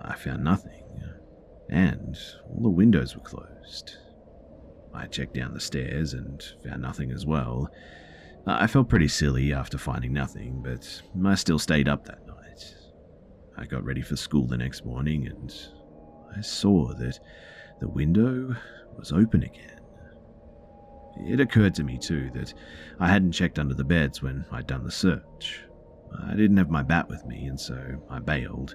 I 0.00 0.16
found 0.16 0.44
nothing, 0.44 0.84
and 1.68 2.16
all 2.48 2.62
the 2.62 2.68
windows 2.68 3.14
were 3.14 3.22
closed. 3.22 3.96
I 4.92 5.06
checked 5.06 5.34
down 5.34 5.54
the 5.54 5.60
stairs 5.60 6.14
and 6.14 6.42
found 6.64 6.82
nothing 6.82 7.10
as 7.10 7.26
well. 7.26 7.68
I 8.46 8.66
felt 8.66 8.88
pretty 8.88 9.08
silly 9.08 9.52
after 9.52 9.78
finding 9.78 10.12
nothing, 10.12 10.62
but 10.62 11.02
I 11.24 11.34
still 11.34 11.58
stayed 11.58 11.88
up 11.88 12.04
that 12.04 12.26
night. 12.26 12.74
I 13.56 13.64
got 13.64 13.84
ready 13.84 14.02
for 14.02 14.16
school 14.16 14.46
the 14.46 14.56
next 14.56 14.84
morning 14.84 15.26
and 15.26 15.52
I 16.36 16.40
saw 16.42 16.92
that 16.94 17.18
the 17.80 17.88
window 17.88 18.54
was 18.96 19.12
open 19.12 19.42
again. 19.42 19.80
It 21.16 21.40
occurred 21.40 21.74
to 21.76 21.84
me, 21.84 21.98
too, 21.98 22.30
that 22.34 22.52
I 22.98 23.08
hadn't 23.08 23.32
checked 23.32 23.58
under 23.58 23.74
the 23.74 23.84
beds 23.84 24.20
when 24.20 24.44
I'd 24.50 24.66
done 24.66 24.84
the 24.84 24.90
search. 24.90 25.64
I 26.26 26.34
didn't 26.34 26.56
have 26.56 26.70
my 26.70 26.82
bat 26.82 27.08
with 27.08 27.24
me, 27.24 27.46
and 27.46 27.58
so 27.58 27.76
I 28.10 28.18
bailed. 28.18 28.74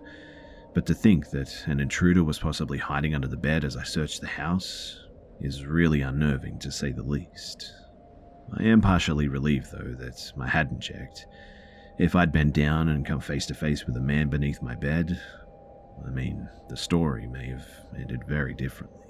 But 0.79 0.85
to 0.85 0.93
think 0.93 1.31
that 1.31 1.67
an 1.67 1.81
intruder 1.81 2.23
was 2.23 2.39
possibly 2.39 2.77
hiding 2.77 3.13
under 3.13 3.27
the 3.27 3.35
bed 3.35 3.65
as 3.65 3.75
I 3.75 3.83
searched 3.83 4.21
the 4.21 4.27
house 4.27 4.97
is 5.41 5.65
really 5.65 5.99
unnerving 5.99 6.57
to 6.59 6.71
say 6.71 6.93
the 6.93 7.03
least. 7.03 7.73
I 8.57 8.63
am 8.63 8.79
partially 8.79 9.27
relieved, 9.27 9.73
though, 9.73 9.93
that 9.99 10.31
I 10.39 10.47
hadn't 10.47 10.79
checked. 10.79 11.25
If 11.97 12.15
I'd 12.15 12.31
bent 12.31 12.53
down 12.53 12.87
and 12.87 13.05
come 13.05 13.19
face 13.19 13.45
to 13.47 13.53
face 13.53 13.85
with 13.85 13.97
a 13.97 13.99
man 13.99 14.29
beneath 14.29 14.61
my 14.61 14.73
bed, 14.73 15.21
I 16.07 16.11
mean, 16.11 16.47
the 16.69 16.77
story 16.77 17.27
may 17.27 17.49
have 17.49 17.67
ended 17.97 18.21
very 18.25 18.53
differently. 18.53 19.03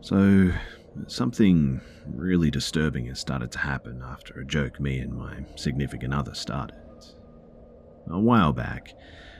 So, 0.00 0.52
something 1.06 1.80
really 2.06 2.50
disturbing 2.50 3.06
has 3.06 3.20
started 3.20 3.50
to 3.52 3.58
happen 3.58 4.02
after 4.04 4.40
a 4.40 4.44
joke 4.44 4.80
me 4.80 4.98
and 4.98 5.12
my 5.12 5.44
significant 5.56 6.14
other 6.14 6.34
started. 6.34 6.76
A 8.10 8.18
while 8.18 8.52
back, 8.52 8.94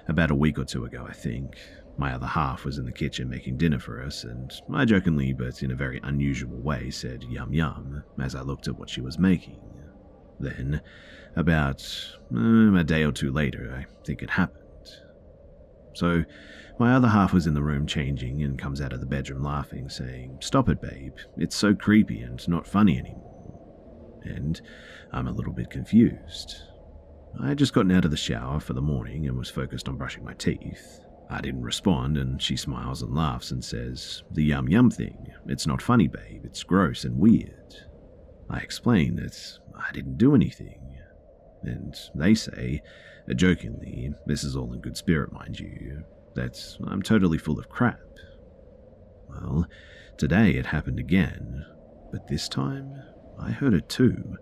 about 0.09 0.31
a 0.31 0.35
week 0.35 0.59
or 0.59 0.65
two 0.65 0.85
ago, 0.85 1.07
I 1.09 1.13
think, 1.13 1.57
my 1.97 2.15
other 2.15 2.27
half 2.27 2.65
was 2.65 2.79
in 2.79 2.85
the 2.85 2.93
kitchen 2.93 3.29
making 3.29 3.57
dinner 3.57 3.79
for 3.79 4.03
us, 4.03 4.25
and 4.25 4.53
I 4.73 4.85
jokingly, 4.85 5.33
but 5.33 5.63
in 5.63 5.73
a 5.73 5.77
very 5.77 6.01
unusual 6.05 6.57
way, 6.57 6.91
said 6.91 7.25
yum 7.25 7.53
yum 7.53 8.05
as 8.21 8.35
I 8.35 8.43
looked 8.43 8.69
at 8.69 8.79
what 8.79 8.89
she 8.89 9.01
was 9.01 9.19
making. 9.19 9.59
Then, 10.39 10.81
about 11.35 11.85
um, 12.31 12.77
a 12.77 12.85
day 12.85 13.03
or 13.03 13.11
two 13.11 13.33
later, 13.33 13.75
I 13.77 13.87
think 14.05 14.23
it 14.23 14.31
happened. 14.31 14.63
So, 15.95 16.25
my 16.79 16.95
other 16.95 17.09
half 17.09 17.33
was 17.33 17.47
in 17.47 17.55
the 17.55 17.63
room 17.63 17.87
changing 17.87 18.43
and 18.43 18.59
comes 18.59 18.81
out 18.81 18.93
of 18.93 19.01
the 19.01 19.07
bedroom 19.07 19.43
laughing, 19.43 19.89
saying, 19.89 20.39
Stop 20.41 20.69
it, 20.69 20.81
babe. 20.81 21.15
It's 21.37 21.57
so 21.57 21.75
creepy 21.75 22.21
and 22.21 22.47
not 22.49 22.67
funny 22.67 22.99
anymore. 22.99 24.21
And 24.23 24.61
I'm 25.13 25.29
a 25.29 25.33
little 25.33 25.53
bit 25.53 25.71
confused. 25.71 26.57
I 27.41 27.49
had 27.49 27.59
just 27.59 27.73
gotten 27.73 27.93
out 27.93 28.05
of 28.05 28.11
the 28.11 28.17
shower 28.17 28.61
for 28.61 28.73
the 28.73 28.81
morning 28.81 29.27
and 29.27 29.37
was 29.37 29.51
focused 29.51 29.89
on 29.89 29.97
brushing 29.97 30.25
my 30.25 30.35
teeth. 30.35 31.01
I 31.31 31.41
didn't 31.41 31.63
respond, 31.63 32.17
and 32.17 32.41
she 32.41 32.57
smiles 32.57 33.03
and 33.03 33.15
laughs 33.15 33.51
and 33.51 33.65
says, 33.65 34.23
The 34.31 34.45
yum 34.45 34.69
yum 34.69 34.91
thing. 34.91 35.29
It's 35.47 35.67
not 35.67 35.83
funny, 35.83 36.09
babe. 36.09 36.45
It's 36.45 36.63
gross 36.63 37.05
and 37.05 37.19
weird. 37.19 37.75
I 38.51 38.59
explain 38.59 39.17
that 39.17 39.59
I 39.77 39.93
didn't 39.93 40.17
do 40.17 40.35
anything. 40.35 40.97
And 41.63 41.95
they 42.15 42.35
say, 42.35 42.83
jokingly, 43.35 44.13
this 44.27 44.45
is 44.45 44.57
all 44.57 44.73
in 44.73 44.81
good 44.81 44.97
spirit, 44.97 45.33
mind 45.33 45.59
you, 45.59 46.05
that 46.39 46.77
I'm 46.87 47.03
totally 47.03 47.37
full 47.37 47.59
of 47.59 47.69
crap. 47.69 48.01
Well, 49.29 49.67
today 50.17 50.53
it 50.53 50.67
happened 50.67 51.01
again, 51.01 51.67
but 52.13 52.29
this 52.29 52.49
time 52.49 53.03
I 53.39 53.51
heard 53.51 53.75
it 53.75 53.89
too. 53.89 54.37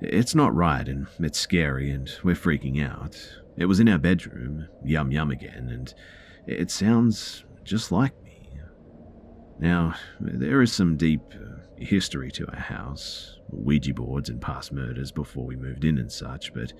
It's 0.00 0.34
not 0.34 0.54
right 0.54 0.86
and 0.88 1.08
it's 1.18 1.38
scary 1.38 1.90
and 1.90 2.08
we're 2.22 2.36
freaking 2.36 2.82
out. 2.82 3.16
It 3.56 3.66
was 3.66 3.80
in 3.80 3.88
our 3.88 3.98
bedroom, 3.98 4.68
yum 4.84 5.10
yum 5.10 5.30
again, 5.30 5.68
and 5.68 5.92
it 6.46 6.70
sounds 6.70 7.44
just 7.64 7.90
like 7.90 8.14
me. 8.22 8.48
Now, 9.58 9.96
there 10.20 10.62
is 10.62 10.72
some 10.72 10.96
deep 10.96 11.22
history 11.76 12.30
to 12.30 12.46
our 12.46 12.60
house 12.60 13.36
Ouija 13.50 13.92
boards 13.94 14.28
and 14.28 14.40
past 14.40 14.72
murders 14.72 15.10
before 15.10 15.44
we 15.44 15.56
moved 15.56 15.84
in 15.84 15.98
and 15.98 16.10
such, 16.10 16.54
but 16.54 16.72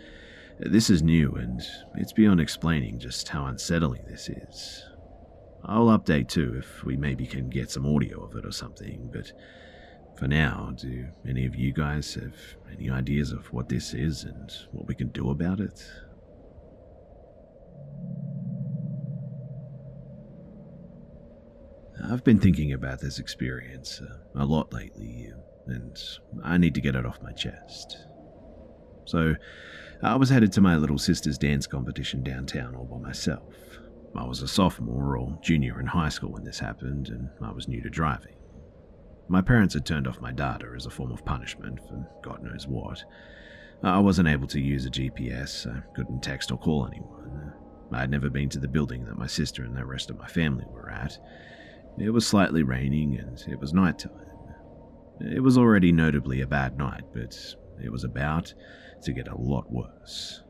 this 0.62 0.90
is 0.90 1.02
new 1.02 1.32
and 1.32 1.62
it's 1.96 2.12
beyond 2.12 2.40
explaining 2.40 2.98
just 2.98 3.28
how 3.28 3.46
unsettling 3.46 4.04
this 4.06 4.28
is. 4.28 4.84
I'll 5.64 5.86
update 5.86 6.28
too 6.28 6.56
if 6.58 6.84
we 6.84 6.96
maybe 6.96 7.26
can 7.26 7.48
get 7.48 7.70
some 7.70 7.86
audio 7.86 8.24
of 8.24 8.36
it 8.36 8.46
or 8.46 8.52
something, 8.52 9.10
but 9.12 9.32
for 10.18 10.28
now, 10.28 10.72
do 10.76 11.06
any 11.26 11.46
of 11.46 11.54
you 11.54 11.72
guys 11.72 12.14
have 12.14 12.34
any 12.70 12.90
ideas 12.90 13.32
of 13.32 13.50
what 13.52 13.68
this 13.68 13.94
is 13.94 14.24
and 14.24 14.50
what 14.72 14.86
we 14.86 14.94
can 14.94 15.08
do 15.08 15.30
about 15.30 15.60
it? 15.60 15.82
I've 22.04 22.24
been 22.24 22.38
thinking 22.38 22.72
about 22.72 23.00
this 23.00 23.18
experience 23.18 24.00
uh, 24.00 24.42
a 24.42 24.44
lot 24.44 24.72
lately, 24.72 25.30
and 25.66 25.96
I 26.42 26.58
need 26.58 26.74
to 26.74 26.80
get 26.80 26.96
it 26.96 27.06
off 27.06 27.22
my 27.22 27.32
chest. 27.32 27.98
So, 29.04 29.34
I 30.02 30.16
was 30.16 30.30
headed 30.30 30.52
to 30.52 30.60
my 30.60 30.76
little 30.76 30.98
sister's 30.98 31.36
dance 31.36 31.66
competition 31.66 32.22
downtown 32.22 32.74
all 32.74 32.86
by 32.86 32.98
myself. 32.98 33.54
I 34.16 34.24
was 34.24 34.40
a 34.40 34.48
sophomore 34.48 35.16
or 35.16 35.38
junior 35.42 35.78
in 35.78 35.86
high 35.86 36.08
school 36.08 36.32
when 36.32 36.44
this 36.44 36.58
happened, 36.58 37.08
and 37.08 37.28
I 37.42 37.52
was 37.52 37.68
new 37.68 37.82
to 37.82 37.90
driving. 37.90 38.34
My 39.28 39.42
parents 39.42 39.74
had 39.74 39.84
turned 39.84 40.08
off 40.08 40.20
my 40.20 40.32
data 40.32 40.72
as 40.74 40.86
a 40.86 40.90
form 40.90 41.12
of 41.12 41.24
punishment 41.24 41.80
for 41.80 42.08
God 42.22 42.42
knows 42.42 42.66
what. 42.66 43.04
I 43.82 43.98
wasn't 43.98 44.28
able 44.28 44.48
to 44.48 44.60
use 44.60 44.86
a 44.86 44.90
GPS, 44.90 45.66
I 45.66 45.82
couldn't 45.94 46.22
text 46.22 46.50
or 46.50 46.58
call 46.58 46.86
anyone. 46.86 47.52
I 47.92 48.00
had 48.00 48.10
never 48.10 48.30
been 48.30 48.48
to 48.50 48.58
the 48.58 48.68
building 48.68 49.04
that 49.04 49.18
my 49.18 49.26
sister 49.26 49.64
and 49.64 49.76
the 49.76 49.84
rest 49.84 50.10
of 50.10 50.18
my 50.18 50.26
family 50.26 50.64
were 50.70 50.90
at, 50.90 51.18
it 51.98 52.10
was 52.10 52.26
slightly 52.26 52.62
raining 52.62 53.18
and 53.18 53.42
it 53.48 53.58
was 53.58 53.74
nighttime. 53.74 54.12
It 55.20 55.42
was 55.42 55.58
already 55.58 55.92
notably 55.92 56.40
a 56.40 56.46
bad 56.46 56.78
night, 56.78 57.04
but 57.12 57.36
it 57.82 57.92
was 57.92 58.04
about 58.04 58.52
to 59.02 59.12
get 59.12 59.28
a 59.28 59.36
lot 59.36 59.70
worse. 59.70 60.42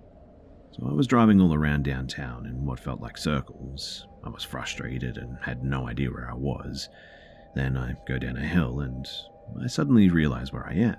So 0.72 0.86
I 0.88 0.92
was 0.92 1.06
driving 1.06 1.40
all 1.40 1.54
around 1.54 1.84
downtown 1.84 2.46
in 2.46 2.64
what 2.64 2.80
felt 2.80 3.00
like 3.00 3.18
circles. 3.18 4.06
I 4.24 4.28
was 4.28 4.44
frustrated 4.44 5.16
and 5.16 5.38
had 5.42 5.64
no 5.64 5.88
idea 5.88 6.10
where 6.10 6.30
I 6.30 6.34
was. 6.34 6.88
Then 7.54 7.76
I 7.76 7.94
go 8.06 8.18
down 8.18 8.36
a 8.36 8.46
hill 8.46 8.80
and 8.80 9.06
I 9.62 9.66
suddenly 9.66 10.08
realize 10.08 10.52
where 10.52 10.66
I 10.66 10.74
am. 10.74 10.96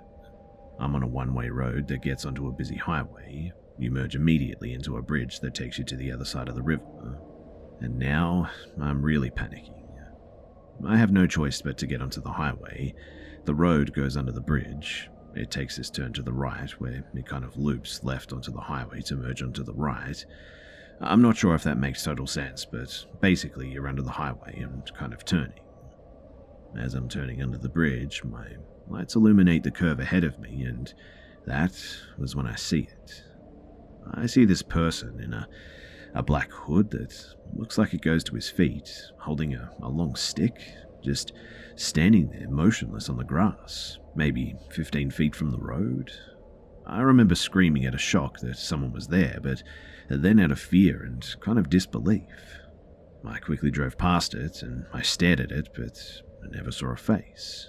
I'm 0.79 0.95
on 0.95 1.03
a 1.03 1.07
one 1.07 1.34
way 1.34 1.49
road 1.49 1.88
that 1.88 2.01
gets 2.01 2.25
onto 2.25 2.47
a 2.47 2.51
busy 2.51 2.75
highway. 2.75 3.53
You 3.77 3.91
merge 3.91 4.15
immediately 4.15 4.73
into 4.73 4.97
a 4.97 5.01
bridge 5.01 5.39
that 5.39 5.53
takes 5.53 5.77
you 5.77 5.86
to 5.86 5.95
the 5.95 6.11
other 6.11 6.25
side 6.25 6.49
of 6.49 6.55
the 6.55 6.61
river. 6.61 7.19
And 7.79 7.97
now 7.97 8.49
I'm 8.79 9.01
really 9.01 9.29
panicking. 9.29 9.82
I 10.86 10.97
have 10.97 11.11
no 11.11 11.27
choice 11.27 11.61
but 11.61 11.77
to 11.77 11.88
get 11.88 12.01
onto 12.01 12.21
the 12.21 12.32
highway. 12.32 12.95
The 13.45 13.53
road 13.53 13.93
goes 13.93 14.17
under 14.17 14.32
the 14.32 14.41
bridge. 14.41 15.11
It 15.36 15.51
takes 15.51 15.77
this 15.77 15.89
turn 15.89 16.13
to 16.13 16.21
the 16.21 16.34
right, 16.34 16.69
where 16.71 17.03
it 17.13 17.25
kind 17.25 17.43
of 17.43 17.57
loops 17.57 18.03
left 18.03 18.34
onto 18.34 18.51
the 18.51 18.59
highway 18.59 19.01
to 19.01 19.15
merge 19.15 19.41
onto 19.41 19.63
the 19.63 19.73
right. 19.73 20.25
I'm 20.99 21.21
not 21.21 21.38
sure 21.38 21.55
if 21.55 21.63
that 21.63 21.77
makes 21.77 22.03
total 22.03 22.27
sense, 22.27 22.65
but 22.65 23.05
basically 23.21 23.69
you're 23.69 23.88
under 23.88 24.01
the 24.01 24.11
highway 24.11 24.59
and 24.61 24.91
kind 24.93 25.13
of 25.13 25.25
turning. 25.25 25.63
As 26.77 26.93
I'm 26.93 27.09
turning 27.09 27.41
under 27.41 27.57
the 27.57 27.69
bridge, 27.69 28.23
my 28.23 28.47
lights 28.88 29.15
illuminate 29.15 29.63
the 29.63 29.71
curve 29.71 29.99
ahead 29.99 30.23
of 30.23 30.39
me, 30.39 30.63
and 30.63 30.93
that 31.45 31.73
was 32.17 32.36
when 32.36 32.45
I 32.45 32.55
see 32.55 32.88
it. 32.91 33.23
I 34.13 34.25
see 34.25 34.45
this 34.45 34.61
person 34.61 35.19
in 35.21 35.34
a, 35.34 35.47
a 36.13 36.23
black 36.23 36.51
hood 36.51 36.91
that 36.91 37.36
Looks 37.53 37.77
like 37.77 37.93
it 37.93 38.01
goes 38.01 38.23
to 38.25 38.36
his 38.36 38.49
feet, 38.49 38.89
holding 39.19 39.55
a, 39.55 39.69
a 39.82 39.89
long 39.89 40.15
stick, 40.15 40.61
just 41.04 41.34
standing 41.76 42.30
there 42.30 42.49
motionless 42.49 43.10
on 43.10 43.18
the 43.18 43.24
grass, 43.24 43.97
maybe 44.16 44.56
15 44.72 45.12
feet 45.12 45.36
from 45.36 45.52
the 45.52 45.60
road. 45.60 46.12
I 46.86 47.02
remember 47.02 47.36
screaming 47.36 47.86
out 47.86 47.93
of 47.93 48.02
shock 48.02 48.39
that 48.39 48.58
someone 48.58 48.91
was 48.91 49.08
there, 49.08 49.39
but 49.41 49.64
then 50.10 50.39
out 50.39 50.52
of 50.52 50.60
fear 50.60 51.04
and 51.04 51.24
kind 51.39 51.58
of 51.58 51.70
disbelief. 51.70 52.60
I 53.26 53.38
quickly 53.38 53.72
drove 53.72 53.97
past 53.97 54.34
it 54.34 54.64
and 54.64 54.86
I 54.91 55.02
stared 55.02 55.39
at 55.39 55.52
it, 55.52 55.70
but 55.76 55.97
I 56.43 56.47
never 56.56 56.72
saw 56.72 56.91
a 56.91 56.97
face. 56.97 57.68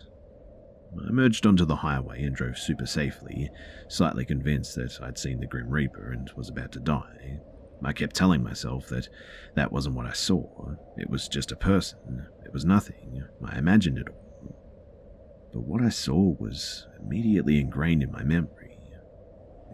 I 0.99 1.09
emerged 1.09 1.47
onto 1.47 1.65
the 1.65 1.77
highway 1.77 2.23
and 2.23 2.35
drove 2.35 2.59
super 2.59 2.87
safely, 2.87 3.51
slightly 3.89 4.25
convinced 4.25 4.75
that 4.77 4.99
I'd 5.03 5.19
seen 5.19 5.41
the 5.41 5.47
Grim 5.47 5.71
Reaper 5.71 6.13
and 6.13 6.31
was 6.37 6.49
about 6.49 6.73
to 6.73 6.81
die, 6.81 7.41
I 7.85 7.93
kept 7.93 8.15
telling 8.15 8.43
myself 8.43 8.89
that 8.89 9.09
that 9.55 9.73
wasn't 9.73 9.97
what 9.97 10.07
I 10.07 10.13
saw. 10.13 10.75
It 10.97 11.11
was 11.11 11.29
just 11.29 11.53
a 11.53 11.57
person. 11.57 12.27
It 12.45 12.53
was 12.53 12.65
nothing. 12.65 13.25
I 13.45 13.59
imagined 13.59 13.99
it 13.99 14.09
all. 14.09 14.57
But 15.53 15.63
what 15.63 15.83
I 15.83 15.89
saw 15.91 16.35
was 16.39 16.87
immediately 17.03 17.61
ingrained 17.61 18.03
in 18.03 18.11
my 18.11 18.23
memory. 18.23 18.79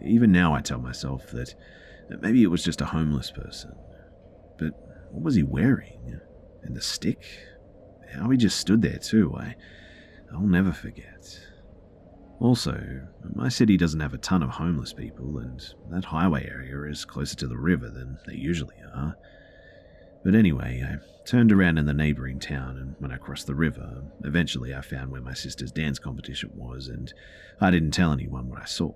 Even 0.05 0.33
now, 0.33 0.55
I 0.55 0.61
tell 0.61 0.81
myself 0.81 1.31
that 1.33 1.55
maybe 2.21 2.43
it 2.43 2.51
was 2.51 2.65
just 2.65 2.81
a 2.81 2.87
homeless 2.87 3.31
person. 3.31 3.73
But 4.59 4.73
what 5.11 5.25
was 5.25 5.35
he 5.35 5.43
wearing? 5.43 6.21
And 6.63 6.77
the 6.77 6.81
stick? 6.81 7.25
How 8.13 8.31
he 8.31 8.37
just 8.37 8.59
stood 8.59 8.83
there, 8.83 8.99
too, 8.99 9.35
I, 9.37 9.55
I'll 10.33 10.41
never 10.41 10.73
forget. 10.73 11.41
Also, 12.41 13.03
my 13.35 13.49
city 13.49 13.77
doesn't 13.77 14.01
have 14.01 14.15
a 14.15 14.19
ton 14.19 14.43
of 14.43 14.51
homeless 14.51 14.93
people, 14.93 15.39
and 15.39 15.61
that 15.91 16.05
highway 16.05 16.49
area 16.49 16.91
is 16.91 17.05
closer 17.05 17.35
to 17.37 17.49
the 17.49 17.59
river 17.59 17.89
than 17.89 18.17
they 18.27 18.35
usually 18.35 18.77
are. 18.95 19.17
But 20.25 20.35
anyway, 20.35 20.85
I 20.85 20.97
turned 21.25 21.53
around 21.53 21.79
in 21.79 21.87
the 21.87 21.95
neighbouring 21.95 22.39
town, 22.39 22.77
and 22.77 22.95
when 22.99 23.13
I 23.13 23.17
crossed 23.17 23.47
the 23.47 23.55
river, 23.55 24.03
eventually 24.25 24.75
I 24.75 24.83
found 24.83 25.11
where 25.11 25.21
my 25.21 25.35
sister's 25.35 25.73
dance 25.73 25.99
competition 25.99 26.51
was, 26.55 26.89
and 26.89 27.13
I 27.61 27.71
didn't 27.71 27.91
tell 27.91 28.13
anyone 28.13 28.49
what 28.49 28.63
I 28.63 28.67
saw. 28.67 28.93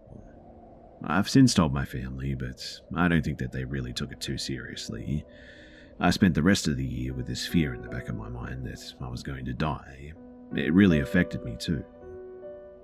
I've 1.05 1.29
since 1.29 1.53
told 1.53 1.73
my 1.73 1.85
family, 1.85 2.35
but 2.35 2.65
I 2.95 3.09
don't 3.09 3.25
think 3.25 3.39
that 3.39 3.51
they 3.51 3.65
really 3.65 3.93
took 3.93 4.13
it 4.13 4.21
too 4.21 4.39
seriously. 4.39 5.25
I 5.99 6.11
spent 6.11 6.35
the 6.35 6.43
rest 6.43 6.69
of 6.69 6.77
the 6.77 6.85
year 6.85 7.13
with 7.13 7.27
this 7.27 7.47
fear 7.47 7.75
in 7.75 7.83
the 7.83 7.89
back 7.89 8.09
of 8.09 8.17
my 8.17 8.29
mind 8.29 8.67
that 8.67 8.95
I 9.01 9.09
was 9.09 9.25
going 9.25 9.45
to 9.47 9.53
die. 9.53 10.13
It 10.55 10.73
really 10.73 11.01
affected 11.01 11.45
me 11.45 11.57
too. 11.59 11.85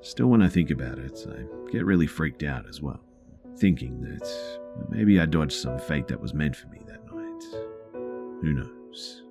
Still, 0.01 0.29
when 0.29 0.43
I 0.43 0.49
think 0.49 0.71
about 0.71 0.99
it, 0.99 1.27
I 1.29 1.71
get 1.71 1.85
really 1.85 2.07
freaked 2.07 2.43
out 2.43 2.69
as 2.69 2.81
well, 2.81 3.01
thinking 3.57 4.01
that 4.03 4.59
maybe 4.89 5.21
I 5.21 5.27
dodged 5.27 5.53
some 5.53 5.79
fate 5.79 6.09
that 6.09 6.21
was 6.21 6.33
meant 6.35 6.57
for 6.57 6.69
me 6.69 6.81
that 6.87 7.05
night. 7.05 7.45
Who 8.43 8.53
knows? 8.53 9.23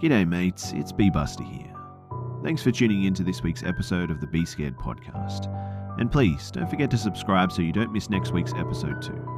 G'day, 0.00 0.28
mates, 0.28 0.72
it's 0.72 0.92
B 0.92 1.10
Buster 1.10 1.44
here. 1.44 1.74
Thanks 2.44 2.62
for 2.62 2.70
tuning 2.70 3.04
in 3.04 3.14
to 3.14 3.24
this 3.24 3.42
week's 3.42 3.64
episode 3.64 4.10
of 4.10 4.20
the 4.20 4.26
Be 4.28 4.46
Scared 4.46 4.76
podcast. 4.76 5.52
And 5.98 6.10
please 6.10 6.50
don't 6.50 6.70
forget 6.70 6.90
to 6.92 6.98
subscribe 6.98 7.50
so 7.50 7.62
you 7.62 7.72
don't 7.72 7.92
miss 7.92 8.08
next 8.08 8.32
week's 8.32 8.54
episode, 8.54 9.02
too. 9.02 9.37